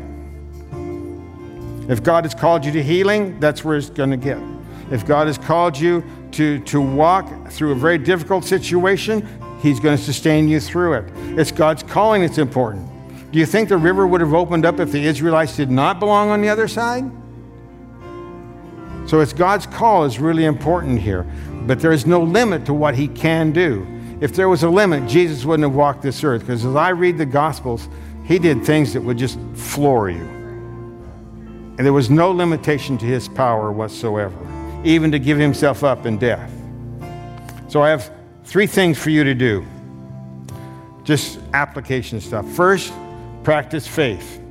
If 1.89 2.01
God 2.01 2.23
has 2.23 2.33
called 2.33 2.63
you 2.63 2.71
to 2.71 2.81
healing, 2.81 3.39
that's 3.39 3.63
where 3.63 3.77
it's 3.77 3.89
going 3.89 4.11
to 4.11 4.17
get. 4.17 4.39
If 4.91 5.05
God 5.05 5.27
has 5.27 5.37
called 5.37 5.77
you 5.77 6.03
to, 6.31 6.59
to 6.61 6.79
walk 6.79 7.49
through 7.49 7.73
a 7.73 7.75
very 7.75 7.97
difficult 7.97 8.45
situation, 8.45 9.27
He's 9.61 9.79
going 9.79 9.97
to 9.97 10.03
sustain 10.03 10.47
you 10.47 10.59
through 10.59 10.93
it. 10.93 11.05
It's 11.39 11.51
God's 11.51 11.83
calling 11.83 12.21
that's 12.21 12.37
important. 12.37 12.89
Do 13.33 13.39
you 13.39 13.47
think 13.47 13.67
the 13.67 13.77
river 13.77 14.05
would 14.05 14.21
have 14.21 14.35
opened 14.35 14.63
up 14.63 14.79
if 14.79 14.91
the 14.91 15.03
Israelites 15.03 15.55
did 15.55 15.71
not 15.71 15.99
belong 15.99 16.29
on 16.29 16.39
the 16.43 16.49
other 16.49 16.67
side? 16.67 17.11
So 19.07 19.21
it's 19.21 19.33
God's 19.33 19.65
call 19.65 20.05
is 20.05 20.19
really 20.19 20.45
important 20.45 21.01
here. 21.01 21.25
But 21.65 21.79
there 21.79 21.91
is 21.91 22.05
no 22.05 22.21
limit 22.21 22.63
to 22.67 22.75
what 22.75 22.93
he 22.93 23.07
can 23.07 23.51
do. 23.51 23.87
If 24.21 24.35
there 24.35 24.49
was 24.49 24.61
a 24.61 24.69
limit, 24.69 25.09
Jesus 25.09 25.45
wouldn't 25.45 25.67
have 25.67 25.75
walked 25.75 26.03
this 26.03 26.23
earth. 26.23 26.41
Because 26.41 26.63
as 26.63 26.75
I 26.75 26.89
read 26.89 27.17
the 27.17 27.25
Gospels, 27.25 27.89
he 28.23 28.37
did 28.37 28.63
things 28.63 28.93
that 28.93 29.01
would 29.01 29.17
just 29.17 29.39
floor 29.55 30.11
you. 30.11 30.21
And 30.21 31.79
there 31.79 31.91
was 31.91 32.11
no 32.11 32.29
limitation 32.29 32.99
to 32.99 33.05
his 33.07 33.27
power 33.27 33.71
whatsoever, 33.71 34.37
even 34.83 35.11
to 35.11 35.17
give 35.17 35.39
himself 35.39 35.83
up 35.83 36.05
in 36.05 36.19
death. 36.19 36.53
So 37.67 37.81
I 37.81 37.89
have 37.89 38.13
three 38.43 38.67
things 38.67 38.99
for 38.99 39.09
you 39.09 39.23
to 39.23 39.33
do. 39.33 39.65
Just 41.03 41.39
application 41.53 42.21
stuff. 42.21 42.47
First, 42.51 42.93
practice 43.43 43.87
faith. 43.87 44.41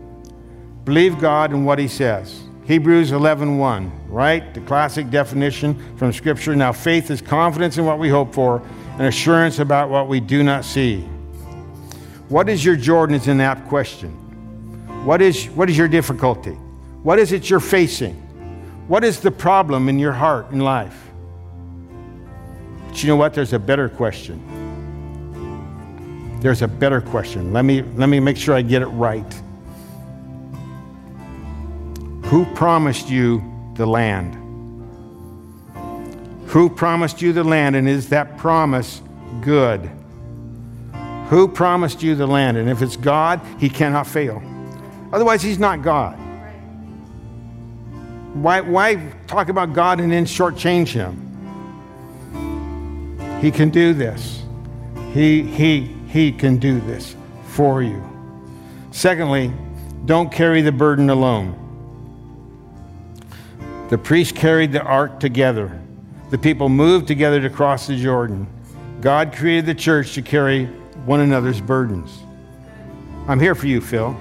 Believe 0.84 1.18
God 1.18 1.52
in 1.52 1.64
what 1.64 1.78
he 1.78 1.88
says. 1.88 2.42
Hebrews 2.64 3.10
11:1, 3.10 3.90
right? 4.08 4.54
The 4.54 4.60
classic 4.60 5.10
definition 5.10 5.76
from 5.96 6.12
scripture. 6.12 6.54
Now 6.54 6.72
faith 6.72 7.10
is 7.10 7.20
confidence 7.20 7.78
in 7.78 7.84
what 7.84 7.98
we 7.98 8.08
hope 8.08 8.32
for 8.34 8.62
and 8.98 9.02
assurance 9.02 9.58
about 9.58 9.90
what 9.90 10.08
we 10.08 10.20
do 10.20 10.42
not 10.42 10.64
see. 10.64 11.00
What 12.28 12.48
is 12.48 12.64
your 12.64 12.76
Jordan 12.76 13.16
is 13.16 13.28
an 13.28 13.40
apt 13.40 13.68
question. 13.68 14.10
What 15.04 15.20
is 15.20 15.46
what 15.46 15.68
is 15.68 15.76
your 15.76 15.88
difficulty? 15.88 16.56
What 17.02 17.18
is 17.18 17.32
it 17.32 17.50
you're 17.50 17.60
facing? 17.60 18.14
What 18.86 19.04
is 19.04 19.20
the 19.20 19.30
problem 19.30 19.88
in 19.88 19.98
your 19.98 20.12
heart 20.12 20.50
and 20.50 20.62
life? 20.62 21.10
But 22.88 23.02
you 23.02 23.08
know 23.08 23.16
what? 23.16 23.34
There's 23.34 23.52
a 23.52 23.58
better 23.58 23.88
question. 23.88 24.61
There's 26.42 26.60
a 26.60 26.68
better 26.68 27.00
question. 27.00 27.52
Let 27.52 27.64
me 27.64 27.82
let 27.82 28.08
me 28.08 28.18
make 28.18 28.36
sure 28.36 28.56
I 28.56 28.62
get 28.62 28.82
it 28.82 28.88
right. 28.88 29.32
Who 32.24 32.44
promised 32.54 33.08
you 33.08 33.40
the 33.74 33.86
land? 33.86 34.34
Who 36.48 36.68
promised 36.68 37.22
you 37.22 37.32
the 37.32 37.44
land, 37.44 37.76
and 37.76 37.88
is 37.88 38.08
that 38.08 38.38
promise 38.38 39.00
good? 39.40 39.88
Who 41.28 41.46
promised 41.46 42.02
you 42.02 42.16
the 42.16 42.26
land? 42.26 42.56
And 42.56 42.68
if 42.68 42.82
it's 42.82 42.96
God, 42.96 43.40
He 43.60 43.70
cannot 43.70 44.08
fail. 44.08 44.42
Otherwise, 45.12 45.42
He's 45.42 45.60
not 45.60 45.82
God. 45.82 46.18
Why, 48.34 48.60
why 48.62 49.12
talk 49.28 49.48
about 49.48 49.74
God 49.74 50.00
and 50.00 50.10
then 50.10 50.24
shortchange 50.24 50.88
Him? 50.88 51.28
He 53.40 53.52
can 53.52 53.70
do 53.70 53.94
this. 53.94 54.42
He, 55.12 55.42
he, 55.42 55.94
he 56.12 56.30
can 56.30 56.58
do 56.58 56.78
this 56.80 57.16
for 57.46 57.82
you. 57.82 58.02
Secondly, 58.90 59.50
don't 60.04 60.30
carry 60.30 60.60
the 60.60 60.70
burden 60.70 61.08
alone. 61.08 61.58
The 63.88 63.96
priests 63.96 64.32
carried 64.32 64.72
the 64.72 64.82
ark 64.82 65.20
together. 65.20 65.80
The 66.30 66.36
people 66.36 66.68
moved 66.68 67.08
together 67.08 67.40
to 67.40 67.48
cross 67.48 67.86
the 67.86 67.96
Jordan. 67.96 68.46
God 69.00 69.34
created 69.34 69.64
the 69.64 69.74
church 69.74 70.14
to 70.14 70.22
carry 70.22 70.66
one 71.06 71.20
another's 71.20 71.62
burdens. 71.62 72.20
I'm 73.26 73.40
here 73.40 73.54
for 73.54 73.66
you, 73.66 73.80
Phil. 73.80 74.14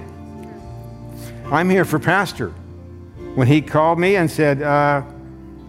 I'm 1.45 1.69
here 1.69 1.83
for 1.83 1.99
Pastor. 1.99 2.49
When 3.35 3.47
he 3.47 3.61
called 3.61 3.99
me 3.99 4.15
and 4.15 4.31
said, 4.31 4.61
uh, 4.61 5.03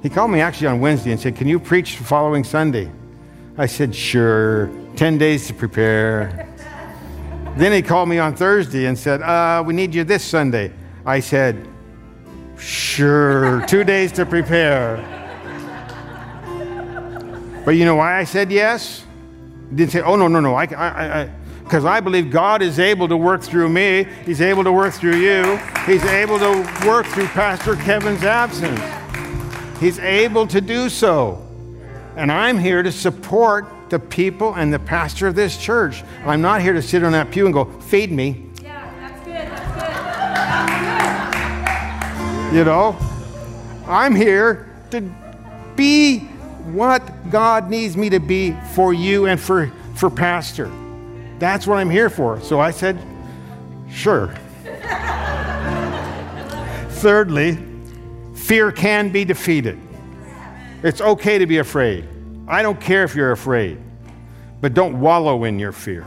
he 0.02 0.08
called 0.08 0.30
me 0.30 0.40
actually 0.40 0.68
on 0.68 0.80
Wednesday 0.80 1.10
and 1.10 1.20
said, 1.20 1.34
Can 1.34 1.48
you 1.48 1.58
preach 1.58 1.96
the 1.96 2.04
following 2.04 2.44
Sunday? 2.44 2.90
I 3.58 3.66
said, 3.66 3.94
Sure. 3.94 4.70
10 4.96 5.18
days 5.18 5.46
to 5.48 5.54
prepare. 5.54 6.48
then 7.56 7.72
he 7.72 7.82
called 7.82 8.08
me 8.08 8.18
on 8.18 8.34
Thursday 8.34 8.86
and 8.86 8.98
said, 8.98 9.22
uh, 9.22 9.62
We 9.66 9.74
need 9.74 9.94
you 9.94 10.04
this 10.04 10.24
Sunday. 10.24 10.72
I 11.04 11.20
said, 11.20 11.68
Sure, 12.58 13.64
two 13.66 13.84
days 13.84 14.12
to 14.12 14.26
prepare. 14.26 15.08
But 17.64 17.72
you 17.72 17.84
know 17.84 17.96
why 17.96 18.18
I 18.18 18.24
said 18.24 18.50
yes? 18.50 19.04
didn't 19.74 19.92
say, 19.92 20.00
oh, 20.02 20.16
no, 20.16 20.28
no, 20.28 20.40
no. 20.40 20.54
I, 20.54 20.64
I, 20.66 21.22
I, 21.22 21.30
because 21.64 21.84
I 21.84 22.00
believe 22.00 22.30
God 22.30 22.60
is 22.60 22.78
able 22.78 23.08
to 23.08 23.16
work 23.16 23.42
through 23.42 23.70
me. 23.70 24.06
He's 24.26 24.40
able 24.42 24.64
to 24.64 24.72
work 24.72 24.92
through 24.92 25.16
you. 25.16 25.56
He's 25.86 26.04
able 26.04 26.38
to 26.38 26.86
work 26.86 27.06
through 27.06 27.28
Pastor 27.28 27.76
Kevin's 27.76 28.24
absence. 28.24 28.80
He's 29.80 29.98
able 29.98 30.46
to 30.48 30.60
do 30.60 30.90
so. 30.90 31.46
And 32.16 32.30
I'm 32.30 32.58
here 32.58 32.82
to 32.82 32.92
support 32.92 33.64
the 33.88 33.98
people 33.98 34.54
and 34.54 34.72
the 34.72 34.78
pastor 34.78 35.26
of 35.26 35.34
this 35.34 35.56
church. 35.56 36.04
I'm 36.24 36.42
not 36.42 36.60
here 36.60 36.72
to 36.72 36.82
sit 36.82 37.02
on 37.04 37.12
that 37.12 37.30
pew 37.30 37.46
and 37.46 37.54
go, 37.54 37.64
feed 37.80 38.12
me. 38.12 38.46
Yeah, 38.62 38.90
that's 39.00 39.24
good. 39.24 39.34
That's 39.34 39.74
good. 39.74 39.82
That's 42.16 42.50
good. 42.50 42.56
You 42.56 42.64
know, 42.64 42.96
I'm 43.86 44.14
here 44.14 44.68
to 44.90 45.00
be 45.74 46.20
what 46.72 47.30
God 47.30 47.70
needs 47.70 47.96
me 47.96 48.10
to 48.10 48.20
be 48.20 48.54
for 48.74 48.92
you 48.92 49.26
and 49.26 49.40
for, 49.40 49.72
for 49.94 50.10
Pastor. 50.10 50.70
That's 51.38 51.66
what 51.66 51.78
I'm 51.78 51.90
here 51.90 52.10
for. 52.10 52.40
So 52.40 52.60
I 52.60 52.70
said, 52.70 52.98
sure. 53.90 54.34
Thirdly, 57.00 57.58
fear 58.34 58.70
can 58.70 59.10
be 59.10 59.24
defeated. 59.24 59.80
It's 60.82 61.00
okay 61.00 61.38
to 61.38 61.46
be 61.46 61.58
afraid. 61.58 62.08
I 62.48 62.62
don't 62.62 62.80
care 62.80 63.04
if 63.04 63.14
you're 63.14 63.32
afraid, 63.32 63.78
but 64.60 64.74
don't 64.74 65.00
wallow 65.00 65.44
in 65.44 65.58
your 65.58 65.72
fear. 65.72 66.06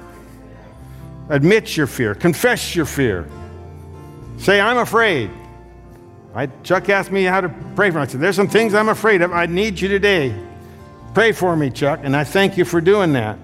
Admit 1.29 1.75
your 1.77 1.87
fear, 1.87 2.13
confess 2.13 2.75
your 2.75 2.85
fear. 2.85 3.27
Say, 4.37 4.59
I'm 4.59 4.77
afraid. 4.77 5.31
I, 6.35 6.47
Chuck 6.63 6.89
asked 6.89 7.11
me 7.11 7.23
how 7.23 7.39
to 7.39 7.49
pray 7.75 7.89
for 7.89 7.97
him. 7.97 8.03
I 8.03 8.07
said, 8.07 8.19
There's 8.19 8.35
some 8.35 8.49
things 8.49 8.73
I'm 8.73 8.89
afraid 8.89 9.21
of. 9.21 9.31
I 9.31 9.45
need 9.45 9.79
you 9.79 9.87
today. 9.87 10.35
Pray 11.13 11.31
for 11.31 11.55
me, 11.55 11.69
Chuck, 11.69 12.01
and 12.03 12.13
I 12.13 12.25
thank 12.25 12.57
you 12.57 12.65
for 12.65 12.81
doing 12.81 13.13
that. 13.13 13.39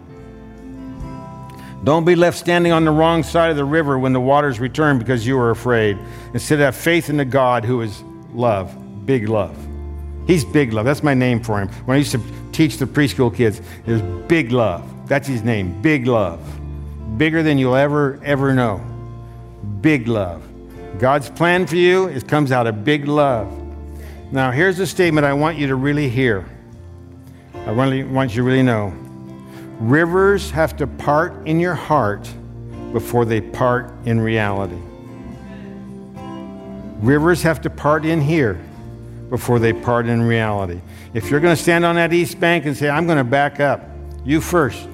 Don't 1.86 2.04
be 2.04 2.16
left 2.16 2.38
standing 2.38 2.74
on 2.74 2.84
the 2.84 2.92
wrong 2.92 3.24
side 3.24 3.50
of 3.50 3.56
the 3.56 3.66
river 3.66 3.98
when 3.98 4.12
the 4.12 4.20
waters 4.20 4.60
return 4.60 5.00
because 5.00 5.26
you 5.26 5.40
are 5.40 5.50
afraid. 5.50 5.98
Instead, 6.34 6.60
have 6.60 6.76
faith 6.76 7.10
in 7.10 7.16
the 7.16 7.26
God 7.26 7.64
who 7.64 7.82
is 7.82 8.04
love, 8.34 9.06
big 9.06 9.30
love. 9.30 9.58
He's 10.28 10.46
big 10.46 10.74
love. 10.74 10.86
That's 10.86 11.04
my 11.04 11.14
name 11.14 11.42
for 11.42 11.60
him. 11.60 11.68
When 11.86 11.96
I 11.96 11.98
used 11.98 12.12
to 12.12 12.22
teach 12.52 12.78
the 12.78 12.86
preschool 12.86 13.36
kids, 13.36 13.62
it 13.86 13.92
was 13.92 14.02
big 14.28 14.52
love. 14.52 15.08
That's 15.08 15.28
his 15.28 15.44
name, 15.44 15.82
big 15.82 16.08
love. 16.08 16.40
Bigger 17.18 17.44
than 17.44 17.58
you'll 17.58 17.76
ever, 17.76 18.20
ever 18.24 18.54
know. 18.54 18.78
Big 19.82 20.08
love. 20.08 20.48
God's 21.00 21.30
plan 21.30 21.66
for 21.66 21.76
you 21.76 22.08
it 22.08 22.28
comes 22.28 22.52
out 22.52 22.68
of 22.68 22.84
big 22.84 23.08
love. 23.08 23.52
Now, 24.32 24.52
here's 24.52 24.80
a 24.80 24.88
statement 24.88 25.26
I 25.26 25.34
want 25.34 25.58
you 25.58 25.68
to 25.68 25.76
really 25.76 26.08
hear. 26.08 26.46
I 27.54 27.72
really 27.72 28.04
want 28.04 28.32
you 28.32 28.38
to 28.38 28.44
really 28.44 28.64
know. 28.64 28.94
Rivers 29.80 30.52
have 30.52 30.78
to 30.78 30.88
part 30.88 31.46
in 31.48 31.60
your 31.60 31.74
heart 31.74 32.32
before 32.94 33.26
they 33.26 33.42
part 33.42 33.92
in 34.06 34.20
reality. 34.20 34.80
Rivers 37.02 37.42
have 37.42 37.62
to 37.62 37.70
part 37.70 38.06
in 38.06 38.22
here 38.22 38.60
before 39.32 39.60
they 39.60 39.72
part 39.72 40.08
in 40.08 40.22
reality. 40.22 40.82
If 41.14 41.32
you're 41.32 41.40
going 41.40 41.56
to 41.56 41.62
stand 41.62 41.86
on 41.86 41.96
that 41.96 42.12
east 42.12 42.38
bank 42.40 42.66
and 42.66 42.76
say, 42.76 42.90
I'm 42.90 43.06
going 43.06 43.18
to 43.18 43.24
back 43.24 43.62
up, 43.62 43.82
you 44.26 44.42
first. 44.42 44.88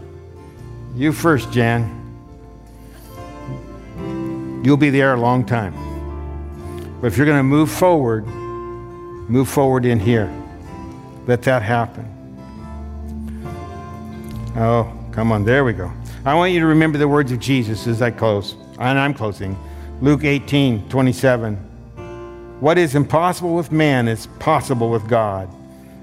You 0.95 1.11
first, 1.11 1.51
Jan. 1.51 1.95
You'll 4.63 4.77
be 4.77 4.91
there 4.91 5.15
a 5.15 5.19
long 5.19 5.43
time. 5.43 5.73
But 7.01 7.07
if 7.07 7.17
you're 7.17 7.25
going 7.25 7.39
to 7.39 7.43
move 7.43 7.71
forward, 7.71 8.27
move 8.27 9.49
forward 9.49 9.85
in 9.85 9.99
here. 9.99 10.31
Let 11.25 11.41
that 11.43 11.63
happen. 11.63 12.05
Oh, 14.55 14.93
come 15.11 15.31
on. 15.31 15.45
There 15.45 15.65
we 15.65 15.73
go. 15.73 15.91
I 16.25 16.35
want 16.35 16.53
you 16.53 16.59
to 16.59 16.67
remember 16.67 16.99
the 16.99 17.07
words 17.07 17.31
of 17.31 17.39
Jesus 17.39 17.88
as 17.88 18.03
I 18.03 18.11
close. 18.11 18.55
And 18.77 18.99
I'm 18.99 19.15
closing. 19.15 19.57
Luke 19.99 20.25
18, 20.25 20.89
27. 20.89 21.66
What 22.60 22.78
is 22.78 22.95
impossible 22.95 23.55
with 23.55 23.72
man 23.72 24.08
is 24.08 24.28
possible 24.39 24.89
with 24.89 25.08
God. 25.08 25.49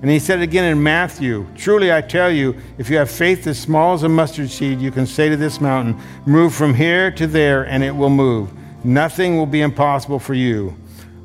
And 0.03 0.11
he 0.11 0.19
said 0.19 0.41
again 0.41 0.65
in 0.65 0.83
Matthew 0.83 1.47
Truly 1.57 1.93
I 1.93 2.01
tell 2.01 2.31
you, 2.31 2.57
if 2.79 2.91
you 2.91 2.99
have 2.99 3.11
faith 3.11 3.47
as 3.47 3.59
small 3.59 3.95
as 3.95 4.03
a 4.03 4.09
mustard 4.09 4.51
seed, 4.51 4.81
you 4.81 4.91
can 4.91 5.07
say 5.07 5.29
to 5.29 5.37
this 5.37 5.61
mountain, 5.61 6.01
Move 6.27 6.55
from 6.55 6.75
here 6.75 7.11
to 7.13 7.27
there, 7.27 7.67
and 7.67 7.83
it 7.83 7.91
will 7.91 8.11
move. 8.11 8.51
Nothing 8.85 9.37
will 9.37 9.47
be 9.47 9.63
impossible 9.63 10.19
for 10.19 10.35
you. 10.35 10.77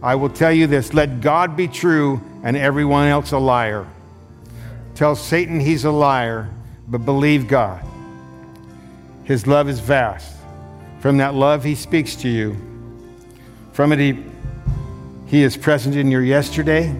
I 0.01 0.15
will 0.15 0.29
tell 0.29 0.51
you 0.51 0.65
this 0.65 0.93
let 0.93 1.19
God 1.21 1.57
be 1.57 1.67
true 1.67 2.21
and 2.43 2.55
everyone 2.55 3.07
else 3.07 3.33
a 3.33 3.37
liar. 3.37 3.85
Tell 4.95 5.15
Satan 5.15 5.59
he's 5.59 5.83
a 5.83 5.91
liar, 5.91 6.49
but 6.87 6.99
believe 6.99 7.47
God. 7.47 7.85
His 9.25 9.45
love 9.45 9.69
is 9.69 9.79
vast. 9.79 10.37
From 11.01 11.17
that 11.17 11.35
love, 11.35 11.63
he 11.63 11.75
speaks 11.75 12.15
to 12.17 12.29
you. 12.29 12.57
From 13.73 13.91
it, 13.91 13.99
he, 13.99 14.23
He 15.29 15.43
is 15.43 15.55
present 15.55 15.95
in 15.95 16.09
your 16.09 16.23
yesterday, 16.23 16.93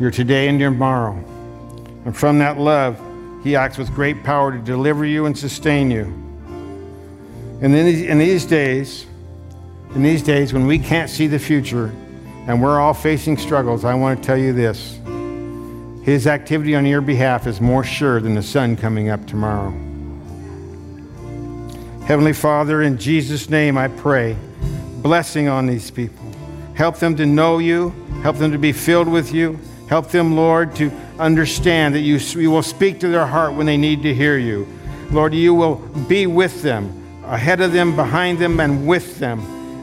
your 0.00 0.10
today, 0.10 0.48
and 0.48 0.58
your 0.58 0.70
tomorrow. 0.70 1.12
And 2.04 2.16
from 2.16 2.40
that 2.40 2.58
love, 2.58 3.00
He 3.44 3.54
acts 3.54 3.78
with 3.78 3.94
great 3.94 4.24
power 4.24 4.50
to 4.50 4.58
deliver 4.58 5.04
you 5.04 5.26
and 5.26 5.38
sustain 5.38 5.88
you. 5.88 6.02
And 7.62 7.72
in 7.72 7.86
these, 7.86 8.02
in 8.02 8.18
these 8.18 8.44
days, 8.44 9.06
in 9.94 10.02
these 10.02 10.22
days 10.22 10.52
when 10.52 10.66
we 10.66 10.80
can't 10.80 11.08
see 11.08 11.28
the 11.28 11.38
future 11.38 11.94
and 12.48 12.60
we're 12.60 12.80
all 12.80 12.92
facing 12.92 13.38
struggles, 13.38 13.84
I 13.84 13.94
want 13.94 14.20
to 14.20 14.26
tell 14.26 14.36
you 14.36 14.52
this. 14.52 14.98
His 16.02 16.26
activity 16.26 16.74
on 16.74 16.84
your 16.84 17.00
behalf 17.00 17.46
is 17.46 17.60
more 17.60 17.84
sure 17.84 18.20
than 18.20 18.34
the 18.34 18.42
sun 18.42 18.76
coming 18.76 19.10
up 19.10 19.26
tomorrow. 19.26 19.70
Heavenly 22.04 22.32
Father, 22.32 22.82
in 22.82 22.98
Jesus' 22.98 23.48
name 23.48 23.78
I 23.78 23.88
pray, 23.88 24.36
blessing 25.02 25.48
on 25.48 25.66
these 25.66 25.90
people. 25.90 26.23
Help 26.74 26.96
them 26.96 27.16
to 27.16 27.26
know 27.26 27.58
you, 27.58 27.90
help 28.22 28.36
them 28.36 28.50
to 28.52 28.58
be 28.58 28.72
filled 28.72 29.08
with 29.08 29.32
you, 29.32 29.58
help 29.88 30.08
them, 30.08 30.34
Lord, 30.34 30.74
to 30.76 30.90
understand 31.18 31.94
that 31.94 32.00
you, 32.00 32.16
you 32.16 32.50
will 32.50 32.62
speak 32.62 33.00
to 33.00 33.08
their 33.08 33.26
heart 33.26 33.54
when 33.54 33.66
they 33.66 33.76
need 33.76 34.02
to 34.02 34.14
hear 34.14 34.38
you. 34.38 34.66
Lord, 35.10 35.34
you 35.34 35.54
will 35.54 35.76
be 36.08 36.26
with 36.26 36.62
them, 36.62 37.22
ahead 37.24 37.60
of 37.60 37.72
them, 37.72 37.94
behind 37.94 38.38
them, 38.38 38.58
and 38.58 38.86
with 38.86 39.18
them, 39.18 39.40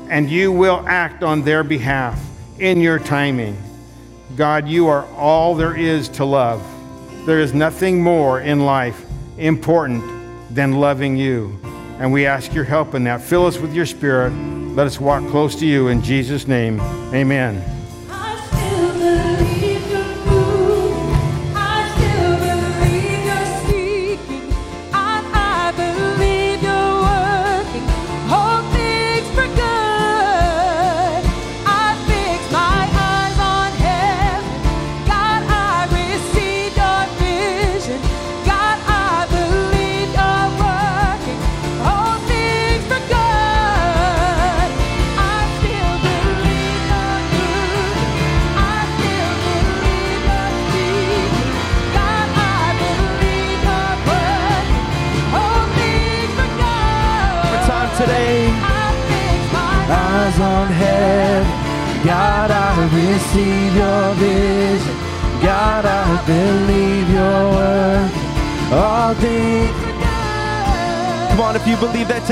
and 0.10 0.30
you 0.30 0.52
will 0.52 0.84
act 0.88 1.24
on 1.24 1.44
their 1.44 1.64
behalf 1.64 2.20
in 2.60 2.82
your 2.82 3.00
timing. 3.00 3.56
God, 4.36 4.68
you 4.68 4.88
are 4.88 5.06
all 5.14 5.56
there 5.56 5.76
is 5.76 6.10
to 6.10 6.26
love. 6.26 6.62
There 7.26 7.39
is 7.39 7.54
nothing 7.54 8.02
more 8.02 8.42
in 8.42 8.66
life 8.66 9.06
important 9.38 10.04
than 10.54 10.74
loving 10.74 11.16
you. 11.16 11.61
And 12.02 12.12
we 12.12 12.26
ask 12.26 12.52
your 12.56 12.64
help 12.64 12.95
in 12.95 13.04
that. 13.04 13.22
Fill 13.22 13.45
us 13.45 13.60
with 13.60 13.76
your 13.76 13.86
spirit. 13.86 14.32
Let 14.32 14.88
us 14.88 14.99
walk 14.99 15.22
close 15.30 15.56
to 15.60 15.68
you 15.68 15.89
in 15.89 16.02
Jesus' 16.02 16.47
name. 16.47 16.80
Amen. 17.14 17.81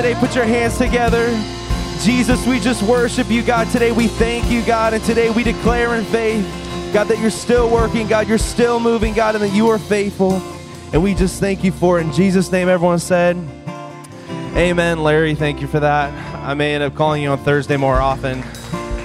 Today, 0.09 0.19
put 0.19 0.35
your 0.35 0.45
hands 0.45 0.77
together. 0.77 1.29
Jesus, 2.01 2.45
we 2.47 2.59
just 2.59 2.81
worship 2.81 3.29
you, 3.29 3.43
God. 3.43 3.69
Today 3.69 3.91
we 3.91 4.07
thank 4.07 4.49
you, 4.49 4.63
God, 4.65 4.93
and 4.93 5.03
today 5.03 5.29
we 5.29 5.43
declare 5.43 5.95
in 5.95 6.03
faith, 6.05 6.43
God, 6.93 7.05
that 7.09 7.19
you're 7.19 7.29
still 7.29 7.69
working, 7.69 8.07
God, 8.07 8.27
you're 8.27 8.39
still 8.39 8.79
moving, 8.79 9.13
God, 9.13 9.35
and 9.35 9.43
that 9.43 9.53
you 9.53 9.67
are 9.69 9.77
faithful. 9.77 10.33
And 10.93 11.03
we 11.03 11.13
just 11.13 11.39
thank 11.39 11.63
you 11.63 11.71
for 11.71 11.99
it. 11.99 12.03
In 12.07 12.13
Jesus' 12.13 12.51
name, 12.51 12.69
everyone 12.69 12.97
said, 12.97 13.37
Amen. 14.55 15.03
Larry, 15.03 15.35
thank 15.35 15.61
you 15.61 15.67
for 15.67 15.79
that. 15.79 16.11
I 16.43 16.55
may 16.55 16.73
end 16.73 16.83
up 16.83 16.95
calling 16.95 17.21
you 17.21 17.29
on 17.29 17.37
Thursday 17.37 17.77
more 17.77 17.99
often. 17.99 18.41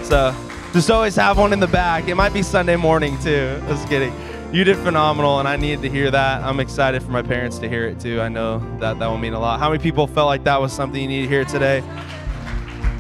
So 0.05 0.35
just 0.73 0.91
always 0.91 1.17
have 1.17 1.37
one 1.37 1.53
in 1.53 1.61
the 1.61 1.67
back. 1.67 2.09
It 2.09 2.15
might 2.15 2.33
be 2.33 2.43
Sunday 2.43 2.77
morning 2.77 3.19
too. 3.19 3.61
Just 3.67 3.89
kidding. 3.89 4.13
You 4.55 4.63
did 4.63 4.77
phenomenal, 4.77 5.41
and 5.41 5.49
I 5.49 5.57
needed 5.57 5.83
to 5.83 5.91
hear 5.91 6.13
that. 6.13 6.45
I'm 6.45 6.61
excited 6.61 7.03
for 7.03 7.11
my 7.11 7.23
parents 7.23 7.59
to 7.59 7.69
hear 7.69 7.89
it 7.89 7.99
too. 7.99 8.21
I 8.21 8.29
know 8.29 8.61
that 8.79 9.01
that 9.01 9.07
will 9.09 9.19
mean 9.19 9.33
a 9.33 9.41
lot. 9.41 9.59
How 9.59 9.69
many 9.69 9.83
people 9.83 10.07
felt 10.07 10.27
like 10.27 10.45
that 10.45 10.61
was 10.61 10.73
something 10.73 11.03
you 11.03 11.09
need 11.09 11.23
to 11.23 11.29
hear 11.29 11.45
today? 11.45 11.81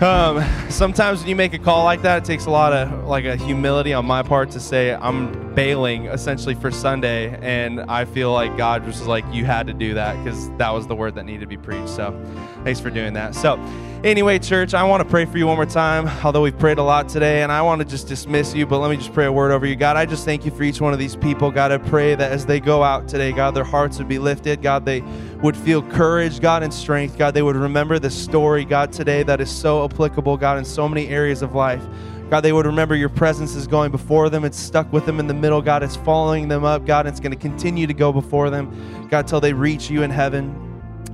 Um, 0.00 0.44
sometimes 0.68 1.20
when 1.20 1.28
you 1.28 1.36
make 1.36 1.54
a 1.54 1.58
call 1.60 1.84
like 1.84 2.02
that, 2.02 2.18
it 2.18 2.24
takes 2.24 2.46
a 2.46 2.50
lot 2.50 2.72
of 2.72 3.04
like 3.04 3.24
a 3.24 3.36
humility 3.36 3.92
on 3.92 4.04
my 4.04 4.20
part 4.20 4.50
to 4.50 4.58
say 4.58 4.94
I'm 4.94 5.54
bailing 5.54 6.06
essentially 6.06 6.56
for 6.56 6.72
Sunday, 6.72 7.38
and 7.40 7.82
I 7.82 8.04
feel 8.04 8.32
like 8.32 8.56
God 8.56 8.84
was 8.84 9.06
like, 9.06 9.24
you 9.32 9.44
had 9.44 9.68
to 9.68 9.72
do 9.72 9.94
that 9.94 10.16
because 10.24 10.50
that 10.56 10.70
was 10.70 10.88
the 10.88 10.96
word 10.96 11.14
that 11.14 11.22
needed 11.22 11.42
to 11.42 11.46
be 11.46 11.56
preached. 11.56 11.90
So, 11.90 12.20
thanks 12.64 12.80
for 12.80 12.90
doing 12.90 13.12
that. 13.12 13.32
So, 13.36 13.64
Anyway, 14.04 14.38
church, 14.38 14.74
I 14.74 14.82
want 14.82 15.02
to 15.02 15.08
pray 15.08 15.24
for 15.24 15.38
you 15.38 15.46
one 15.46 15.56
more 15.56 15.64
time, 15.64 16.06
although 16.22 16.42
we've 16.42 16.58
prayed 16.58 16.76
a 16.76 16.82
lot 16.82 17.08
today, 17.08 17.42
and 17.42 17.50
I 17.50 17.62
want 17.62 17.78
to 17.78 17.86
just 17.86 18.06
dismiss 18.06 18.54
you, 18.54 18.66
but 18.66 18.80
let 18.80 18.90
me 18.90 18.98
just 18.98 19.14
pray 19.14 19.24
a 19.24 19.32
word 19.32 19.50
over 19.50 19.64
you. 19.64 19.76
God, 19.76 19.96
I 19.96 20.04
just 20.04 20.26
thank 20.26 20.44
you 20.44 20.50
for 20.50 20.62
each 20.62 20.78
one 20.78 20.92
of 20.92 20.98
these 20.98 21.16
people. 21.16 21.50
God, 21.50 21.72
I 21.72 21.78
pray 21.78 22.14
that 22.14 22.30
as 22.30 22.44
they 22.44 22.60
go 22.60 22.82
out 22.82 23.08
today, 23.08 23.32
God, 23.32 23.52
their 23.52 23.64
hearts 23.64 23.96
would 23.96 24.06
be 24.06 24.18
lifted. 24.18 24.60
God, 24.60 24.84
they 24.84 25.00
would 25.40 25.56
feel 25.56 25.80
courage, 25.80 26.40
God, 26.40 26.62
and 26.62 26.72
strength. 26.72 27.16
God, 27.16 27.32
they 27.32 27.40
would 27.40 27.56
remember 27.56 27.98
the 27.98 28.10
story, 28.10 28.66
God, 28.66 28.92
today 28.92 29.22
that 29.22 29.40
is 29.40 29.50
so 29.50 29.82
applicable, 29.86 30.36
God, 30.36 30.58
in 30.58 30.66
so 30.66 30.86
many 30.86 31.08
areas 31.08 31.40
of 31.40 31.54
life. 31.54 31.82
God, 32.28 32.42
they 32.42 32.52
would 32.52 32.66
remember 32.66 32.94
your 32.94 33.08
presence 33.08 33.54
is 33.54 33.66
going 33.66 33.90
before 33.90 34.28
them. 34.28 34.44
It's 34.44 34.58
stuck 34.58 34.92
with 34.92 35.06
them 35.06 35.18
in 35.18 35.28
the 35.28 35.32
middle. 35.34 35.62
God, 35.62 35.82
it's 35.82 35.96
following 35.96 36.48
them 36.48 36.62
up. 36.62 36.84
God, 36.84 37.06
it's 37.06 37.20
going 37.20 37.32
to 37.32 37.38
continue 37.38 37.86
to 37.86 37.94
go 37.94 38.12
before 38.12 38.50
them, 38.50 39.08
God, 39.08 39.26
till 39.26 39.40
they 39.40 39.54
reach 39.54 39.88
you 39.88 40.02
in 40.02 40.10
heaven. 40.10 40.60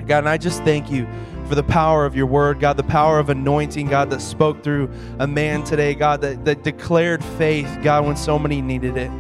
God, 0.09 0.19
and 0.19 0.29
I 0.29 0.39
just 0.39 0.65
thank 0.65 0.91
you 0.91 1.07
for 1.51 1.57
the 1.57 1.63
power 1.65 2.07
of 2.07 2.15
your 2.15 2.27
word, 2.27 2.61
God, 2.61 2.77
the 2.77 2.85
power 2.85 3.19
of 3.19 3.29
anointing, 3.29 3.89
God, 3.89 4.09
that 4.11 4.21
spoke 4.21 4.63
through 4.63 4.89
a 5.19 5.27
man 5.27 5.65
today, 5.65 5.97
God, 5.97 6.21
that, 6.21 6.45
that 6.45 6.63
declared 6.63 7.25
faith, 7.25 7.69
God, 7.83 8.07
when 8.07 8.15
so 8.15 8.39
many 8.39 8.63
needed 8.63 8.97
it. 8.97 9.11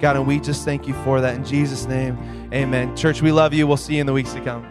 God, 0.00 0.16
and 0.16 0.26
we 0.26 0.40
just 0.40 0.64
thank 0.64 0.88
you 0.88 0.94
for 1.04 1.20
that. 1.20 1.36
In 1.36 1.44
Jesus' 1.44 1.86
name, 1.86 2.18
amen. 2.52 2.96
Church, 2.96 3.22
we 3.22 3.30
love 3.30 3.54
you. 3.54 3.68
We'll 3.68 3.76
see 3.76 3.94
you 3.94 4.00
in 4.00 4.06
the 4.08 4.12
weeks 4.12 4.32
to 4.32 4.40
come. 4.40 4.66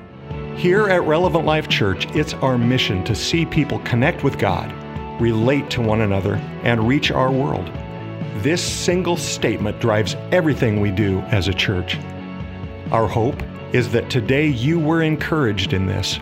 Here 0.57 0.89
at 0.89 1.03
Relevant 1.03 1.45
Life 1.45 1.69
Church, 1.69 2.05
it's 2.13 2.33
our 2.33 2.57
mission 2.57 3.01
to 3.05 3.15
see 3.15 3.45
people 3.45 3.79
connect 3.79 4.25
with 4.25 4.37
God, 4.37 4.69
relate 5.21 5.69
to 5.69 5.81
one 5.81 6.01
another, 6.01 6.35
and 6.63 6.85
reach 6.85 7.11
our 7.11 7.31
world. 7.31 7.71
This 8.43 8.61
single 8.61 9.15
statement 9.15 9.79
drives 9.79 10.15
everything 10.33 10.81
we 10.81 10.91
do 10.91 11.19
as 11.31 11.47
a 11.47 11.53
church. 11.53 11.97
Our 12.91 13.07
hope 13.07 13.41
is 13.71 13.89
that 13.93 14.09
today 14.09 14.47
you 14.47 14.79
were 14.79 15.01
encouraged 15.01 15.71
in 15.71 15.85
this 15.85 16.19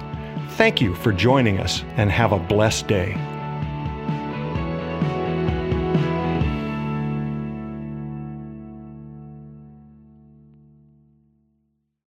Thank 0.53 0.81
you 0.81 0.93
for 0.93 1.11
joining 1.11 1.57
us 1.57 1.83
and 1.97 2.11
have 2.11 2.31
a 2.31 2.37
blessed 2.37 2.87
day. 2.87 3.32